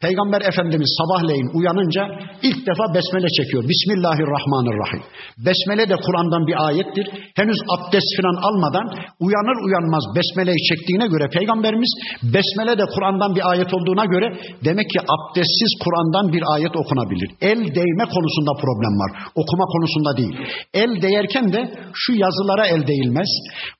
Peygamber 0.06 0.40
Efendimiz 0.50 0.90
sabahleyin 1.00 1.48
uyanınca 1.58 2.02
ilk 2.48 2.60
defa 2.68 2.84
besmele 2.96 3.28
çekiyor. 3.38 3.62
Bismillahirrahmanirrahim. 3.72 5.02
Besmele 5.46 5.84
de 5.92 5.96
Kur'an'dan 6.06 6.42
bir 6.48 6.56
ayettir. 6.66 7.06
Henüz 7.40 7.60
abdest 7.74 8.10
falan 8.18 8.36
almadan 8.48 8.86
uyanır 9.24 9.58
uyanmaz 9.66 10.04
besmeleyi 10.16 10.60
çektiğine 10.70 11.06
göre 11.12 11.26
Peygamberimiz 11.36 11.92
besmele 12.34 12.74
de 12.80 12.84
Kur'an'dan 12.94 13.30
bir 13.36 13.44
ayet 13.50 13.70
olduğuna 13.76 14.04
göre 14.14 14.28
demek 14.64 14.88
ki 14.94 15.00
abdestsiz 15.14 15.72
Kur'an'dan 15.84 16.26
bir 16.34 16.42
ayet 16.54 16.74
okunabilir. 16.82 17.28
El 17.50 17.60
değme 17.78 18.06
konusunda 18.14 18.52
problem 18.64 18.94
var. 19.02 19.10
Okuma 19.40 19.66
konusunda 19.74 20.10
değil. 20.20 20.36
El 20.82 21.02
değerken 21.02 21.52
de 21.52 21.60
şu 22.02 22.12
yazılara 22.24 22.66
el 22.66 22.82
değilmez. 22.86 23.30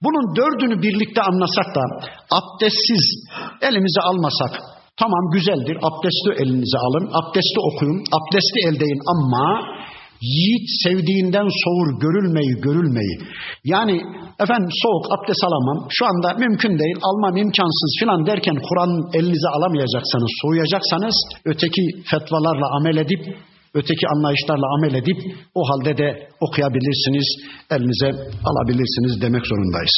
Bunun 0.04 0.36
dördünü 0.36 0.82
birlikte 0.82 1.20
anlasak 1.22 1.68
da 1.76 1.82
abdestsiz 2.38 3.04
elimize 3.68 4.00
almasak 4.10 4.52
Tamam 5.00 5.24
güzeldir. 5.34 5.76
Abdesti 5.88 6.30
elinize 6.42 6.78
alın. 6.86 7.06
Abdesti 7.18 7.58
okuyun. 7.68 7.98
Abdesti 8.18 8.58
eldeyin 8.68 9.00
ama 9.12 9.46
yiğit 10.34 10.66
sevdiğinden 10.84 11.48
soğur 11.62 11.88
görülmeyi 12.04 12.54
görülmeyi. 12.66 13.14
Yani 13.64 13.96
efendim 14.42 14.70
soğuk 14.82 15.04
abdest 15.14 15.42
alamam. 15.48 15.78
Şu 15.96 16.02
anda 16.10 16.28
mümkün 16.44 16.74
değil. 16.82 16.96
Almam 17.08 17.36
imkansız 17.36 17.90
filan 18.00 18.26
derken 18.26 18.56
Kur'an 18.68 18.92
elinize 19.18 19.48
alamayacaksanız, 19.56 20.30
soğuyacaksanız 20.42 21.16
öteki 21.44 21.84
fetvalarla 22.10 22.66
amel 22.76 22.96
edip 23.04 23.22
öteki 23.74 24.04
anlayışlarla 24.14 24.66
amel 24.76 24.94
edip 25.00 25.18
o 25.54 25.60
halde 25.68 25.92
de 26.02 26.08
okuyabilirsiniz, 26.40 27.26
elinize 27.70 28.10
alabilirsiniz 28.50 29.22
demek 29.24 29.46
zorundayız. 29.46 29.96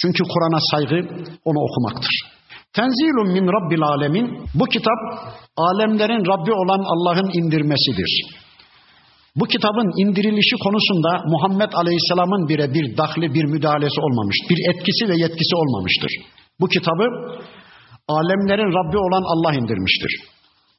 Çünkü 0.00 0.22
Kur'an'a 0.32 0.60
saygı 0.70 0.98
onu 1.44 1.58
okumaktır. 1.66 2.14
Tenzilun 2.76 3.28
min 3.36 3.46
Rabbil 3.56 3.82
alemin. 3.82 4.26
Bu 4.54 4.64
kitap 4.64 5.00
alemlerin 5.56 6.24
Rabbi 6.32 6.52
olan 6.52 6.82
Allah'ın 6.92 7.30
indirmesidir. 7.38 8.10
Bu 9.36 9.44
kitabın 9.44 9.88
indirilişi 10.02 10.56
konusunda 10.64 11.10
Muhammed 11.32 11.72
Aleyhisselam'ın 11.72 12.48
bire 12.48 12.74
bir 12.74 12.96
dahli 12.96 13.34
bir 13.34 13.44
müdahalesi 13.44 14.00
olmamış, 14.00 14.36
bir 14.50 14.58
etkisi 14.70 15.08
ve 15.08 15.16
yetkisi 15.24 15.54
olmamıştır. 15.56 16.12
Bu 16.60 16.66
kitabı 16.68 17.06
alemlerin 18.08 18.72
Rabbi 18.78 18.98
olan 18.98 19.24
Allah 19.32 19.54
indirmiştir. 19.54 20.12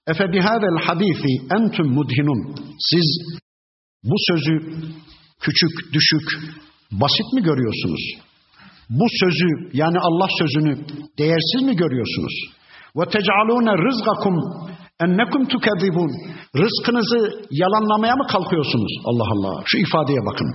Efe 0.07 0.31
bihâvel 0.33 0.77
hadîfi 0.85 1.31
entüm 1.57 1.87
mudhinun. 1.97 2.55
Siz 2.89 3.07
bu 4.03 4.15
sözü 4.27 4.55
küçük, 5.39 5.93
düşük, 5.93 6.27
basit 6.91 7.33
mi 7.33 7.41
görüyorsunuz? 7.43 8.22
Bu 8.99 9.05
sözü 9.21 9.49
yani 9.81 9.97
Allah 10.07 10.27
sözünü 10.39 10.73
değersiz 11.19 11.61
mi 11.67 11.75
görüyorsunuz? 11.75 12.35
Ve 12.97 13.05
tec'alûne 13.15 13.73
rızgakum 13.85 14.35
ennekum 15.03 15.43
tukedibun. 15.53 16.11
Rızkınızı 16.61 17.19
yalanlamaya 17.51 18.15
mı 18.15 18.25
kalkıyorsunuz? 18.33 18.93
Allah 19.09 19.27
Allah. 19.33 19.63
Şu 19.65 19.77
ifadeye 19.77 20.21
bakın. 20.29 20.49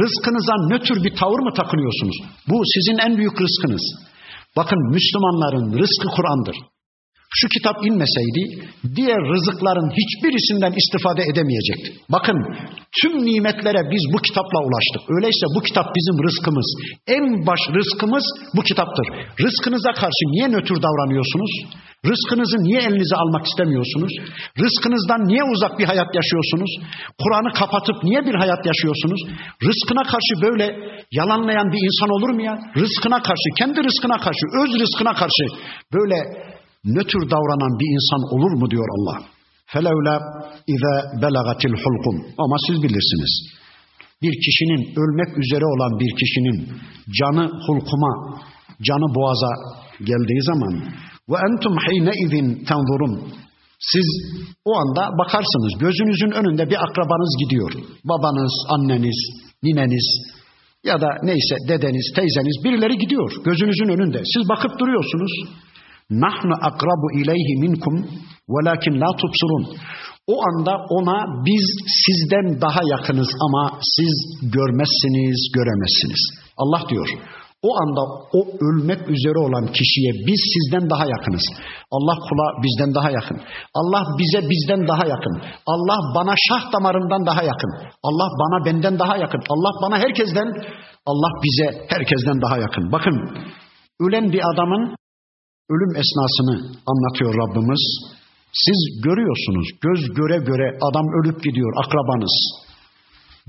Rızkınıza 0.00 0.54
nötr 0.70 1.04
bir 1.04 1.14
tavır 1.20 1.40
mı 1.46 1.52
takınıyorsunuz? 1.56 2.16
Bu 2.48 2.56
sizin 2.74 2.98
en 3.06 3.16
büyük 3.18 3.40
rızkınız. 3.40 3.84
Bakın 4.56 4.78
Müslümanların 4.94 5.78
rızkı 5.80 6.08
Kur'an'dır 6.16 6.56
şu 7.30 7.48
kitap 7.48 7.76
inmeseydi 7.88 8.42
diğer 8.96 9.20
rızıkların 9.32 9.90
hiçbirisinden 10.00 10.72
istifade 10.80 11.22
edemeyecekti. 11.30 11.88
Bakın 12.14 12.38
tüm 13.00 13.12
nimetlere 13.28 13.82
biz 13.92 14.04
bu 14.14 14.18
kitapla 14.26 14.58
ulaştık. 14.66 15.02
Öyleyse 15.14 15.46
bu 15.56 15.60
kitap 15.68 15.86
bizim 15.96 16.16
rızkımız. 16.26 16.68
En 17.16 17.46
baş 17.46 17.62
rızkımız 17.76 18.24
bu 18.56 18.62
kitaptır. 18.62 19.06
Rızkınıza 19.44 19.92
karşı 19.92 20.24
niye 20.32 20.48
nötr 20.48 20.76
davranıyorsunuz? 20.86 21.52
Rızkınızı 22.10 22.56
niye 22.66 22.80
elinize 22.88 23.16
almak 23.22 23.44
istemiyorsunuz? 23.46 24.12
Rızkınızdan 24.62 25.20
niye 25.30 25.44
uzak 25.52 25.78
bir 25.78 25.86
hayat 25.92 26.10
yaşıyorsunuz? 26.18 26.70
Kur'an'ı 27.22 27.52
kapatıp 27.60 27.98
niye 28.04 28.20
bir 28.26 28.34
hayat 28.42 28.66
yaşıyorsunuz? 28.70 29.20
Rızkına 29.66 30.02
karşı 30.12 30.32
böyle 30.46 30.66
yalanlayan 31.12 31.68
bir 31.72 31.80
insan 31.88 32.10
olur 32.16 32.30
mu 32.36 32.42
ya? 32.42 32.54
Rızkına 32.76 33.22
karşı, 33.22 33.48
kendi 33.58 33.78
rızkına 33.88 34.16
karşı, 34.24 34.44
öz 34.60 34.70
rızkına 34.80 35.12
karşı 35.14 35.44
böyle 35.94 36.16
nötr 36.84 37.20
davranan 37.30 37.72
bir 37.80 37.88
insan 37.96 38.22
olur 38.34 38.52
mu 38.60 38.70
diyor 38.70 38.88
Allah. 38.96 39.18
Felevla 39.66 40.14
ize 40.66 40.94
belagatil 41.22 41.74
hulkum. 41.82 42.16
Ama 42.38 42.56
siz 42.66 42.76
bilirsiniz. 42.82 43.32
Bir 44.22 44.34
kişinin 44.44 44.82
ölmek 45.02 45.38
üzere 45.42 45.64
olan 45.74 45.92
bir 46.00 46.12
kişinin 46.20 46.58
canı 47.18 47.44
hulkuma, 47.66 48.12
canı 48.82 49.14
boğaza 49.14 49.52
geldiği 49.98 50.42
zaman 50.42 50.74
ve 51.30 51.36
entum 51.48 51.74
hine 51.86 52.12
izin 52.24 52.64
tenzurun. 52.64 53.14
Siz 53.80 54.06
o 54.64 54.72
anda 54.76 55.02
bakarsınız 55.18 55.72
gözünüzün 55.80 56.30
önünde 56.30 56.70
bir 56.70 56.78
akrabanız 56.84 57.32
gidiyor. 57.42 57.72
Babanız, 58.04 58.52
anneniz, 58.68 59.18
nineniz 59.62 60.06
ya 60.84 61.00
da 61.00 61.08
neyse 61.22 61.54
dedeniz, 61.68 62.12
teyzeniz 62.16 62.64
birileri 62.64 62.98
gidiyor 62.98 63.30
gözünüzün 63.44 63.88
önünde. 63.88 64.22
Siz 64.34 64.48
bakıp 64.48 64.78
duruyorsunuz. 64.80 65.32
Nahnu 66.10 66.54
akrabu 66.62 67.06
ileyhi 67.20 67.54
minkum 67.60 67.94
velakin 68.48 69.00
la 69.00 69.10
tubsurun. 69.20 69.64
O 70.26 70.34
anda 70.48 70.74
ona 70.96 71.18
biz 71.46 71.66
sizden 72.04 72.60
daha 72.60 72.80
yakınız 72.94 73.28
ama 73.46 73.78
siz 73.96 74.14
görmezsiniz, 74.54 75.38
göremezsiniz. 75.56 76.22
Allah 76.56 76.82
diyor. 76.88 77.08
O 77.62 77.70
anda 77.82 78.02
o 78.38 78.40
ölmek 78.66 79.10
üzere 79.10 79.38
olan 79.38 79.66
kişiye 79.66 80.12
biz 80.26 80.40
sizden 80.54 80.90
daha 80.90 81.06
yakınız. 81.06 81.42
Allah 81.90 82.16
kula 82.28 82.62
bizden 82.62 82.94
daha 82.94 83.10
yakın. 83.10 83.40
Allah 83.74 84.02
bize 84.18 84.50
bizden 84.50 84.88
daha 84.88 85.06
yakın. 85.06 85.34
Allah 85.66 85.98
bana 86.14 86.34
şah 86.48 86.72
damarından 86.72 87.26
daha 87.26 87.42
yakın. 87.42 87.72
Allah 88.02 88.28
bana 88.42 88.64
benden 88.66 88.98
daha 88.98 89.16
yakın. 89.16 89.40
Allah 89.50 89.72
bana 89.82 89.98
herkesten, 89.98 90.48
Allah 91.06 91.30
bize 91.44 91.86
herkesten 91.88 92.42
daha 92.42 92.58
yakın. 92.58 92.92
Bakın 92.92 93.14
ölen 94.00 94.32
bir 94.32 94.40
adamın 94.54 94.97
ölüm 95.72 95.92
esnasını 96.02 96.56
anlatıyor 96.90 97.32
Rabbimiz. 97.42 97.84
Siz 98.52 98.80
görüyorsunuz, 99.04 99.66
göz 99.86 100.14
göre 100.18 100.38
göre 100.50 100.78
adam 100.88 101.06
ölüp 101.18 101.44
gidiyor, 101.44 101.72
akrabanız. 101.84 102.34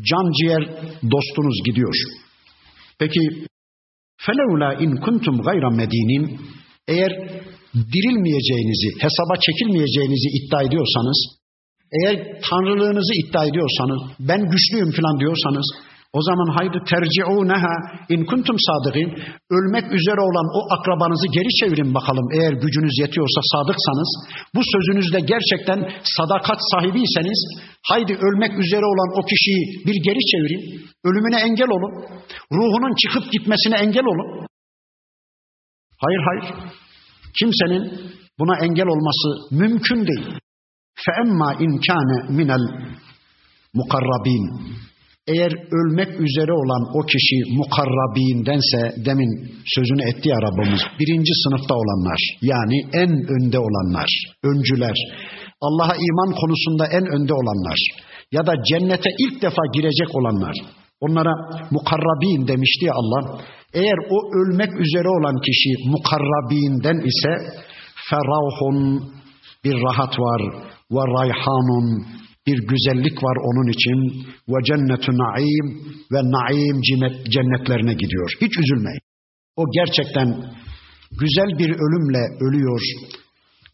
Can 0.10 0.32
ciğer 0.38 0.64
dostunuz 1.14 1.58
gidiyor. 1.66 1.96
Peki, 3.00 3.22
felevla 4.18 4.74
in 4.74 4.96
kuntum 4.96 5.42
gayra 5.42 5.70
medinin 5.70 6.40
eğer 6.88 7.12
dirilmeyeceğinizi, 7.94 8.90
hesaba 9.04 9.36
çekilmeyeceğinizi 9.46 10.28
iddia 10.38 10.62
ediyorsanız, 10.64 11.20
eğer 11.98 12.42
tanrılığınızı 12.50 13.14
iddia 13.22 13.46
ediyorsanız, 13.46 14.02
ben 14.20 14.42
güçlüyüm 14.52 14.92
falan 14.92 15.20
diyorsanız, 15.20 15.68
O 16.19 16.21
zaman 16.29 16.49
haydi 16.57 16.79
terci'uneha 16.91 17.75
in 18.15 18.23
kuntum 18.31 18.57
sadıgin. 18.67 19.11
Ölmek 19.57 19.87
üzere 19.99 20.21
olan 20.29 20.47
o 20.59 20.61
akrabanızı 20.75 21.27
geri 21.37 21.51
çevirin 21.61 21.95
bakalım. 21.95 22.27
Eğer 22.37 22.53
gücünüz 22.65 22.95
yetiyorsa 23.03 23.41
sadıksanız, 23.53 24.11
bu 24.55 24.61
sözünüzde 24.73 25.21
gerçekten 25.33 25.79
sadakat 26.17 26.61
sahibiyseniz, 26.73 27.41
haydi 27.91 28.13
ölmek 28.27 28.53
üzere 28.65 28.87
olan 28.93 29.11
o 29.19 29.21
kişiyi 29.31 29.63
bir 29.87 29.97
geri 30.07 30.23
çevirin. 30.31 30.63
Ölümüne 31.09 31.39
engel 31.47 31.71
olun. 31.77 31.93
Ruhunun 32.57 32.95
çıkıp 33.03 33.33
gitmesine 33.33 33.77
engel 33.85 34.07
olun. 34.13 34.47
Hayır 36.03 36.23
hayır. 36.29 36.47
Kimsenin 37.39 37.85
buna 38.39 38.55
engel 38.65 38.89
olması 38.95 39.29
mümkün 39.61 40.07
değil. 40.07 40.29
فَاَمَّا 41.05 41.51
اِنْ 41.65 41.73
كَانَ 41.87 42.11
مِنَ 42.39 42.51
الْمُقَرَّب۪ينَ 43.75 44.45
eğer 45.32 45.52
ölmek 45.80 46.12
üzere 46.26 46.54
olan 46.62 46.84
o 46.98 47.02
kişi 47.12 47.38
mukarrabindense 47.60 48.82
demin 49.06 49.32
sözünü 49.76 50.04
etti 50.10 50.30
ya 50.30 50.38
Rabbimiz 50.46 50.82
birinci 51.00 51.34
sınıfta 51.44 51.74
olanlar 51.82 52.22
yani 52.42 52.78
en 52.94 53.12
önde 53.36 53.60
olanlar, 53.60 54.10
öncüler, 54.44 54.98
Allah'a 55.62 55.96
iman 56.08 56.32
konusunda 56.42 56.86
en 56.98 57.06
önde 57.16 57.34
olanlar 57.34 57.80
ya 58.32 58.46
da 58.48 58.54
cennete 58.70 59.10
ilk 59.24 59.42
defa 59.42 59.64
girecek 59.74 60.16
olanlar 60.16 60.56
onlara 61.02 61.34
mukarrabin 61.72 62.48
demişti 62.48 62.86
ya 62.86 62.94
Allah. 62.94 63.42
Eğer 63.74 63.98
o 64.10 64.18
ölmek 64.40 64.72
üzere 64.86 65.10
olan 65.10 65.42
kişi 65.42 65.90
mukarrabinden 65.90 67.00
ise 67.10 67.32
ferahun 68.10 69.04
bir 69.64 69.76
rahat 69.82 70.20
var 70.20 70.42
ve 70.92 71.02
rayhanun 71.20 72.06
bir 72.48 72.58
güzellik 72.72 73.24
var 73.24 73.38
onun 73.48 73.68
için 73.76 73.98
ve 74.50 74.64
cennetu 74.68 75.12
naim 75.12 75.68
ve 76.14 76.22
naim 76.38 76.82
cennetlerine 77.34 77.94
gidiyor. 77.94 78.30
Hiç 78.42 78.54
üzülmeyin. 78.60 79.02
O 79.56 79.64
gerçekten 79.74 80.28
güzel 81.22 81.60
bir 81.60 81.70
ölümle 81.70 82.24
ölüyor. 82.46 82.82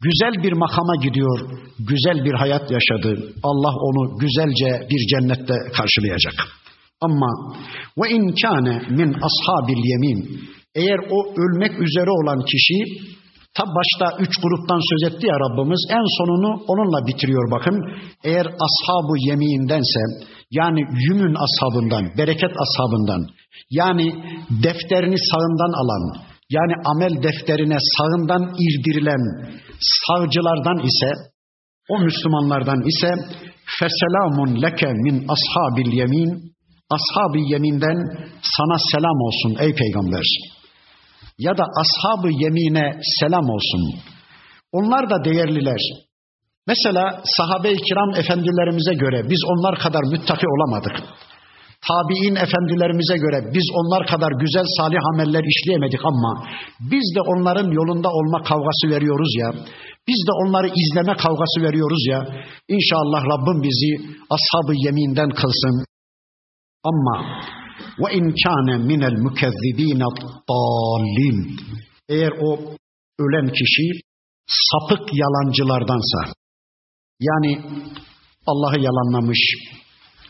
Güzel 0.02 0.44
bir 0.44 0.54
makama 0.54 0.96
gidiyor. 1.04 1.40
Güzel 1.80 2.26
bir 2.26 2.34
hayat 2.34 2.72
yaşadı. 2.72 3.34
Allah 3.44 3.74
onu 3.88 4.20
güzelce 4.20 4.88
bir 4.90 5.08
cennette 5.12 5.54
karşılayacak. 5.78 6.34
Ama 7.02 7.56
ve 7.98 8.10
in 8.10 8.36
kâne 8.42 8.82
min 8.90 9.16
ashabil 9.28 9.82
yemin 9.92 10.40
eğer 10.76 11.00
o 11.10 11.34
ölmek 11.42 11.72
üzere 11.72 12.10
olan 12.10 12.46
kişi 12.46 12.80
Ta 13.56 13.64
başta 13.78 14.06
üç 14.24 14.34
gruptan 14.44 14.82
söz 14.90 15.02
etti 15.10 15.26
ya 15.28 15.38
Rabbimiz. 15.44 15.82
En 15.98 16.06
sonunu 16.18 16.52
onunla 16.72 17.08
bitiriyor 17.08 17.52
bakın. 17.52 17.76
Eğer 18.24 18.46
ashabu 18.66 19.14
yemindense 19.30 20.02
yani 20.52 20.82
yümün 21.08 21.36
ashabından, 21.46 22.18
bereket 22.18 22.54
ashabından 22.64 23.22
yani 23.70 24.06
defterini 24.64 25.18
sağından 25.30 25.74
alan 25.82 26.04
yani 26.50 26.74
amel 26.92 27.24
defterine 27.24 27.78
sağından 27.96 28.44
irdirilen 28.66 29.24
savcılardan 29.80 30.80
ise 30.90 31.10
o 31.90 32.00
Müslümanlardan 32.00 32.82
ise 32.92 33.10
feselamun 33.80 34.62
leke 34.62 34.94
min 34.94 35.28
ashabil 35.34 35.92
yemin. 35.94 36.56
Ashabi 36.90 37.52
yeminden 37.54 37.98
sana 38.56 38.78
selam 38.92 39.20
olsun 39.28 39.64
ey 39.64 39.76
peygamber 39.76 40.26
ya 41.38 41.58
da 41.58 41.66
ashabı 41.82 42.28
yemine 42.44 43.00
selam 43.20 43.50
olsun. 43.50 43.84
Onlar 44.72 45.10
da 45.10 45.24
değerliler. 45.24 45.82
Mesela 46.68 47.22
sahabe-i 47.38 47.78
kiram 47.88 48.12
efendilerimize 48.22 48.94
göre 48.94 49.30
biz 49.30 49.42
onlar 49.52 49.80
kadar 49.80 50.04
müttaki 50.12 50.46
olamadık. 50.48 50.96
Tabi'in 51.90 52.36
efendilerimize 52.36 53.18
göre 53.24 53.40
biz 53.56 53.68
onlar 53.80 54.08
kadar 54.08 54.32
güzel 54.44 54.66
salih 54.78 55.02
ameller 55.14 55.44
işleyemedik 55.54 56.00
ama 56.06 56.32
biz 56.80 57.06
de 57.16 57.22
onların 57.22 57.72
yolunda 57.72 58.10
olma 58.10 58.44
kavgası 58.44 58.86
veriyoruz 58.96 59.32
ya. 59.42 59.50
Biz 60.08 60.20
de 60.28 60.32
onları 60.42 60.68
izleme 60.68 61.14
kavgası 61.24 61.58
veriyoruz 61.68 62.04
ya. 62.08 62.20
İnşallah 62.68 63.22
Rabbim 63.32 63.64
bizi 63.64 63.92
ashab-ı 64.36 64.74
yeminden 64.86 65.30
kılsın. 65.30 65.86
Ama 66.84 67.16
ve 68.00 68.14
in 68.18 68.36
kâne 68.44 68.78
minel 68.78 69.18
mükezzibîne 69.26 70.10
dâllin. 70.50 71.60
Eğer 72.10 72.32
o 72.42 72.60
ölen 73.20 73.48
kişi 73.48 73.86
sapık 74.48 75.04
yalancılardansa, 75.14 76.34
yani 77.20 77.62
Allah'ı 78.48 78.80
yalanlamış, 78.80 79.42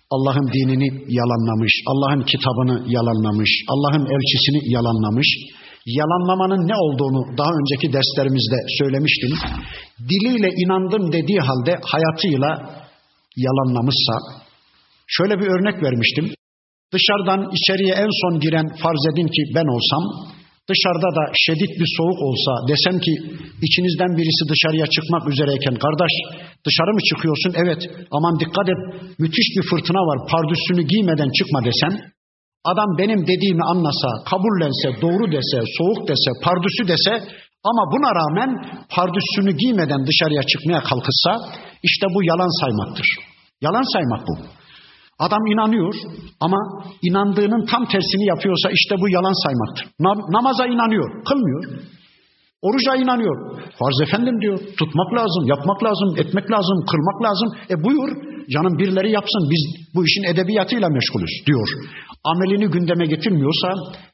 Allah'ın 0.09 0.47
dinini 0.53 0.89
yalanlamış, 1.19 1.73
Allah'ın 1.87 2.23
kitabını 2.31 2.91
yalanlamış, 2.95 3.51
Allah'ın 3.69 4.05
elçisini 4.05 4.73
yalanlamış, 4.73 5.27
yalanlamanın 5.85 6.67
ne 6.67 6.75
olduğunu 6.75 7.37
daha 7.37 7.51
önceki 7.59 7.93
derslerimizde 7.93 8.59
söylemiştim. 8.79 9.31
Diliyle 10.09 10.49
inandım 10.63 11.11
dediği 11.11 11.39
halde 11.39 11.79
hayatıyla 11.93 12.49
yalanlamışsa, 13.35 14.13
şöyle 15.07 15.39
bir 15.39 15.47
örnek 15.47 15.83
vermiştim. 15.83 16.33
Dışarıdan 16.95 17.41
içeriye 17.57 17.93
en 18.03 18.11
son 18.21 18.33
giren 18.45 18.67
farz 18.83 19.03
edin 19.11 19.29
ki 19.35 19.41
ben 19.55 19.67
olsam, 19.75 20.03
dışarıda 20.71 21.09
da 21.17 21.23
şiddet 21.43 21.73
bir 21.79 21.89
soğuk 21.97 22.19
olsa 22.27 22.51
desem 22.69 22.97
ki 23.05 23.13
içinizden 23.67 24.11
birisi 24.17 24.43
dışarıya 24.51 24.87
çıkmak 24.95 25.23
üzereyken 25.31 25.75
kardeş 25.83 26.15
dışarı 26.67 26.91
mı 26.97 27.01
çıkıyorsun? 27.09 27.51
Evet 27.63 27.81
aman 28.15 28.35
dikkat 28.41 28.67
et 28.73 28.79
müthiş 29.23 29.47
bir 29.55 29.65
fırtına 29.69 30.01
var 30.09 30.17
pardüsünü 30.31 30.83
giymeden 30.91 31.31
çıkma 31.37 31.59
desem 31.67 31.93
adam 32.71 32.89
benim 32.99 33.21
dediğimi 33.31 33.63
anlasa, 33.71 34.09
kabullense, 34.29 34.87
doğru 35.03 35.25
dese, 35.35 35.59
soğuk 35.77 36.01
dese, 36.09 36.31
pardüsü 36.45 36.83
dese 36.91 37.13
ama 37.69 37.83
buna 37.93 38.09
rağmen 38.19 38.49
pardüsünü 38.95 39.51
giymeden 39.61 40.01
dışarıya 40.09 40.43
çıkmaya 40.51 40.81
kalkışsa 40.89 41.31
işte 41.83 42.05
bu 42.15 42.19
yalan 42.31 42.51
saymaktır. 42.61 43.07
Yalan 43.61 43.85
saymak 43.93 44.21
bu. 44.27 44.33
Adam 45.19 45.45
inanıyor 45.53 45.93
ama 46.39 46.57
inandığının 47.01 47.65
tam 47.65 47.85
tersini 47.85 48.25
yapıyorsa 48.27 48.69
işte 48.71 48.95
bu 49.01 49.09
yalan 49.09 49.43
saymaktır. 49.43 49.85
Na- 49.99 50.31
namaza 50.37 50.65
inanıyor, 50.65 51.23
kılmıyor. 51.25 51.63
Oruca 52.61 52.95
inanıyor. 52.95 53.37
Farz 53.79 53.97
efendim 54.07 54.41
diyor. 54.41 54.57
Tutmak 54.79 55.13
lazım, 55.13 55.43
yapmak 55.47 55.83
lazım, 55.83 56.09
etmek 56.17 56.51
lazım, 56.51 56.77
kılmak 56.91 57.19
lazım. 57.25 57.49
E 57.69 57.83
buyur 57.83 58.09
canım 58.53 58.77
birileri 58.79 59.11
yapsın. 59.11 59.43
Biz 59.51 59.63
bu 59.95 60.05
işin 60.05 60.23
edebiyatıyla 60.23 60.89
meşgulüz 60.89 61.33
diyor. 61.47 61.67
Amelini 62.23 62.67
gündeme 62.71 63.05
getirmiyorsa 63.05 63.67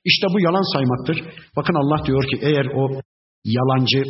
işte 0.05 0.27
bu 0.33 0.39
yalan 0.39 0.73
saymaktır. 0.73 1.17
Bakın 1.55 1.73
Allah 1.73 2.05
diyor 2.05 2.23
ki 2.23 2.37
eğer 2.41 2.65
o 2.65 3.01
yalancı 3.45 4.03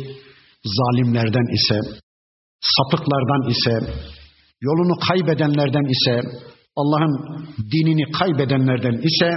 zalimlerden 0.64 1.54
ise, 1.54 1.78
sapıklardan 2.60 3.50
ise, 3.50 3.74
yolunu 4.60 4.94
kaybedenlerden 5.08 5.86
ise, 5.94 6.20
Allah'ın 6.76 7.14
dinini 7.72 8.12
kaybedenlerden 8.12 9.02
ise 9.08 9.28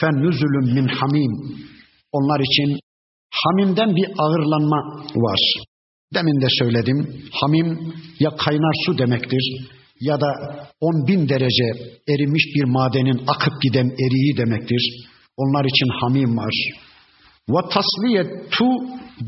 fennüzülüm 0.00 0.74
min 0.74 0.88
hamim. 0.88 1.32
Onlar 2.12 2.40
için 2.40 2.78
hamimden 3.30 3.96
bir 3.96 4.08
ağırlanma 4.18 4.76
var. 5.14 5.40
Demin 6.14 6.40
de 6.40 6.46
söyledim. 6.58 7.22
Hamim 7.32 7.94
ya 8.20 8.30
kaynar 8.30 8.74
su 8.86 8.98
demektir 8.98 9.68
ya 10.00 10.20
da 10.20 10.30
on 10.80 11.06
bin 11.06 11.28
derece 11.28 11.68
erimiş 12.08 12.44
bir 12.54 12.64
madenin 12.64 13.20
akıp 13.26 13.62
giden 13.62 13.86
eriği 13.86 14.36
demektir. 14.36 15.08
Onlar 15.36 15.64
için 15.64 15.88
hamim 16.00 16.36
var. 16.36 16.54
Ve 17.48 17.60
tasliyetu 17.74 18.66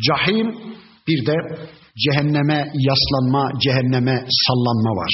cahim 0.09 0.55
bir 1.09 1.26
de 1.26 1.36
cehenneme 2.05 2.72
yaslanma, 2.74 3.51
cehenneme 3.61 4.26
sallanma 4.47 4.90
var. 4.90 5.12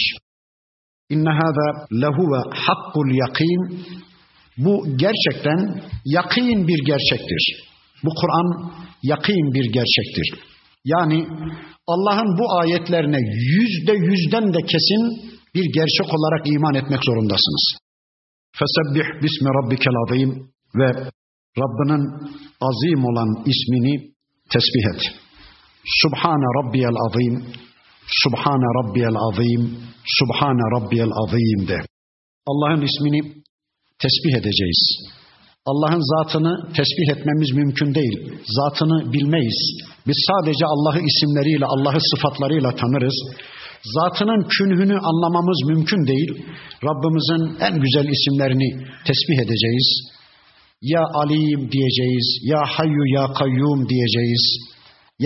İnne 1.11 1.31
hâzâ 1.31 1.87
lehuve 2.03 2.43
hakkul 2.67 3.09
yakin. 3.23 3.85
Bu 4.59 4.97
gerçekten 4.97 5.83
yakin 6.05 6.69
bir 6.69 6.81
gerçektir. 6.87 7.43
Bu 8.05 8.11
Kur'an 8.21 8.73
yakin 9.03 9.55
bir 9.55 9.73
gerçektir. 9.73 10.29
Yani 10.85 11.27
Allah'ın 11.87 12.39
bu 12.39 12.59
ayetlerine 12.61 13.19
yüzde 13.57 13.93
yüzden 13.93 14.55
de 14.55 14.59
kesin 14.73 15.03
bir 15.55 15.67
gerçek 15.75 16.15
olarak 16.17 16.47
iman 16.47 16.75
etmek 16.75 17.05
zorundasınız. 17.05 17.65
Fesebbih 18.59 19.23
bismi 19.23 19.49
rabbikel 19.59 19.97
azim 20.07 20.31
ve 20.75 20.89
Rabbinin 21.63 22.05
azim 22.69 23.05
olan 23.05 23.45
ismini 23.47 23.95
tesbih 24.53 24.85
et. 24.95 25.03
Subhane 26.03 26.49
rabbiyel 26.59 26.97
azim 27.07 27.55
Subhane 28.23 28.69
Rabbiyel 28.79 29.17
Azim, 29.29 29.63
Subhane 30.05 30.65
Rabbiyel 30.77 31.13
Azim 31.23 31.69
de. 31.69 31.79
Allah'ın 32.47 32.83
ismini 32.83 33.21
tesbih 34.03 34.35
edeceğiz. 34.41 34.81
Allah'ın 35.67 36.03
zatını 36.13 36.73
tesbih 36.79 37.09
etmemiz 37.15 37.51
mümkün 37.53 37.95
değil. 37.95 38.33
Zatını 38.59 39.13
bilmeyiz. 39.13 39.61
Biz 40.07 40.17
sadece 40.31 40.65
Allah'ı 40.67 41.01
isimleriyle, 41.11 41.67
Allah'ı 41.67 42.01
sıfatlarıyla 42.11 42.71
tanırız. 42.71 43.17
zatının 43.97 44.49
künhünü 44.59 44.99
anlamamız 44.99 45.59
mümkün 45.69 46.07
değil. 46.07 46.31
Rabbimizin 46.85 47.43
en 47.67 47.81
güzel 47.81 48.09
isimlerini 48.09 48.69
tesbih 49.07 49.39
edeceğiz. 49.45 49.89
Ya 50.83 51.03
Alim 51.15 51.73
diyeceğiz, 51.73 52.39
Ya 52.43 52.63
Hayyu 52.67 53.05
Ya 53.15 53.33
Kayyum 53.33 53.89
diyeceğiz, 53.89 54.45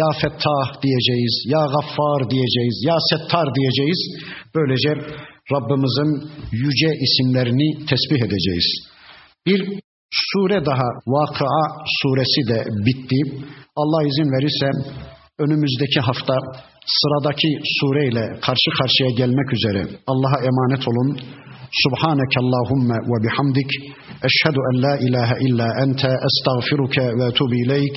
Ya 0.01 0.09
Fettah 0.21 0.67
diyeceğiz, 0.83 1.35
Ya 1.55 1.63
Gaffar 1.75 2.21
diyeceğiz, 2.31 2.77
Ya 2.89 2.97
Settar 3.11 3.49
diyeceğiz. 3.55 4.01
Böylece 4.55 4.91
Rabbimizin 5.53 6.11
yüce 6.53 6.91
isimlerini 7.07 7.69
tesbih 7.91 8.21
edeceğiz. 8.27 8.69
Bir 9.47 9.61
sure 10.11 10.67
daha, 10.67 10.89
Vakıa 11.07 11.65
suresi 11.99 12.43
de 12.53 12.59
bitti. 12.87 13.21
Allah 13.77 14.03
izin 14.11 14.29
verirse 14.35 14.69
önümüzdeki 15.39 16.01
hafta 16.01 16.35
sıradaki 17.01 17.49
sureyle 17.79 18.25
karşı 18.47 18.71
karşıya 18.79 19.11
gelmek 19.21 19.49
üzere 19.57 19.83
Allah'a 20.07 20.39
emanet 20.51 20.89
olun. 20.89 21.19
Subhaneke 21.85 22.37
Allahumma 22.45 22.95
ve 22.95 23.17
bihamdik. 23.25 23.71
Eşhedü 24.29 24.61
en 24.71 24.83
la 24.83 24.95
ilahe 25.07 25.37
illa 25.47 25.69
ente 25.83 26.11
estağfiruke 26.29 27.07
ve 27.19 27.25
etubu 27.31 27.55
ileyk. 27.55 27.97